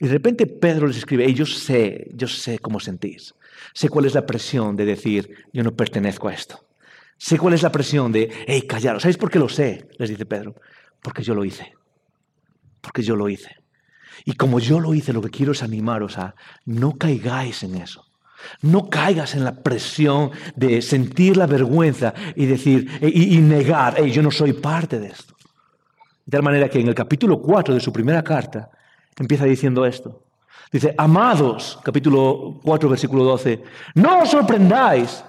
Y 0.00 0.06
de 0.06 0.14
repente 0.14 0.46
Pedro 0.46 0.86
les 0.86 0.96
escribe, 0.96 1.32
yo 1.34 1.44
sé, 1.44 2.10
yo 2.14 2.26
sé 2.26 2.58
cómo 2.58 2.80
sentís. 2.80 3.34
Sé 3.74 3.90
cuál 3.90 4.06
es 4.06 4.14
la 4.14 4.24
presión 4.24 4.74
de 4.74 4.86
decir, 4.86 5.44
yo 5.52 5.62
no 5.62 5.76
pertenezco 5.76 6.28
a 6.28 6.32
esto. 6.32 6.64
Sé 7.18 7.38
cuál 7.38 7.52
es 7.52 7.62
la 7.62 7.70
presión 7.70 8.10
de, 8.10 8.30
hey, 8.46 8.62
callaros. 8.62 9.02
¿Sabéis 9.02 9.18
por 9.18 9.30
qué 9.30 9.38
lo 9.38 9.50
sé? 9.50 9.88
Les 9.98 10.08
dice 10.08 10.24
Pedro. 10.24 10.54
Porque 11.02 11.22
yo 11.22 11.34
lo 11.34 11.44
hice. 11.44 11.74
Porque 12.80 13.02
yo 13.02 13.14
lo 13.14 13.28
hice. 13.28 13.56
Y 14.24 14.32
como 14.32 14.58
yo 14.58 14.80
lo 14.80 14.94
hice, 14.94 15.12
lo 15.12 15.20
que 15.20 15.28
quiero 15.28 15.52
es 15.52 15.62
animaros 15.62 16.16
a 16.16 16.34
no 16.64 16.96
caigáis 16.96 17.62
en 17.62 17.74
eso. 17.74 18.06
No 18.62 18.88
caigas 18.88 19.34
en 19.34 19.44
la 19.44 19.62
presión 19.62 20.30
de 20.56 20.80
sentir 20.80 21.36
la 21.36 21.46
vergüenza 21.46 22.14
y 22.34 22.46
decir 22.46 22.90
y, 23.02 23.36
negar, 23.36 23.96
hey, 23.98 24.10
yo 24.10 24.22
no 24.22 24.30
soy 24.30 24.54
parte 24.54 24.98
de 24.98 25.08
esto. 25.08 25.36
De 26.24 26.38
tal 26.38 26.42
manera 26.42 26.70
que 26.70 26.80
en 26.80 26.88
el 26.88 26.94
capítulo 26.94 27.42
4 27.42 27.74
de 27.74 27.80
su 27.80 27.92
primera 27.92 28.24
carta, 28.24 28.70
empieza 29.20 29.44
diciendo 29.44 29.86
esto. 29.86 30.24
Dice, 30.72 30.94
amados, 30.98 31.78
capítulo 31.84 32.58
4, 32.64 32.88
versículo 32.88 33.24
12, 33.24 33.62
no 33.94 34.22
os 34.22 34.30
sorprendáis 34.30 35.22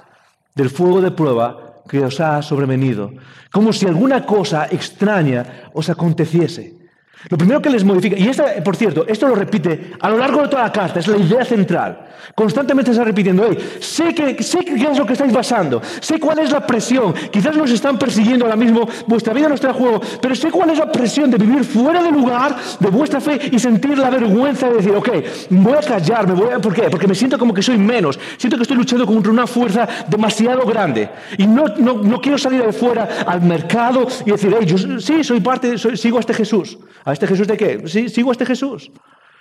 del 0.56 0.70
fuego 0.70 1.02
de 1.02 1.12
prueba 1.12 1.84
que 1.90 2.00
os 2.00 2.20
ha 2.20 2.42
sobrevenido, 2.42 3.12
como 3.52 3.74
si 3.74 3.86
alguna 3.86 4.26
cosa 4.26 4.66
extraña 4.72 5.70
os 5.74 5.90
aconteciese. 5.90 6.81
Lo 7.30 7.38
primero 7.38 7.62
que 7.62 7.70
les 7.70 7.84
modifica, 7.84 8.18
y 8.18 8.28
esta, 8.28 8.46
por 8.64 8.76
cierto, 8.76 9.06
esto 9.08 9.28
lo 9.28 9.36
repite 9.36 9.92
a 10.00 10.10
lo 10.10 10.18
largo 10.18 10.42
de 10.42 10.48
toda 10.48 10.64
la 10.64 10.72
carta, 10.72 11.00
es 11.00 11.08
la 11.08 11.18
idea 11.18 11.46
central. 11.46 12.08
Constantemente 12.36 12.92
está 12.92 13.04
repitiendo, 13.04 13.46
hey, 13.48 13.58
sé, 13.80 14.14
que, 14.14 14.42
sé 14.42 14.60
qué 14.60 14.90
es 14.92 14.98
lo 14.98 15.06
que 15.06 15.14
estáis 15.14 15.34
pasando, 15.34 15.82
sé 16.00 16.20
cuál 16.20 16.40
es 16.40 16.52
la 16.52 16.66
presión, 16.66 17.14
quizás 17.32 17.56
nos 17.56 17.70
están 17.72 17.98
persiguiendo 17.98 18.46
ahora 18.46 18.56
mismo, 18.56 18.88
vuestra 19.08 19.34
vida 19.34 19.50
no 19.50 19.56
está 19.56 19.70
en 19.70 19.74
juego, 19.74 20.02
pero 20.22 20.36
sé 20.36 20.50
cuál 20.50 20.70
es 20.72 20.80
la 20.80 20.92
presión 20.92 21.30
de 21.30 21.38
vivir 21.38 21.64
fuera 21.64 22.02
del 22.02 22.14
lugar 22.14 22.56
de 22.80 22.90
vuestra 22.90 23.20
fe 23.20 23.40
y 23.52 23.60
sentir 23.60 23.98
la 23.98 24.10
vergüenza 24.10 24.70
de 24.70 24.78
decir, 24.78 24.96
ok, 24.96 25.10
voy 25.50 25.74
a 25.74 25.82
callarme, 25.82 26.34
voy 26.34 26.52
a, 26.52 26.60
¿por 26.60 26.74
qué? 26.74 26.84
Porque 26.90 27.08
me 27.08 27.16
siento 27.16 27.38
como 27.38 27.54
que 27.54 27.62
soy 27.62 27.78
menos, 27.78 28.20
siento 28.38 28.58
que 28.58 28.64
estoy 28.64 28.78
luchando 28.78 29.06
contra 29.06 29.32
una 29.32 29.48
fuerza 29.48 29.88
demasiado 30.08 30.66
grande 30.66 31.10
y 31.38 31.46
no, 31.48 31.66
no, 31.78 31.96
no 31.96 32.22
quiero 32.22 32.38
salir 32.38 32.64
de 32.64 32.72
fuera 32.72 33.24
al 33.26 33.42
mercado 33.42 34.08
y 34.26 34.32
decir, 34.32 34.56
hey, 34.58 34.66
yo 34.66 34.78
sí, 35.00 35.24
soy 35.24 35.40
parte, 35.40 35.78
sigo 35.78 36.18
a 36.18 36.20
este 36.22 36.34
Jesús. 36.34 36.78
¿A 37.12 37.14
este 37.14 37.28
Jesús 37.28 37.46
de 37.46 37.58
qué? 37.58 37.82
Sí, 37.88 38.08
sigo 38.08 38.30
a 38.30 38.32
este 38.32 38.46
Jesús. 38.46 38.90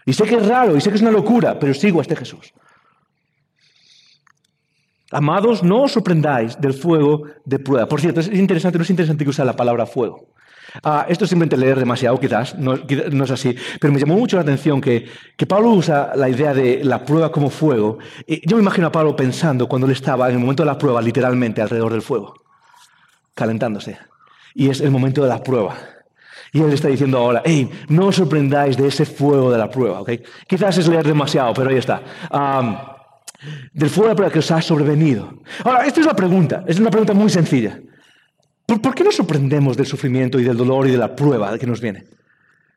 Y 0.05 0.13
sé 0.13 0.25
que 0.25 0.35
es 0.35 0.47
raro 0.47 0.77
y 0.77 0.81
sé 0.81 0.91
que 0.91 0.97
es 0.97 1.03
una 1.03 1.13
locura, 1.13 1.57
pero 1.57 1.73
sigo 1.73 2.01
a 2.01 2.03
este 2.03 2.17
Jesús. 2.17 2.53
Amados, 5.13 5.63
no 5.63 5.83
os 5.83 5.93
sorprendáis 5.93 6.61
del 6.61 6.75
fuego 6.75 7.23
de 7.45 7.61
prueba. 7.61 7.87
Por 7.87 8.01
cierto, 8.01 8.19
es 8.19 8.27
interesante, 8.27 8.77
no 8.77 8.83
es 8.83 8.91
interesante 8.91 9.23
que 9.23 9.31
use 9.31 9.45
la 9.45 9.55
palabra 9.55 9.87
fuego. 9.87 10.27
Ah, 10.83 11.07
esto 11.09 11.25
es 11.25 11.31
simplemente 11.31 11.57
leer 11.57 11.79
demasiado, 11.79 12.19
quizás, 12.19 12.59
no, 12.59 12.75
es 12.75 13.31
así, 13.31 13.55
pero 13.81 13.93
me 13.93 14.01
llamó 14.01 14.17
mucho 14.17 14.37
la 14.37 14.43
atención 14.43 14.81
que, 14.81 15.07
que, 15.37 15.47
Pablo 15.47 15.71
usa 15.71 16.13
la 16.17 16.29
idea 16.29 16.53
de 16.53 16.83
la 16.83 17.05
prueba 17.05 17.31
como 17.31 17.51
fuego. 17.51 17.99
Yo 18.27 18.57
me 18.57 18.63
imagino 18.63 18.89
a 18.89 18.93
Pablo 18.93 19.15
pensando 19.15 19.69
cuando 19.69 19.87
él 19.87 19.93
estaba 19.93 20.29
en 20.29 20.35
el 20.35 20.41
momento 20.41 20.65
de 20.65 20.69
la 20.69 20.79
prueba, 20.79 21.01
literalmente 21.01 21.63
alrededor 21.63 21.93
del 21.93 22.03
fuego, 22.03 22.35
calentándose. 23.35 23.97
Y 24.55 24.71
es 24.71 24.81
el 24.81 24.91
momento 24.91 25.23
de 25.23 25.29
la 25.29 25.41
prueba. 25.41 25.77
Y 26.53 26.61
él 26.61 26.73
está 26.73 26.89
diciendo 26.89 27.19
ahora, 27.19 27.43
hey, 27.45 27.71
no 27.89 28.07
os 28.07 28.17
sorprendáis 28.17 28.77
de 28.77 28.89
ese 28.89 29.07
fuego 29.07 29.51
de 29.53 29.59
la 29.59 29.71
prueba, 29.71 30.01
¿ok? 30.01 30.11
Quizás 30.47 30.79
es 30.79 30.89
leer 30.89 31.07
demasiado, 31.07 31.55
pero 31.55 31.71
ahí 31.71 31.77
está. 31.77 32.03
del 33.73 33.91
fuego 33.91 34.09
de 34.09 34.13
la 34.13 34.17
prueba 34.17 34.33
que 34.33 34.41
os 34.41 34.51
ha 34.51 34.61
sobrevenido. 34.61 35.43
Ahora, 35.65 35.87
esta 35.87 36.01
es 36.01 36.07
la 36.07 36.15
pregunta, 36.15 36.65
es 36.67 36.79
una 36.81 36.91
pregunta 36.91 37.15
muy 37.15 37.31
sencilla. 37.31 37.79
¿Por, 38.67 38.95
qué 38.95 39.03
nos 39.03 39.17
sorprendemos 39.17 39.77
del 39.77 39.87
sufrimiento 39.87 40.39
y 40.39 40.45
del 40.45 40.57
dolor 40.57 40.87
y 40.87 40.93
de 40.93 40.99
la 40.99 41.15
prueba 41.15 41.59
que 41.59 41.67
nos 41.67 41.81
viene? 41.81 42.05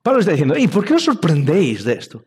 Pablo 0.01 0.19
está 0.19 0.31
diciendo, 0.31 0.55
hey, 0.57 0.67
¿por 0.67 0.83
qué 0.83 0.95
os 0.95 1.03
sorprendéis 1.03 1.83
de 1.83 1.93
esto? 1.93 2.23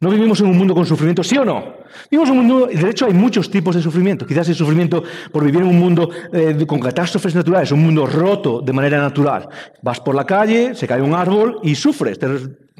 ¿No 0.00 0.10
vivimos 0.10 0.40
en 0.40 0.46
un 0.46 0.56
mundo 0.56 0.74
con 0.74 0.86
sufrimiento, 0.86 1.24
sí 1.24 1.36
o 1.36 1.44
no? 1.44 1.74
Vivimos 2.08 2.30
en 2.30 2.38
un 2.38 2.46
mundo, 2.46 2.66
de 2.66 2.90
hecho 2.90 3.06
hay 3.06 3.14
muchos 3.14 3.50
tipos 3.50 3.74
de 3.74 3.82
sufrimiento. 3.82 4.24
Quizás 4.26 4.48
el 4.48 4.54
sufrimiento 4.54 5.02
por 5.32 5.44
vivir 5.44 5.62
en 5.62 5.68
un 5.68 5.78
mundo 5.78 6.08
eh, 6.32 6.64
con 6.66 6.78
catástrofes 6.78 7.34
naturales, 7.34 7.72
un 7.72 7.82
mundo 7.82 8.06
roto 8.06 8.60
de 8.60 8.72
manera 8.72 8.98
natural. 8.98 9.48
Vas 9.82 9.98
por 9.98 10.14
la 10.14 10.24
calle, 10.24 10.76
se 10.76 10.86
cae 10.86 11.02
un 11.02 11.14
árbol 11.14 11.58
y 11.64 11.74
sufres, 11.74 12.18
te, 12.18 12.28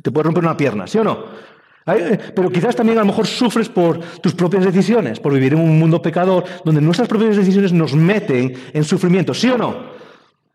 te 0.01 0.13
puede 0.13 0.25
romper 0.25 0.45
una 0.45 0.57
pierna, 0.57 0.87
¿sí 0.87 0.99
o 0.99 1.05
no? 1.05 1.25
Pero 2.35 2.51
quizás 2.51 2.77
también 2.77 2.99
a 2.99 3.01
lo 3.01 3.07
mejor 3.07 3.27
sufres 3.27 3.69
por 3.69 3.99
tus 4.21 4.35
propias 4.35 4.65
decisiones, 4.65 5.19
por 5.19 5.33
vivir 5.33 5.55
en 5.55 5.61
un 5.61 5.79
mundo 5.79 6.03
pecador 6.03 6.45
donde 6.65 6.83
nuestras 6.83 7.09
propias 7.09 7.37
decisiones 7.37 7.73
nos 7.73 7.95
meten 7.95 8.53
en 8.73 8.85
sufrimiento, 8.85 9.33
¿sí 9.33 9.49
o 9.49 9.57
no? 9.57 9.98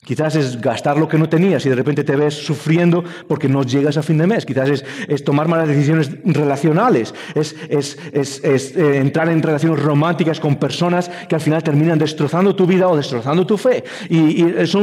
Quizás 0.03 0.35
es 0.35 0.59
gastar 0.59 0.97
lo 0.97 1.07
que 1.07 1.17
no 1.17 1.29
tenías 1.29 1.65
y 1.65 1.69
de 1.69 1.75
repente 1.75 2.03
te 2.03 2.15
ves 2.15 2.33
sufriendo 2.33 3.03
porque 3.27 3.47
no 3.47 3.63
llegas 3.63 3.97
a 3.97 4.03
fin 4.03 4.17
de 4.17 4.27
mes. 4.27 4.45
Quizás 4.45 4.83
es, 5.07 5.23
tomar 5.23 5.47
malas 5.47 5.67
decisiones 5.67 6.11
relacionales, 6.25 7.13
es, 7.33 7.55
eh, 7.63 8.97
entrar 8.97 9.29
en 9.29 9.41
relaciones 9.41 9.81
románticas 9.81 10.39
con 10.39 10.57
personas 10.57 11.09
que 11.29 11.35
al 11.35 11.41
final 11.41 11.63
terminan 11.63 11.97
destrozando 11.97 12.55
tu 12.55 12.65
vida 12.65 12.87
o 12.89 12.97
destrozando 12.97 13.45
tu 13.45 13.57
fe. 13.57 13.83
Y, 14.09 14.43
es, 14.43 14.75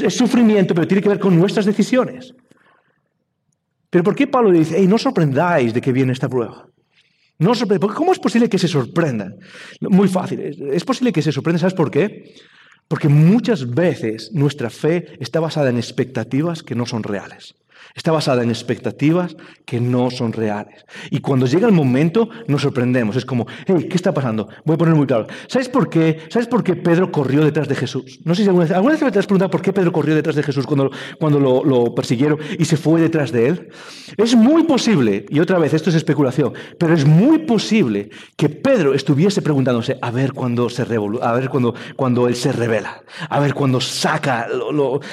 es 0.00 0.14
sufrimiento, 0.14 0.74
pero 0.74 0.86
tiene 0.86 1.02
que 1.02 1.08
ver 1.08 1.18
con 1.18 1.36
nuestras 1.36 1.66
decisiones. 1.66 2.34
Pero 3.90 4.04
¿por 4.04 4.14
qué 4.14 4.26
Pablo 4.26 4.52
dice, 4.52 4.76
hey, 4.78 4.86
no 4.86 4.98
sorprendáis 4.98 5.72
de 5.72 5.80
que 5.80 5.92
viene 5.92 6.12
esta 6.12 6.28
prueba? 6.28 6.68
No 7.38 7.52
¿Cómo 7.94 8.12
es 8.12 8.18
posible 8.18 8.48
que 8.48 8.58
se 8.58 8.68
sorprendan? 8.68 9.36
Muy 9.80 10.08
fácil. 10.08 10.40
Es 10.72 10.84
posible 10.84 11.12
que 11.12 11.22
se 11.22 11.30
sorprendan, 11.32 11.60
¿sabes 11.60 11.74
por 11.74 11.90
qué? 11.90 12.34
Porque 12.88 13.08
muchas 13.08 13.74
veces 13.74 14.32
nuestra 14.32 14.70
fe 14.70 15.16
está 15.20 15.40
basada 15.40 15.68
en 15.68 15.76
expectativas 15.76 16.62
que 16.62 16.74
no 16.74 16.86
son 16.86 17.02
reales. 17.02 17.54
Está 17.94 18.12
basada 18.12 18.42
en 18.42 18.50
expectativas 18.50 19.36
que 19.64 19.80
no 19.80 20.10
son 20.10 20.32
reales. 20.32 20.84
Y 21.10 21.20
cuando 21.20 21.46
llega 21.46 21.66
el 21.66 21.72
momento, 21.72 22.28
nos 22.46 22.62
sorprendemos. 22.62 23.16
Es 23.16 23.24
como, 23.24 23.46
hey, 23.66 23.86
¿qué 23.88 23.96
está 23.96 24.12
pasando? 24.12 24.48
Voy 24.64 24.74
a 24.74 24.78
poner 24.78 24.94
muy 24.94 25.06
claro. 25.06 25.26
¿Sabes 25.46 25.68
por 25.68 25.88
qué? 25.88 26.20
¿Sabes 26.28 26.48
por 26.48 26.62
qué 26.62 26.76
Pedro 26.76 27.10
corrió 27.10 27.44
detrás 27.44 27.68
de 27.68 27.74
Jesús? 27.74 28.20
No 28.24 28.34
sé 28.34 28.42
si 28.42 28.48
alguna 28.48 28.64
vez, 28.64 28.72
¿alguna 28.72 28.96
vez 28.96 29.12
te 29.12 29.18
has 29.18 29.26
preguntado 29.26 29.50
por 29.50 29.62
qué 29.62 29.72
Pedro 29.72 29.92
corrió 29.92 30.14
detrás 30.14 30.36
de 30.36 30.42
Jesús 30.42 30.66
cuando, 30.66 30.90
cuando 31.18 31.40
lo, 31.40 31.64
lo, 31.64 31.94
persiguieron 31.94 32.38
y 32.58 32.64
se 32.64 32.76
fue 32.76 33.00
detrás 33.00 33.32
de 33.32 33.48
él. 33.48 33.68
Es 34.16 34.34
muy 34.34 34.64
posible, 34.64 35.26
y 35.28 35.40
otra 35.40 35.58
vez, 35.58 35.74
esto 35.74 35.90
es 35.90 35.96
especulación, 35.96 36.52
pero 36.78 36.94
es 36.94 37.04
muy 37.04 37.40
posible 37.40 38.10
que 38.36 38.48
Pedro 38.48 38.94
estuviese 38.94 39.42
preguntándose 39.42 39.98
a 40.00 40.10
ver 40.10 40.32
cuando 40.32 40.68
se 40.68 40.82
a 41.22 41.32
ver 41.32 41.48
cuando, 41.48 41.74
cuando 41.96 42.28
él 42.28 42.34
se 42.34 42.52
revela, 42.52 43.02
a 43.28 43.40
ver 43.40 43.54
cuando 43.54 43.80
saca 43.80 44.46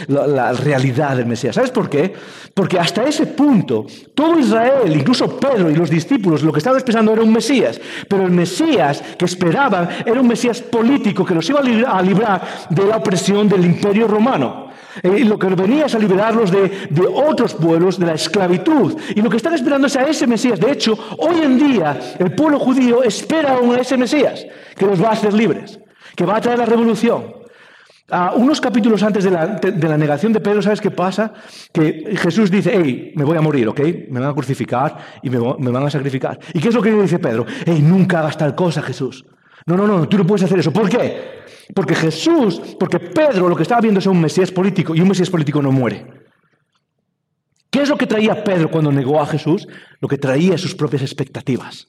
la 0.08 0.54
realidad 0.54 1.18
del 1.18 1.26
Mesías. 1.26 1.56
¿Sabes 1.56 1.72
por 1.72 1.90
qué? 1.90 2.14
Porque 2.56 2.80
hasta 2.80 3.04
ese 3.04 3.28
punto, 3.28 3.86
todo 4.14 4.40
Israel, 4.40 4.96
incluso 4.96 5.38
Pedro 5.38 5.70
y 5.70 5.76
los 5.76 5.90
discípulos, 5.90 6.42
lo 6.42 6.54
que 6.54 6.60
estaban 6.60 6.78
esperando 6.78 7.12
era 7.12 7.22
un 7.22 7.34
Mesías. 7.34 7.82
Pero 8.08 8.24
el 8.24 8.32
Mesías 8.32 9.04
que 9.20 9.26
esperaban 9.26 9.90
era 10.06 10.22
un 10.22 10.28
Mesías 10.28 10.62
político 10.62 11.26
que 11.26 11.36
los 11.36 11.50
iba 11.50 11.60
a 11.60 12.02
librar 12.02 12.68
de 12.70 12.86
la 12.86 12.96
opresión 12.96 13.50
del 13.50 13.66
imperio 13.66 14.08
romano. 14.08 14.70
Eh, 15.04 15.18
y 15.20 15.24
lo 15.26 15.38
que 15.38 15.48
venía 15.50 15.88
es 15.88 15.96
a 15.96 16.00
liberarlos 16.00 16.50
de, 16.50 16.88
de, 16.90 17.06
otros 17.06 17.56
pueblos, 17.56 18.00
de 18.00 18.06
la 18.06 18.14
esclavitud. 18.14 18.96
Y 19.14 19.22
lo 19.22 19.30
que 19.30 19.36
están 19.36 19.54
esperando 19.54 19.88
es 19.88 19.96
a 19.98 20.08
ese 20.08 20.26
Mesías. 20.26 20.58
De 20.58 20.72
hecho, 20.72 20.98
hoy 21.18 21.42
en 21.44 21.60
día 21.60 22.16
el 22.18 22.34
pueblo 22.36 22.58
judío 22.58 23.04
espera 23.04 23.58
a 23.58 23.78
ese 23.78 23.98
Mesías, 23.98 24.46
que 24.78 24.86
los 24.86 25.04
va 25.04 25.10
a 25.10 25.12
hacer 25.12 25.34
libres, 25.34 25.78
que 26.16 26.24
va 26.24 26.38
a 26.38 26.42
traer 26.42 26.60
la 26.60 26.66
revolución. 26.66 27.45
Ah, 28.10 28.34
unos 28.36 28.62
capítulos 28.62 29.02
antes 29.02 29.24
de 29.24 29.32
la, 29.32 29.98
negación 29.98 30.32
de 30.32 30.40
Pedro, 30.40 30.62
¿sabes 30.62 30.80
qué 30.80 30.92
pasa? 30.92 31.34
Que 31.74 32.16
Jesús 32.16 32.52
dice, 32.52 32.72
hey, 32.76 33.14
me 33.16 33.24
voy 33.24 33.36
a 33.36 33.42
morir, 33.42 33.68
¿ok? 33.68 33.80
Me 34.10 34.20
van 34.20 34.30
a 34.30 34.34
crucificar 34.34 34.96
y 35.24 35.30
me, 35.32 35.40
van 35.40 35.84
a 35.84 35.90
sacrificar. 35.90 36.40
¿Y 36.54 36.60
qué 36.60 36.68
es 36.68 36.76
lo 36.76 36.84
que 36.84 36.92
dice 36.92 37.18
Pedro? 37.18 37.48
Hey, 37.66 37.80
nunca 37.82 38.20
hagas 38.20 38.38
tal 38.38 38.54
cosa, 38.54 38.84
Jesús. 38.84 39.26
No, 39.66 39.76
no, 39.76 39.88
no, 39.88 40.08
tú 40.08 40.20
no 40.20 40.28
puedes 40.28 40.44
hacer 40.44 40.60
eso. 40.60 40.72
¿Por 40.72 40.88
qué? 40.88 41.46
Porque 41.74 41.96
Jesús, 41.96 42.76
porque 42.80 43.00
Pedro 43.00 43.50
lo 43.50 43.56
que 43.56 43.64
estaba 43.64 43.82
viendo 43.82 44.00
es 44.00 44.06
un 44.06 44.22
Mesías 44.22 44.52
político 44.52 44.94
y 44.94 45.02
un 45.02 45.08
Mesías 45.08 45.32
político 45.32 45.60
no 45.64 45.72
muere. 45.72 46.06
¿Qué 47.72 47.82
es 47.82 47.90
lo 47.90 47.98
que 47.98 48.06
traía 48.06 48.44
Pedro 48.44 48.70
cuando 48.70 48.92
negó 48.92 49.20
a 49.20 49.26
Jesús? 49.26 49.68
Lo 50.00 50.08
que 50.08 50.20
traía 50.20 50.60
sus 50.60 50.76
propias 50.76 51.02
expectativas. 51.02 51.88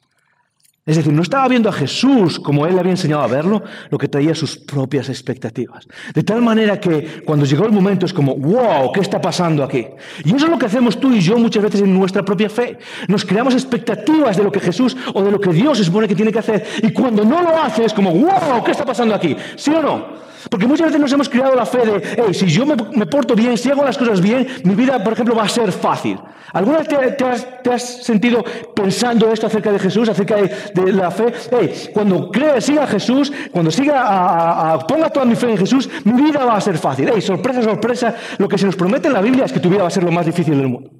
Es 0.86 0.94
decir, 0.94 1.12
no 1.12 1.22
estaba 1.22 1.48
viendo 1.48 1.68
a 1.68 1.72
Jesús 1.72 2.38
como 2.38 2.64
él 2.64 2.74
le 2.74 2.80
había 2.80 2.92
enseñado 2.92 3.22
a 3.22 3.26
verlo, 3.26 3.60
lo 3.90 3.98
que 3.98 4.06
traía 4.06 4.36
sus 4.36 4.56
propias 4.56 5.08
expectativas. 5.08 5.84
De 6.14 6.22
tal 6.22 6.42
manera 6.42 6.78
que 6.78 7.22
cuando 7.24 7.44
llegó 7.44 7.66
el 7.66 7.72
momento 7.72 8.06
es 8.06 8.12
como, 8.12 8.36
wow, 8.36 8.92
¿qué 8.92 9.00
está 9.00 9.20
pasando 9.20 9.64
aquí? 9.64 9.84
Y 10.24 10.36
eso 10.36 10.44
es 10.44 10.50
lo 10.50 10.56
que 10.56 10.66
hacemos 10.66 11.00
tú 11.00 11.12
y 11.12 11.20
yo 11.20 11.38
muchas 11.38 11.64
veces 11.64 11.80
en 11.80 11.92
nuestra 11.92 12.24
propia 12.24 12.48
fe. 12.48 12.78
Nos 13.08 13.24
creamos 13.24 13.54
expectativas 13.54 14.36
de 14.36 14.44
lo 14.44 14.52
que 14.52 14.60
Jesús 14.60 14.96
o 15.12 15.24
de 15.24 15.32
lo 15.32 15.40
que 15.40 15.52
Dios 15.52 15.76
se 15.76 15.82
supone 15.82 16.06
que 16.06 16.14
tiene 16.14 16.30
que 16.30 16.38
hacer. 16.38 16.64
Y 16.80 16.92
cuando 16.92 17.24
no 17.24 17.42
lo 17.42 17.60
hace 17.60 17.84
es 17.84 17.92
como, 17.92 18.12
wow, 18.12 18.62
¿qué 18.64 18.70
está 18.70 18.84
pasando 18.84 19.12
aquí? 19.12 19.36
¿Sí 19.56 19.72
o 19.72 19.82
no? 19.82 20.26
Porque 20.50 20.66
muchas 20.66 20.86
veces 20.86 21.00
nos 21.00 21.12
hemos 21.12 21.28
creado 21.28 21.54
la 21.54 21.66
fe 21.66 21.78
de, 21.78 22.02
hey, 22.16 22.34
si 22.34 22.46
yo 22.46 22.64
me, 22.64 23.06
porto 23.06 23.34
bien, 23.34 23.58
si 23.58 23.70
hago 23.70 23.84
las 23.84 23.98
cosas 23.98 24.20
bien, 24.20 24.46
mi 24.64 24.74
vida, 24.74 25.02
por 25.02 25.12
ejemplo, 25.12 25.34
va 25.34 25.44
a 25.44 25.48
ser 25.48 25.72
fácil. 25.72 26.18
¿Alguna 26.52 26.78
vez 26.78 26.88
te, 26.88 27.70
has, 27.70 28.04
sentido 28.04 28.44
pensando 28.74 29.30
esto 29.32 29.46
acerca 29.46 29.72
de 29.72 29.78
Jesús, 29.78 30.08
acerca 30.08 30.36
de, 30.36 30.75
la 30.76 31.10
fe? 31.10 31.32
Hey, 31.50 31.90
cuando 31.92 32.30
crees, 32.30 32.64
siga 32.64 32.84
a 32.84 32.86
Jesús, 32.86 33.32
cuando 33.50 33.70
siga 33.70 34.72
a, 34.72 34.78
ponga 34.80 35.10
toda 35.10 35.26
mi 35.26 35.36
fe 35.36 35.50
en 35.50 35.58
Jesús, 35.58 35.88
mi 36.04 36.20
vida 36.22 36.44
va 36.44 36.56
a 36.56 36.60
ser 36.60 36.78
fácil. 36.78 37.10
Hey, 37.12 37.20
sorpresa, 37.20 37.62
sorpresa, 37.62 38.14
lo 38.38 38.48
que 38.48 38.58
se 38.58 38.66
nos 38.66 38.76
promete 38.76 39.08
en 39.08 39.14
la 39.14 39.20
Biblia 39.20 39.44
es 39.44 39.52
que 39.52 39.60
tu 39.60 39.68
vida 39.68 39.82
va 39.82 39.88
a 39.88 39.90
ser 39.90 40.04
lo 40.04 40.12
más 40.12 40.26
difícil 40.26 40.56
del 40.56 40.68
mundo. 40.68 40.90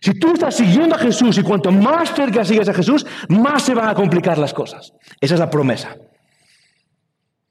Si 0.00 0.18
tú 0.18 0.32
estás 0.32 0.56
siguiendo 0.56 0.94
a 0.94 0.98
Jesús 0.98 1.36
y 1.38 1.42
cuanto 1.42 1.70
más 1.70 2.14
cerca 2.14 2.44
sigues 2.44 2.68
a 2.68 2.74
Jesús, 2.74 3.06
más 3.28 3.62
se 3.62 3.74
van 3.74 3.88
a 3.88 3.94
complicar 3.94 4.38
las 4.38 4.54
cosas. 4.54 4.94
Esa 5.20 5.34
es 5.34 5.40
la 5.40 5.50
promesa. 5.50 5.96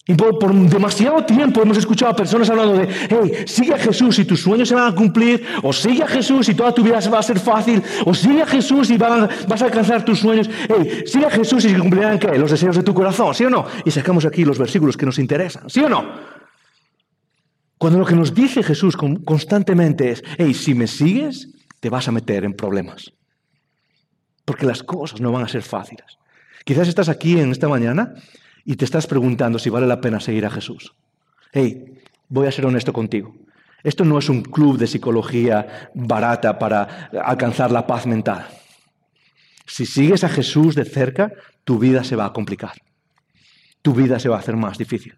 Y 0.10 0.16
por, 0.16 0.56
demasiado 0.68 1.24
tiempo 1.24 1.62
hemos 1.62 1.78
escuchado 1.78 2.12
a 2.12 2.16
personas 2.16 2.50
hablando 2.50 2.74
de, 2.74 2.88
hey, 3.12 3.44
sigue 3.46 3.76
a 3.76 3.78
Jesús 3.78 4.18
y 4.18 4.26
tus 4.26 4.42
sueños 4.42 4.68
se 4.68 4.74
van 4.74 4.92
a 4.92 4.96
cumplir, 4.96 5.46
o 5.62 5.72
sigue 5.72 6.02
a 6.02 6.08
Jesús 6.08 6.50
y 6.50 6.56
toda 6.56 6.74
tu 6.74 6.84
vida 6.84 7.00
va 7.14 7.20
a 7.20 7.22
ser 7.22 7.40
fácil, 7.40 7.84
o 8.08 8.16
sigue 8.16 8.42
a 8.42 8.48
Jesús 8.48 8.90
y 8.90 8.98
vas 8.98 9.62
a 9.62 9.66
alcanzar 9.66 10.04
tus 10.04 10.18
sueños, 10.18 10.50
hey, 10.68 11.04
sigue 11.06 11.28
a 11.28 11.30
Jesús 11.30 11.64
y 11.66 11.70
se 11.70 11.78
cumplirán 11.78 12.18
¿qué? 12.18 12.40
los 12.40 12.50
deseos 12.50 12.76
de 12.76 12.82
tu 12.82 12.92
corazón, 12.92 13.36
¿sí 13.36 13.46
o 13.46 13.52
no? 13.52 13.68
Y 13.86 13.92
sacamos 13.92 14.26
aquí 14.26 14.44
los 14.44 14.58
versículos 14.58 14.98
que 14.98 15.06
nos 15.06 15.20
interesan, 15.20 15.70
¿sí 15.70 15.80
o 15.82 15.90
no? 15.90 16.04
Cuando 17.78 18.00
lo 18.00 18.06
que 18.06 18.16
nos 18.16 18.34
dice 18.34 18.64
Jesús 18.64 18.98
constantemente 18.98 20.10
es, 20.10 20.24
hey, 20.40 20.56
si 20.56 20.74
me 20.74 20.88
sigues, 20.88 21.50
te 21.80 21.92
vas 21.92 22.08
a 22.08 22.12
meter 22.12 22.46
en 22.46 22.56
problemas, 22.56 23.14
porque 24.44 24.66
las 24.66 24.82
cosas 24.82 25.22
no 25.22 25.32
van 25.32 25.44
a 25.44 25.48
ser 25.48 25.62
fáciles. 25.62 26.18
Quizás 26.66 26.88
estás 26.88 27.10
aquí 27.10 27.40
en 27.40 27.52
esta 27.52 27.68
mañana 27.68 28.16
y 28.70 28.76
te 28.76 28.86
estás 28.86 29.08
preguntando 29.08 29.58
si 29.58 29.72
vale 29.72 29.88
la 29.88 30.00
pena 30.00 30.20
seguir 30.20 30.46
a 30.46 30.52
Jesús. 30.52 30.94
Hey, 31.52 32.04
voy 32.28 32.46
a 32.46 32.52
ser 32.52 32.68
honesto 32.68 32.94
contigo. 32.94 33.34
Esto 33.84 34.06
no 34.06 34.20
es 34.20 34.30
un 34.30 34.44
club 34.44 34.78
de 34.78 34.86
psicología 34.86 35.90
barata 35.96 36.60
para 36.60 37.10
alcanzar 37.26 37.72
la 37.72 37.88
paz 37.88 38.06
mental. 38.06 38.46
Si 39.66 39.88
sigues 39.88 40.24
a 40.24 40.30
Jesús 40.30 40.76
de 40.76 40.86
cerca, 40.86 41.34
tu 41.64 41.80
vida 41.80 42.04
se 42.04 42.16
va 42.16 42.26
a 42.26 42.32
complicar. 42.32 42.74
Tu 43.82 43.92
vida 43.92 44.20
se 44.20 44.30
va 44.30 44.36
a 44.36 44.40
hacer 44.40 44.56
más 44.56 44.78
difícil. 44.78 45.16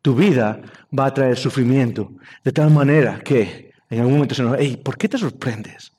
Tu 0.00 0.14
vida 0.14 0.62
va 0.98 1.04
a 1.04 1.12
traer 1.12 1.36
sufrimiento 1.36 2.12
de 2.42 2.52
tal 2.52 2.70
manera 2.70 3.20
que 3.20 3.72
en 3.90 3.98
algún 3.98 4.14
momento 4.14 4.34
se 4.34 4.42
nos... 4.42 4.56
Hey, 4.58 4.80
¿por 4.82 4.96
qué 4.96 5.06
te 5.06 5.18
sorprendes? 5.18 5.92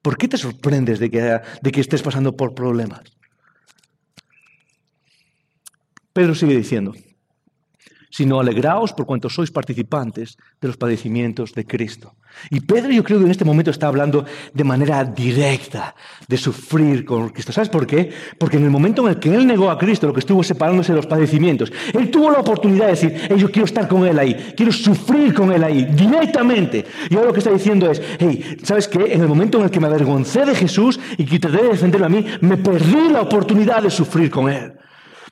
¿Por 0.00 0.16
qué 0.16 0.28
te 0.28 0.38
sorprendes 0.38 0.98
de 0.98 1.10
que, 1.10 1.40
de 1.60 1.72
que 1.72 1.80
estés 1.82 2.00
pasando 2.00 2.34
por 2.34 2.54
problemas? 2.54 3.17
Pedro 6.12 6.34
sigue 6.34 6.56
diciendo, 6.56 6.94
sino 8.10 8.40
alegraos 8.40 8.92
por 8.92 9.06
cuanto 9.06 9.28
sois 9.28 9.50
participantes 9.50 10.36
de 10.60 10.68
los 10.68 10.76
padecimientos 10.76 11.52
de 11.52 11.64
Cristo. 11.66 12.14
Y 12.50 12.60
Pedro 12.60 12.92
yo 12.92 13.02
creo 13.02 13.18
que 13.18 13.24
en 13.24 13.30
este 13.30 13.44
momento 13.44 13.70
está 13.70 13.88
hablando 13.88 14.24
de 14.52 14.64
manera 14.64 15.04
directa 15.04 15.94
de 16.26 16.36
sufrir 16.36 17.04
con 17.04 17.30
Cristo. 17.30 17.52
¿Sabes 17.52 17.68
por 17.68 17.86
qué? 17.86 18.10
Porque 18.38 18.56
en 18.56 18.64
el 18.64 18.70
momento 18.70 19.02
en 19.02 19.14
el 19.14 19.18
que 19.18 19.34
él 19.34 19.46
negó 19.46 19.70
a 19.70 19.78
Cristo, 19.78 20.06
lo 20.06 20.12
que 20.12 20.20
estuvo 20.20 20.42
separándose 20.42 20.92
de 20.92 20.96
los 20.96 21.06
padecimientos, 21.06 21.72
él 21.92 22.10
tuvo 22.10 22.30
la 22.30 22.38
oportunidad 22.38 22.86
de 22.86 22.92
decir, 22.92 23.14
hey, 23.28 23.36
yo 23.38 23.50
quiero 23.50 23.64
estar 23.64 23.88
con 23.88 24.06
él 24.06 24.18
ahí, 24.18 24.52
quiero 24.56 24.72
sufrir 24.72 25.34
con 25.34 25.52
él 25.52 25.64
ahí, 25.64 25.84
directamente. 25.84 26.84
Y 27.10 27.14
ahora 27.14 27.28
lo 27.28 27.32
que 27.32 27.40
está 27.40 27.52
diciendo 27.52 27.90
es, 27.90 28.00
hey, 28.18 28.58
¿sabes 28.62 28.88
qué? 28.88 29.12
En 29.12 29.22
el 29.22 29.28
momento 29.28 29.58
en 29.58 29.64
el 29.64 29.70
que 29.70 29.80
me 29.80 29.86
avergoncé 29.86 30.44
de 30.44 30.54
Jesús 30.54 31.00
y 31.16 31.24
que 31.24 31.38
traté 31.38 31.62
de 31.62 31.70
defenderlo 31.70 32.06
a 32.06 32.10
mí, 32.10 32.24
me 32.40 32.56
perdí 32.56 33.08
la 33.10 33.22
oportunidad 33.22 33.82
de 33.82 33.90
sufrir 33.90 34.30
con 34.30 34.48
él. 34.48 34.74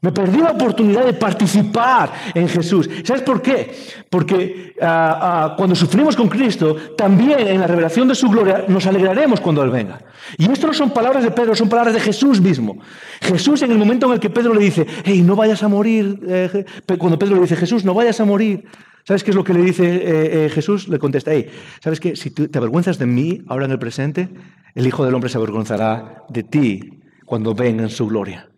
Me 0.01 0.13
perdí 0.13 0.39
la 0.39 0.51
oportunidad 0.51 1.05
de 1.05 1.15
participar 1.15 2.13
en 2.35 2.49
Jesús. 2.49 2.89
¿Sabes 3.05 3.23
por 3.23 3.41
qué? 3.41 3.75
Porque 4.11 4.75
ah, 4.81 5.19
ah, 5.21 5.55
cuando 5.57 5.75
sufrimos 5.75 6.15
con 6.17 6.29
Cristo, 6.29 6.77
también 6.97 7.41
en 7.49 7.61
la 7.61 7.67
revelación 7.67 8.09
de 8.09 8.15
su 8.15 8.29
gloria 8.29 8.65
nos 8.69 8.87
alegraremos 8.87 9.41
cuando 9.41 9.63
Él 9.63 9.71
venga. 9.71 9.99
Y 10.39 10.51
esto 10.51 10.67
no 10.67 10.75
son 10.75 10.91
palabras 10.91 11.25
de 11.25 11.31
Pedro, 11.31 11.55
son 11.55 11.69
palabras 11.69 11.95
de 11.95 12.01
Jesús 12.01 12.41
mismo. 12.41 12.79
Jesús 13.21 13.63
en 13.63 13.73
el 13.73 13.79
momento 13.79 14.07
en 14.07 14.13
el 14.13 14.21
que 14.21 14.31
Pedro 14.31 14.55
le 14.55 14.61
dice, 14.61 14.87
hey, 15.05 15.23
no 15.23 15.37
vayas 15.37 15.63
a 15.63 15.69
morir, 15.69 16.21
eh, 16.27 16.65
cuando 16.99 17.19
Pedro 17.19 17.37
le 17.37 17.43
dice, 17.43 17.57
Jesús, 17.57 17.85
no 17.85 17.95
vayas 17.95 18.21
a 18.21 18.25
morir. 18.25 18.65
¿Sabes 19.05 19.23
qué 19.23 19.31
es 19.31 19.37
lo 19.37 19.45
que 19.45 19.55
le 19.55 19.63
dice 19.63 19.85
eh, 19.85 20.47
eh, 20.47 20.51
Jesús? 20.51 20.89
Le 20.89 20.99
contesta, 20.99 21.33
hey, 21.33 21.49
¿sabes 21.81 22.01
qué? 22.01 22.17
Si 22.17 22.31
te 22.31 22.59
avergüenzas 22.59 22.99
de 22.99 23.07
mí 23.07 23.43
ahora 23.47 23.67
en 23.67 23.71
el 23.71 23.79
presente, 23.79 24.29
el 24.75 24.87
Hijo 24.87 25.05
del 25.05 25.15
Hombre 25.15 25.31
se 25.31 25.39
avergonzará 25.39 26.25
de 26.29 26.43
ti 26.43 27.01
cuando 27.25 27.55
venga 27.55 27.85
en 27.85 27.91
su 27.91 28.07
gloria. 28.07 28.49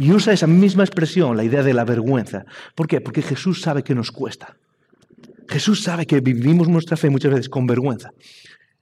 Y 0.00 0.12
usa 0.12 0.32
esa 0.32 0.46
misma 0.46 0.82
expresión, 0.82 1.36
la 1.36 1.44
idea 1.44 1.62
de 1.62 1.74
la 1.74 1.84
vergüenza. 1.84 2.46
¿Por 2.74 2.88
qué? 2.88 3.02
Porque 3.02 3.20
Jesús 3.20 3.60
sabe 3.60 3.82
que 3.82 3.94
nos 3.94 4.10
cuesta. 4.10 4.56
Jesús 5.46 5.82
sabe 5.82 6.06
que 6.06 6.20
vivimos 6.20 6.68
nuestra 6.68 6.96
fe 6.96 7.10
muchas 7.10 7.32
veces 7.32 7.50
con 7.50 7.66
vergüenza. 7.66 8.10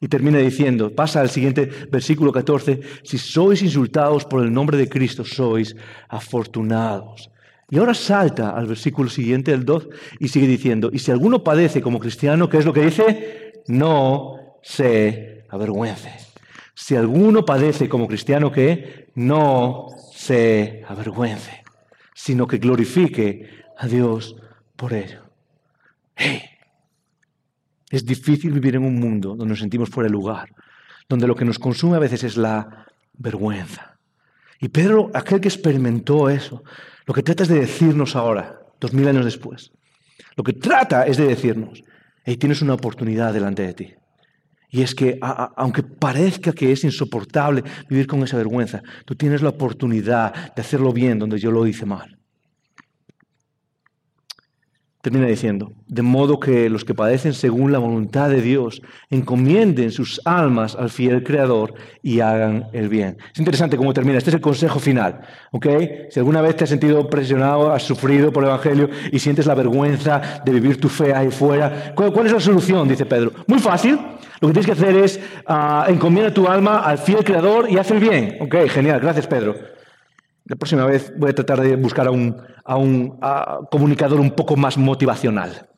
Y 0.00 0.06
termina 0.06 0.38
diciendo, 0.38 0.94
pasa 0.94 1.20
al 1.20 1.28
siguiente 1.28 1.68
versículo 1.90 2.30
14, 2.30 2.80
si 3.02 3.18
sois 3.18 3.62
insultados 3.62 4.26
por 4.26 4.44
el 4.44 4.52
nombre 4.52 4.78
de 4.78 4.88
Cristo, 4.88 5.24
sois 5.24 5.74
afortunados. 6.08 7.32
Y 7.68 7.78
ahora 7.78 7.94
salta 7.94 8.50
al 8.50 8.68
versículo 8.68 9.10
siguiente, 9.10 9.50
el 9.50 9.64
2, 9.64 9.88
y 10.20 10.28
sigue 10.28 10.46
diciendo, 10.46 10.88
y 10.92 11.00
si 11.00 11.10
alguno 11.10 11.42
padece 11.42 11.82
como 11.82 11.98
cristiano, 11.98 12.48
¿qué 12.48 12.58
es 12.58 12.64
lo 12.64 12.72
que 12.72 12.84
dice? 12.84 13.64
No 13.66 14.36
se 14.62 15.46
avergüence. 15.48 16.12
Si 16.76 16.94
alguno 16.94 17.44
padece 17.44 17.88
como 17.88 18.06
cristiano, 18.06 18.52
¿qué? 18.52 19.08
No 19.16 19.88
se 20.28 20.84
avergüence, 20.86 21.64
sino 22.14 22.46
que 22.46 22.58
glorifique 22.58 23.48
a 23.78 23.86
Dios 23.86 24.36
por 24.76 24.92
ello. 24.92 25.22
Hey, 26.14 26.42
es 27.90 28.04
difícil 28.04 28.52
vivir 28.52 28.74
en 28.76 28.84
un 28.84 28.96
mundo 28.96 29.30
donde 29.30 29.46
nos 29.46 29.60
sentimos 29.60 29.88
fuera 29.88 30.08
de 30.08 30.12
lugar, 30.12 30.50
donde 31.08 31.26
lo 31.26 31.34
que 31.34 31.46
nos 31.46 31.58
consume 31.58 31.96
a 31.96 32.04
veces 32.06 32.24
es 32.24 32.36
la 32.36 32.86
vergüenza. 33.14 33.96
Y 34.60 34.68
Pedro, 34.68 35.10
aquel 35.14 35.40
que 35.40 35.48
experimentó 35.48 36.28
eso, 36.28 36.62
lo 37.06 37.14
que 37.14 37.22
trata 37.22 37.44
es 37.44 37.48
de 37.48 37.60
decirnos 37.60 38.14
ahora, 38.14 38.60
dos 38.78 38.92
mil 38.92 39.08
años 39.08 39.24
después, 39.24 39.72
lo 40.36 40.44
que 40.44 40.52
trata 40.52 41.06
es 41.06 41.16
de 41.16 41.26
decirnos, 41.26 41.82
hey, 42.24 42.36
tienes 42.36 42.60
una 42.60 42.74
oportunidad 42.74 43.32
delante 43.32 43.62
de 43.62 43.72
ti. 43.72 43.94
Y 44.70 44.82
es 44.82 44.94
que, 44.94 45.18
aunque 45.20 45.82
parezca 45.82 46.52
que 46.52 46.72
es 46.72 46.84
insoportable 46.84 47.62
vivir 47.88 48.06
con 48.06 48.22
esa 48.22 48.36
vergüenza, 48.36 48.82
tú 49.04 49.14
tienes 49.14 49.40
la 49.40 49.48
oportunidad 49.50 50.54
de 50.54 50.62
hacerlo 50.62 50.92
bien 50.92 51.18
donde 51.18 51.38
yo 51.38 51.50
lo 51.50 51.66
hice 51.66 51.86
mal. 51.86 52.17
Termina 55.00 55.26
diciendo, 55.28 55.70
de 55.86 56.02
modo 56.02 56.40
que 56.40 56.68
los 56.68 56.84
que 56.84 56.92
padecen 56.92 57.32
según 57.32 57.70
la 57.70 57.78
voluntad 57.78 58.28
de 58.30 58.42
Dios 58.42 58.82
encomienden 59.10 59.92
sus 59.92 60.20
almas 60.24 60.74
al 60.74 60.90
fiel 60.90 61.22
Creador 61.22 61.74
y 62.02 62.18
hagan 62.18 62.66
el 62.72 62.88
bien. 62.88 63.16
Es 63.32 63.38
interesante 63.38 63.76
cómo 63.76 63.94
termina. 63.94 64.18
Este 64.18 64.30
es 64.30 64.34
el 64.34 64.40
consejo 64.40 64.80
final. 64.80 65.20
¿ok? 65.52 65.66
Si 66.10 66.18
alguna 66.18 66.42
vez 66.42 66.56
te 66.56 66.64
has 66.64 66.70
sentido 66.70 67.08
presionado, 67.08 67.72
has 67.72 67.84
sufrido 67.84 68.32
por 68.32 68.42
el 68.42 68.48
Evangelio 68.48 68.90
y 69.12 69.20
sientes 69.20 69.46
la 69.46 69.54
vergüenza 69.54 70.42
de 70.44 70.52
vivir 70.52 70.80
tu 70.80 70.88
fe 70.88 71.14
ahí 71.14 71.30
fuera, 71.30 71.94
¿cuál, 71.94 72.26
es 72.26 72.32
la 72.32 72.40
solución? 72.40 72.88
Dice 72.88 73.06
Pedro. 73.06 73.30
Muy 73.46 73.60
fácil. 73.60 74.00
Lo 74.40 74.48
que 74.48 74.54
tienes 74.54 74.66
que 74.66 74.72
hacer 74.72 74.96
es 74.96 75.20
uh, 75.48 75.88
encomienda 75.88 76.34
tu 76.34 76.48
alma 76.48 76.80
al 76.80 76.98
fiel 76.98 77.24
Creador 77.24 77.70
y 77.70 77.78
haz 77.78 77.88
el 77.92 78.00
bien. 78.00 78.38
Ok, 78.40 78.56
genial. 78.68 78.98
Gracias, 78.98 79.28
Pedro. 79.28 79.77
La 80.48 80.56
próxima 80.56 80.86
vez 80.86 81.12
voy 81.16 81.30
a 81.30 81.34
tratar 81.34 81.60
de 81.60 81.76
buscar 81.76 82.06
a 82.06 82.10
un, 82.10 82.34
a 82.64 82.76
un 82.76 83.18
comunicador 83.70 84.18
un 84.18 84.30
poco 84.30 84.56
más 84.56 84.78
motivacional. 84.78 85.68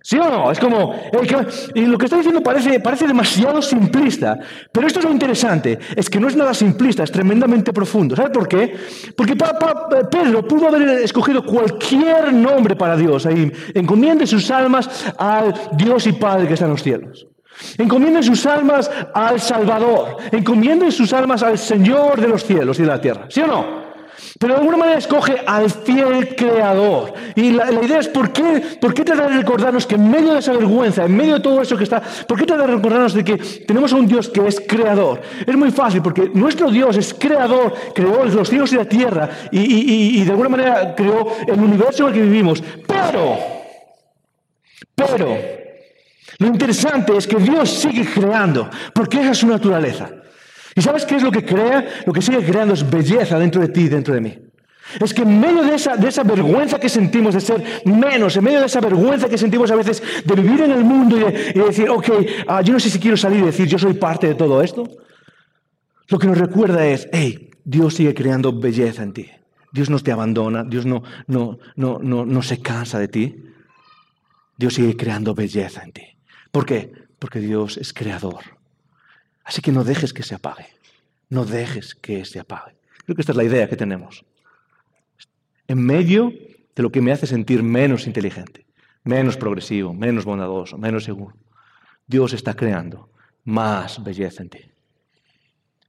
¿Sí 0.00 0.16
o 0.16 0.30
no? 0.30 0.50
Es 0.50 0.58
como, 0.58 0.94
y 1.74 1.84
lo 1.84 1.98
que 1.98 2.06
está 2.06 2.16
diciendo 2.16 2.40
parece, 2.40 2.80
parece 2.80 3.06
demasiado 3.06 3.60
simplista, 3.60 4.38
pero 4.72 4.86
esto 4.86 5.00
es 5.00 5.04
lo 5.04 5.10
interesante, 5.10 5.78
es 5.94 6.08
que 6.08 6.18
no 6.18 6.28
es 6.28 6.36
nada 6.36 6.54
simplista, 6.54 7.02
es 7.02 7.12
tremendamente 7.12 7.74
profundo. 7.74 8.16
¿Sabe 8.16 8.30
por 8.30 8.48
qué? 8.48 8.74
Porque 9.14 9.36
Pedro 9.36 10.48
pudo 10.48 10.68
haber 10.68 10.88
escogido 11.00 11.44
cualquier 11.44 12.32
nombre 12.32 12.74
para 12.74 12.96
Dios, 12.96 13.26
ahí, 13.26 13.52
encomiende 13.74 14.26
sus 14.26 14.50
almas 14.50 15.12
al 15.18 15.52
Dios 15.76 16.06
y 16.06 16.12
Padre 16.12 16.46
que 16.46 16.54
está 16.54 16.64
en 16.64 16.70
los 16.70 16.82
cielos. 16.82 17.26
Encomienden 17.76 18.22
sus 18.22 18.44
almas 18.46 18.90
al 19.14 19.40
Salvador. 19.40 20.16
Encomienden 20.32 20.92
sus 20.92 21.12
almas 21.12 21.42
al 21.42 21.58
Señor 21.58 22.20
de 22.20 22.28
los 22.28 22.44
cielos 22.44 22.78
y 22.78 22.82
de 22.82 22.88
la 22.88 23.00
tierra. 23.00 23.26
¿Sí 23.28 23.40
o 23.40 23.46
no? 23.46 23.88
Pero 24.38 24.54
de 24.54 24.60
alguna 24.60 24.76
manera 24.76 24.98
escoge 24.98 25.36
al 25.46 25.70
fiel 25.70 26.34
creador. 26.36 27.12
Y 27.34 27.52
la, 27.52 27.72
idea 27.72 27.98
es, 27.98 28.08
¿por 28.08 28.32
qué, 28.32 28.62
¿por 28.80 28.94
qué 28.94 29.04
tratar 29.04 29.30
de 29.30 29.38
recordarnos 29.38 29.86
que 29.86 29.96
en 29.96 30.10
medio 30.10 30.32
de 30.32 30.40
esa 30.40 30.52
vergüenza, 30.52 31.04
en 31.04 31.16
medio 31.16 31.34
de 31.34 31.40
todo 31.40 31.60
eso 31.60 31.76
que 31.76 31.84
está, 31.84 32.00
¿por 32.00 32.38
qué 32.38 32.46
tratar 32.46 32.68
de 32.68 32.76
recordarnos 32.76 33.14
de 33.14 33.24
que 33.24 33.36
tenemos 33.36 33.92
a 33.92 33.96
un 33.96 34.06
Dios 34.06 34.28
que 34.28 34.46
es 34.46 34.60
creador? 34.60 35.20
Es 35.46 35.56
muy 35.56 35.70
fácil, 35.70 36.02
porque 36.02 36.30
nuestro 36.34 36.70
Dios 36.70 36.96
es 36.96 37.14
creador, 37.14 37.74
creó 37.94 38.24
los 38.24 38.48
cielos 38.48 38.72
y 38.72 38.76
la 38.76 38.84
tierra, 38.84 39.28
y, 39.50 40.20
y 40.20 40.24
de 40.24 40.30
alguna 40.30 40.48
manera 40.48 40.94
creó 40.94 41.32
el 41.46 41.58
universo 41.58 42.04
en 42.04 42.08
el 42.08 42.14
que 42.14 42.22
vivimos. 42.22 42.62
Pero, 42.86 43.38
pero, 44.94 45.57
lo 46.38 46.46
interesante 46.46 47.16
es 47.16 47.26
que 47.26 47.36
Dios 47.36 47.68
sigue 47.68 48.04
creando, 48.04 48.70
porque 48.94 49.20
esa 49.20 49.32
es 49.32 49.38
su 49.38 49.48
naturaleza. 49.48 50.10
¿Y 50.74 50.80
sabes 50.80 51.04
qué 51.04 51.16
es 51.16 51.22
lo 51.22 51.32
que 51.32 51.44
crea? 51.44 52.02
Lo 52.06 52.12
que 52.12 52.22
sigue 52.22 52.44
creando 52.44 52.74
es 52.74 52.88
belleza 52.88 53.38
dentro 53.38 53.60
de 53.60 53.68
ti 53.68 53.82
y 53.82 53.88
dentro 53.88 54.14
de 54.14 54.20
mí. 54.20 54.38
Es 55.00 55.12
que 55.12 55.22
en 55.22 55.40
medio 55.40 55.62
de 55.64 55.74
esa, 55.74 55.96
de 55.96 56.08
esa 56.08 56.22
vergüenza 56.22 56.78
que 56.78 56.88
sentimos 56.88 57.34
de 57.34 57.40
ser 57.40 57.82
menos, 57.84 58.36
en 58.36 58.44
medio 58.44 58.60
de 58.60 58.66
esa 58.66 58.80
vergüenza 58.80 59.28
que 59.28 59.36
sentimos 59.36 59.70
a 59.72 59.76
veces 59.76 60.02
de 60.24 60.34
vivir 60.34 60.60
en 60.62 60.70
el 60.70 60.84
mundo 60.84 61.16
y, 61.16 61.20
de, 61.20 61.64
decir, 61.64 61.90
ok, 61.90 62.08
ah, 62.46 62.62
yo 62.62 62.72
no 62.72 62.80
sé 62.80 62.88
si 62.88 63.00
quiero 63.00 63.16
salir 63.16 63.40
y 63.40 63.46
decir, 63.46 63.66
yo 63.66 63.78
soy 63.78 63.94
parte 63.94 64.28
de 64.28 64.34
todo 64.34 64.62
esto, 64.62 64.88
lo 66.08 66.18
que 66.18 66.26
nos 66.28 66.38
recuerda 66.38 66.86
es, 66.86 67.08
hey, 67.12 67.50
Dios 67.64 67.94
sigue 67.94 68.14
creando 68.14 68.52
belleza 68.52 69.02
en 69.02 69.12
ti. 69.12 69.28
Dios 69.72 69.90
no 69.90 69.98
te 69.98 70.12
abandona, 70.12 70.64
Dios 70.64 70.86
no, 70.86 71.02
no, 71.26 71.58
no, 71.76 71.98
no, 72.00 72.24
no 72.24 72.42
se 72.42 72.62
cansa 72.62 72.98
de 72.98 73.08
ti. 73.08 73.44
Dios 74.56 74.74
sigue 74.74 74.96
creando 74.96 75.34
belleza 75.34 75.82
en 75.82 75.92
ti. 75.92 76.17
¿Por 76.58 76.66
qué? 76.66 76.92
Porque 77.20 77.38
Dios 77.38 77.76
es 77.76 77.92
creador. 77.92 78.58
Así 79.44 79.62
que 79.62 79.70
no 79.70 79.84
dejes 79.84 80.12
que 80.12 80.24
se 80.24 80.34
apague. 80.34 80.66
No 81.28 81.44
dejes 81.44 81.94
que 81.94 82.24
se 82.24 82.40
apague. 82.40 82.74
Creo 83.04 83.14
que 83.14 83.22
esta 83.22 83.30
es 83.30 83.36
la 83.36 83.44
idea 83.44 83.68
que 83.68 83.76
tenemos. 83.76 84.24
En 85.68 85.78
medio 85.80 86.32
de 86.74 86.82
lo 86.82 86.90
que 86.90 87.00
me 87.00 87.12
hace 87.12 87.28
sentir 87.28 87.62
menos 87.62 88.08
inteligente, 88.08 88.66
menos 89.04 89.36
progresivo, 89.36 89.94
menos 89.94 90.24
bondadoso, 90.24 90.76
menos 90.78 91.04
seguro, 91.04 91.36
Dios 92.08 92.32
está 92.32 92.54
creando 92.54 93.08
más 93.44 94.02
belleza 94.02 94.42
en 94.42 94.48
ti. 94.48 94.72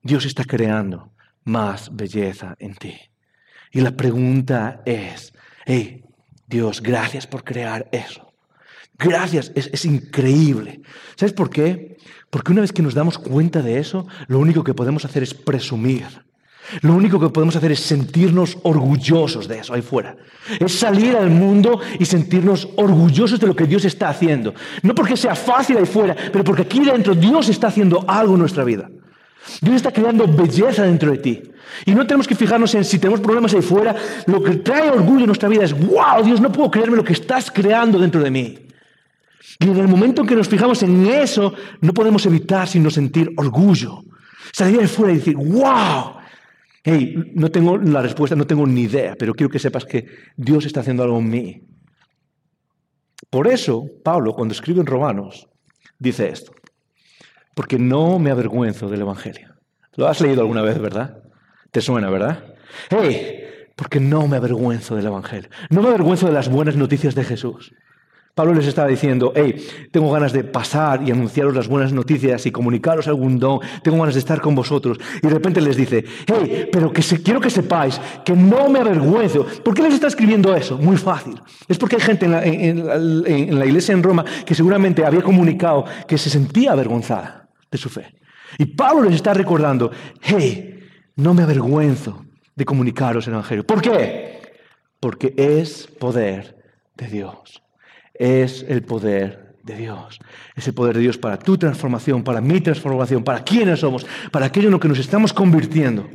Dios 0.04 0.24
está 0.26 0.44
creando 0.44 1.12
más 1.46 1.96
belleza 1.96 2.56
en 2.60 2.76
ti. 2.76 2.96
Y 3.72 3.82
la 3.82 3.98
pregunta 3.98 4.84
es, 4.86 5.34
hey, 5.66 6.04
Dios, 6.46 6.80
gracias 6.84 7.26
por 7.26 7.44
crear 7.44 7.90
eso. 7.92 8.29
Gracias, 9.00 9.54
es, 9.56 9.86
increíble. 9.86 10.82
¿Sabes 11.16 11.32
por 11.32 11.50
qué? 11.50 11.97
Porque 12.30 12.52
una 12.52 12.62
vez 12.62 12.74
que 12.74 12.82
nos 12.82 12.93
damos 12.93 13.18
cuenta 13.18 13.62
de 13.62 13.80
eso, 13.80 14.06
lo 14.28 14.39
único 14.39 14.64
que 14.64 14.74
podemos 14.74 15.06
hacer 15.06 15.24
es 15.24 15.34
presumir. 15.34 16.06
Lo 16.82 16.93
único 16.93 17.20
que 17.20 17.30
podemos 17.30 17.56
hacer 17.56 17.72
es 17.72 17.80
sentirnos 17.80 18.58
orgullosos 18.62 19.47
de 19.47 19.60
eso 19.60 19.74
ahí 19.74 19.82
fuera. 19.82 20.18
Es 20.60 20.74
salir 20.74 21.16
al 21.16 21.32
mundo 21.32 21.80
y 21.97 22.06
sentirnos 22.06 22.68
orgullosos 22.76 23.39
de 23.39 23.47
lo 23.47 23.56
que 23.56 23.66
Dios 23.66 23.86
está 23.86 24.10
haciendo. 24.10 24.54
No 24.84 24.93
porque 24.93 25.18
sea 25.18 25.34
fácil 25.34 25.78
ahí 25.78 25.86
fuera, 25.86 26.16
pero 26.32 26.43
porque 26.43 26.64
aquí 26.64 26.82
dentro 26.82 27.16
Dios 27.16 27.50
está 27.50 27.68
haciendo 27.68 28.04
algo 28.06 28.34
en 28.34 28.41
nuestra 28.41 28.66
vida. 28.66 28.91
Dios 29.62 29.78
está 29.78 29.91
creando 29.91 30.28
belleza 30.28 30.84
dentro 30.84 31.12
de 31.12 31.18
ti. 31.18 31.41
Y 31.86 31.95
no 31.95 32.06
tenemos 32.06 32.28
que 32.28 32.36
fijarnos 32.36 32.76
en 32.76 32.84
si 32.84 33.00
tenemos 33.00 33.22
problemas 33.22 33.54
ahí 33.54 33.62
fuera. 33.62 33.95
Lo 34.28 34.43
que 34.43 34.58
trae 34.58 34.91
orgullo 34.91 35.22
en 35.22 35.28
nuestra 35.28 35.50
vida 35.50 35.64
es, 35.64 35.74
wow, 35.74 36.22
Dios, 36.24 36.41
no 36.41 36.52
puedo 36.52 36.70
creerme 36.70 36.97
lo 36.97 37.04
que 37.04 37.14
estás 37.14 37.50
creando 37.50 37.97
dentro 37.97 38.22
de 38.22 38.30
mí. 38.30 38.69
Y 39.60 39.66
en 39.66 39.78
el 39.78 39.89
momento 39.89 40.22
en 40.22 40.28
que 40.28 40.36
nos 40.36 40.47
fijamos 40.47 40.82
en 40.84 41.05
eso, 41.05 41.53
no 41.82 41.93
podemos 41.93 42.26
evitar 42.26 42.68
sino 42.68 42.89
sentir 42.89 43.30
orgullo. 43.36 44.03
Salir 44.53 44.80
de 44.80 44.88
fuera 44.88 45.14
y 45.14 45.18
decir, 45.18 45.36
wow. 45.36 46.16
Hey, 46.82 47.34
no 47.36 47.51
tengo 47.51 47.78
la 47.78 48.01
respuesta, 48.01 48.38
no 48.38 48.47
tengo 48.47 48.66
ni 48.66 48.84
idea, 48.84 49.16
pero 49.20 49.34
quiero 49.34 49.49
que 49.49 49.60
sepas 49.60 49.84
que 49.84 50.07
Dios 50.38 50.66
está 50.66 50.80
haciendo 50.80 51.03
algo 51.03 51.20
en 51.20 51.30
mí. 51.30 51.62
Por 53.30 53.47
eso, 53.47 53.86
Pablo, 54.03 54.34
cuando 54.34 54.53
escribe 54.53 54.80
en 54.80 54.88
Romanos, 54.88 55.47
dice 55.99 56.30
esto. 56.30 56.53
Porque 57.53 57.78
no 57.78 58.18
me 58.18 58.32
avergüenzo 58.32 58.88
del 58.88 59.01
Evangelio. 59.01 59.55
Lo 59.97 60.07
has 60.07 60.22
leído 60.22 60.41
alguna 60.41 60.62
vez, 60.62 60.80
¿verdad? 60.80 61.22
Te 61.72 61.82
suena, 61.82 62.10
¿verdad? 62.10 62.55
Hey, 62.89 63.43
porque 63.76 63.99
no 63.99 64.26
me 64.28 64.38
avergüenzo 64.38 64.95
del 64.95 65.07
Evangelio. 65.07 65.49
No 65.70 65.82
me 65.82 65.89
avergüenzo 65.89 66.28
de 66.28 66.34
las 66.34 66.49
buenas 66.49 66.78
noticias 66.78 67.14
de 67.14 67.26
Jesús. 67.26 67.74
Pablo 68.40 68.54
les 68.54 68.68
estaba 68.68 68.88
diciendo, 68.88 69.34
hey, 69.36 69.54
tengo 69.92 70.10
ganas 70.10 70.32
de 70.32 70.46
pasar 70.46 71.06
y 71.06 71.12
anunciaros 71.12 71.54
las 71.54 71.68
buenas 71.68 71.92
noticias 71.92 72.46
y 72.46 72.52
comunicaros 72.52 73.06
algún 73.10 73.38
don, 73.38 73.60
tengo 73.84 73.98
ganas 73.98 74.14
de 74.14 74.22
estar 74.22 74.40
con 74.40 74.56
vosotros. 74.56 74.98
Y 75.22 75.28
de 75.28 75.34
repente 75.34 75.60
les 75.60 75.76
dice, 75.76 76.06
hey, 76.26 76.70
pero 76.72 76.90
que 76.94 77.02
se, 77.02 77.22
quiero 77.22 77.42
que 77.42 77.50
sepáis 77.50 78.00
que 78.24 78.32
no 78.32 78.70
me 78.70 78.80
avergüenzo. 78.80 79.46
¿Por 79.62 79.74
qué 79.74 79.82
les 79.82 79.96
está 79.96 80.08
escribiendo 80.08 80.56
eso? 80.56 80.78
Muy 80.78 80.96
fácil. 80.96 81.38
Es 81.68 81.78
porque 81.78 81.98
hay 81.98 82.02
gente 82.02 82.28
en 82.28 82.32
la, 82.32 82.46
en 82.46 83.60
la 83.60 83.66
iglesia 83.66 83.92
en 83.92 84.02
Roma 84.02 84.24
que 84.46 84.56
seguramente 84.56 85.04
había 85.04 85.22
comunicado 85.22 85.84
que 86.08 86.18
se 86.18 86.30
sentía 86.30 86.72
avergonzada 86.72 87.50
de 87.70 87.78
su 87.78 87.90
fe. 87.90 88.16
Y 88.58 88.68
Pablo 88.68 89.04
les 89.04 89.16
está 89.16 89.34
recordando, 89.34 89.92
hey, 90.22 90.80
no 91.18 91.34
me 91.34 91.44
avergüenzo 91.44 92.24
de 92.56 92.64
comunicaros 92.64 93.28
el 93.28 93.34
Evangelio. 93.34 93.66
¿Por 93.66 93.82
qué? 93.82 94.40
Porque 95.02 95.34
es 95.36 95.88
poder 95.88 96.56
de 96.96 97.08
Dios 97.08 97.62
es 98.20 98.66
el 98.68 98.84
poder 98.84 99.56
de 99.64 99.78
Dios. 99.78 100.20
Es 100.56 100.68
el 100.68 100.74
poder 100.74 100.96
de 100.96 101.02
Dios 101.02 101.18
para 101.18 101.40
tu 101.40 101.58
transformación, 101.58 102.24
para 102.24 102.42
mi 102.42 102.60
transformación, 102.62 103.24
para 103.24 103.44
quienes 103.44 103.80
somos, 103.80 104.06
para 104.32 104.46
aquello 104.46 104.68
en 104.68 104.74
lo 104.74 104.80
que 104.80 104.90
nos 104.90 105.00
estamos 105.00 105.34
convirtiendo. 105.34 106.08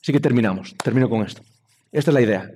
Así 0.00 0.12
que 0.12 0.20
terminamos, 0.20 0.76
termino 0.76 1.08
con 1.08 1.22
esto. 1.22 1.42
Esta 1.90 2.10
es 2.10 2.14
la 2.14 2.20
idea. 2.20 2.50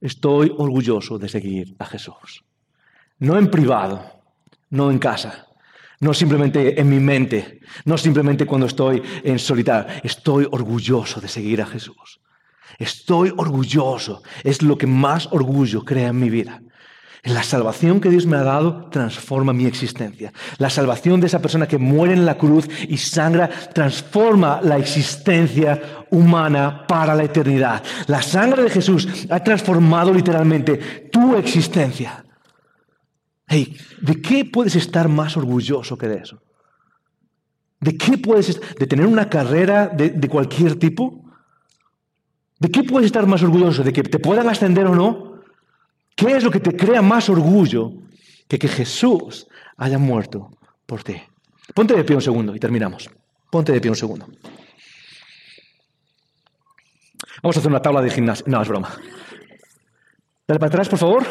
Estoy 0.00 0.52
orgulloso 0.56 1.18
de 1.18 1.28
seguir 1.28 1.76
a 1.78 1.84
Jesús. 1.84 2.44
No 3.18 3.36
en 3.36 3.50
privado, 3.50 4.22
no 4.70 4.90
en 4.90 4.98
casa, 4.98 5.46
no 5.98 6.14
simplemente 6.14 6.80
en 6.80 6.88
mi 6.88 7.00
mente, 7.00 7.60
no 7.84 7.98
simplemente 7.98 8.46
cuando 8.46 8.66
estoy 8.66 9.02
en 9.22 9.38
solitario. 9.38 9.92
Estoy 10.02 10.46
orgulloso 10.50 11.20
de 11.20 11.28
seguir 11.28 11.60
a 11.60 11.66
Jesús. 11.66 12.20
Estoy 12.80 13.30
orgulloso. 13.36 14.22
Es 14.42 14.62
lo 14.62 14.78
que 14.78 14.86
más 14.86 15.28
orgullo 15.30 15.84
crea 15.84 16.08
en 16.08 16.18
mi 16.18 16.30
vida. 16.30 16.62
La 17.24 17.42
salvación 17.42 18.00
que 18.00 18.08
Dios 18.08 18.24
me 18.24 18.38
ha 18.38 18.42
dado 18.42 18.86
transforma 18.86 19.52
mi 19.52 19.66
existencia. 19.66 20.32
La 20.56 20.70
salvación 20.70 21.20
de 21.20 21.26
esa 21.26 21.42
persona 21.42 21.68
que 21.68 21.76
muere 21.76 22.14
en 22.14 22.24
la 22.24 22.38
cruz 22.38 22.66
y 22.88 22.96
sangra 22.96 23.50
transforma 23.74 24.60
la 24.62 24.78
existencia 24.78 26.06
humana 26.10 26.86
para 26.88 27.14
la 27.14 27.24
eternidad. 27.24 27.84
La 28.06 28.22
sangre 28.22 28.62
de 28.62 28.70
Jesús 28.70 29.26
ha 29.28 29.44
transformado 29.44 30.14
literalmente 30.14 31.10
tu 31.12 31.36
existencia. 31.36 32.24
Hey, 33.46 33.76
¿de 34.00 34.22
qué 34.22 34.46
puedes 34.46 34.74
estar 34.76 35.06
más 35.06 35.36
orgulloso 35.36 35.98
que 35.98 36.08
de 36.08 36.16
eso? 36.16 36.40
¿De 37.78 37.98
qué 37.98 38.16
puedes 38.16 38.58
¿De 38.78 38.86
tener 38.86 39.04
una 39.04 39.28
carrera 39.28 39.88
de, 39.88 40.08
de 40.08 40.28
cualquier 40.28 40.76
tipo? 40.76 41.29
¿De 42.60 42.70
qué 42.70 42.84
puedes 42.84 43.06
estar 43.06 43.26
más 43.26 43.42
orgulloso? 43.42 43.82
¿De 43.82 43.92
que 43.92 44.02
te 44.02 44.18
puedan 44.18 44.48
ascender 44.48 44.86
o 44.86 44.94
no? 44.94 45.40
¿Qué 46.14 46.36
es 46.36 46.44
lo 46.44 46.50
que 46.50 46.60
te 46.60 46.76
crea 46.76 47.00
más 47.00 47.30
orgullo 47.30 47.90
que 48.46 48.58
que 48.58 48.68
Jesús 48.68 49.48
haya 49.78 49.98
muerto 49.98 50.50
por 50.84 51.02
ti? 51.02 51.16
Ponte 51.74 51.96
de 51.96 52.04
pie 52.04 52.16
un 52.16 52.22
segundo 52.22 52.54
y 52.54 52.60
terminamos. 52.60 53.08
Ponte 53.50 53.72
de 53.72 53.80
pie 53.80 53.90
un 53.90 53.96
segundo. 53.96 54.26
Vamos 57.42 57.56
a 57.56 57.60
hacer 57.60 57.70
una 57.70 57.80
tabla 57.80 58.02
de 58.02 58.10
gimnasio. 58.10 58.44
No, 58.46 58.60
es 58.60 58.68
broma. 58.68 58.90
Dale 60.46 60.60
para 60.60 60.68
atrás, 60.68 60.88
por 60.90 60.98
favor. 60.98 61.26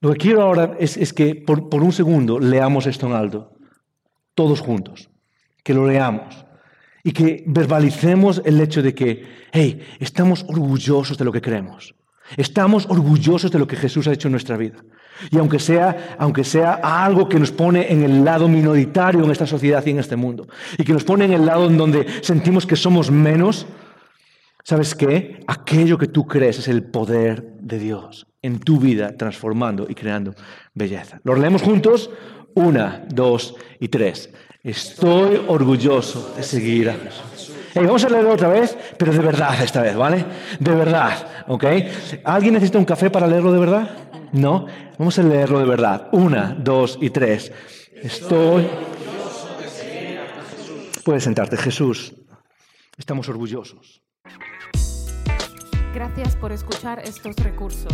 Lo 0.00 0.12
que 0.12 0.18
quiero 0.18 0.42
ahora 0.42 0.76
es, 0.78 1.12
que 1.12 1.34
por, 1.34 1.68
por, 1.68 1.82
un 1.82 1.92
segundo 1.92 2.38
leamos 2.38 2.86
esto 2.86 3.08
en 3.08 3.14
alto, 3.14 3.50
todos 4.36 4.60
juntos, 4.60 5.10
que 5.64 5.74
lo 5.74 5.88
leamos 5.88 6.44
y 7.08 7.12
que 7.12 7.42
verbalicemos 7.46 8.42
el 8.44 8.60
hecho 8.60 8.82
de 8.82 8.94
que, 8.94 9.24
hey, 9.50 9.80
estamos 9.98 10.44
orgullosos 10.46 11.16
de 11.16 11.24
lo 11.24 11.32
que 11.32 11.40
creemos, 11.40 11.94
estamos 12.36 12.84
orgullosos 12.84 13.50
de 13.50 13.58
lo 13.58 13.66
que 13.66 13.76
Jesús 13.76 14.06
ha 14.06 14.12
hecho 14.12 14.28
en 14.28 14.32
nuestra 14.32 14.58
vida. 14.58 14.84
Y 15.30 15.38
aunque 15.38 15.58
sea, 15.58 16.16
aunque 16.18 16.44
sea 16.44 16.74
algo 16.74 17.26
que 17.26 17.40
nos 17.40 17.50
pone 17.50 17.90
en 17.90 18.02
el 18.02 18.26
lado 18.26 18.46
minoritario 18.46 19.24
en 19.24 19.30
esta 19.30 19.46
sociedad 19.46 19.82
y 19.86 19.90
en 19.92 20.00
este 20.00 20.16
mundo, 20.16 20.48
y 20.76 20.84
que 20.84 20.92
nos 20.92 21.02
pone 21.02 21.24
en 21.24 21.32
el 21.32 21.46
lado 21.46 21.66
en 21.66 21.78
donde 21.78 22.04
sentimos 22.20 22.66
que 22.66 22.76
somos 22.76 23.10
menos, 23.10 23.66
¿sabes 24.62 24.94
qué? 24.94 25.40
Aquello 25.46 25.96
que 25.96 26.08
tú 26.08 26.26
crees 26.26 26.58
es 26.58 26.68
el 26.68 26.82
poder 26.82 27.54
de 27.58 27.78
Dios 27.78 28.26
en 28.42 28.60
tu 28.60 28.78
vida, 28.78 29.16
transformando 29.16 29.86
y 29.88 29.94
creando 29.94 30.34
belleza. 30.74 31.22
Lo 31.24 31.34
leemos 31.36 31.62
juntos. 31.62 32.10
Una, 32.54 33.06
dos 33.08 33.54
y 33.78 33.88
tres. 33.88 34.30
Estoy 34.62 35.40
orgulloso 35.46 36.34
de 36.36 36.42
seguir 36.42 36.90
a 36.90 36.94
Jesús. 36.94 37.52
vamos 37.74 38.04
a 38.04 38.08
leerlo 38.08 38.32
otra 38.32 38.48
vez, 38.48 38.76
pero 38.98 39.12
de 39.12 39.20
verdad 39.20 39.62
esta 39.62 39.82
vez, 39.82 39.96
¿vale? 39.96 40.24
De 40.58 40.74
verdad, 40.74 41.44
¿ok? 41.46 41.64
¿Alguien 42.24 42.54
necesita 42.54 42.78
un 42.78 42.84
café 42.84 43.08
para 43.08 43.26
leerlo 43.26 43.52
de 43.52 43.60
verdad? 43.60 43.90
No. 44.32 44.66
Vamos 44.98 45.18
a 45.18 45.22
leerlo 45.22 45.60
de 45.60 45.64
verdad. 45.64 46.08
Una, 46.12 46.56
dos 46.58 46.98
y 47.00 47.10
tres. 47.10 47.52
Estoy. 47.94 48.66
Puedes 51.04 51.24
sentarte, 51.24 51.56
Jesús. 51.56 52.14
Estamos 52.96 53.28
orgullosos. 53.28 54.02
Gracias 55.94 56.36
por 56.36 56.52
escuchar 56.52 57.00
estos 57.04 57.36
recursos. 57.36 57.92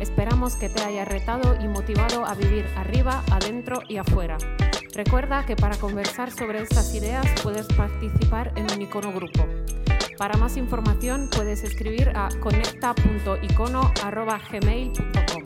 Esperamos 0.00 0.56
que 0.56 0.70
te 0.70 0.82
haya 0.82 1.04
retado 1.04 1.56
y 1.62 1.68
motivado 1.68 2.24
a 2.24 2.34
vivir 2.34 2.64
arriba, 2.76 3.22
adentro 3.30 3.82
y 3.86 3.98
afuera. 3.98 4.38
Recuerda 4.94 5.44
que 5.46 5.56
para 5.56 5.76
conversar 5.76 6.30
sobre 6.30 6.62
estas 6.62 6.94
ideas 6.94 7.26
puedes 7.42 7.66
participar 7.68 8.52
en 8.56 8.70
un 8.72 8.82
icono 8.82 9.12
grupo. 9.12 9.46
Para 10.18 10.36
más 10.36 10.56
información 10.56 11.28
puedes 11.34 11.64
escribir 11.64 12.12
a 12.14 12.28
conecta.icono.gmail.com 12.40 15.39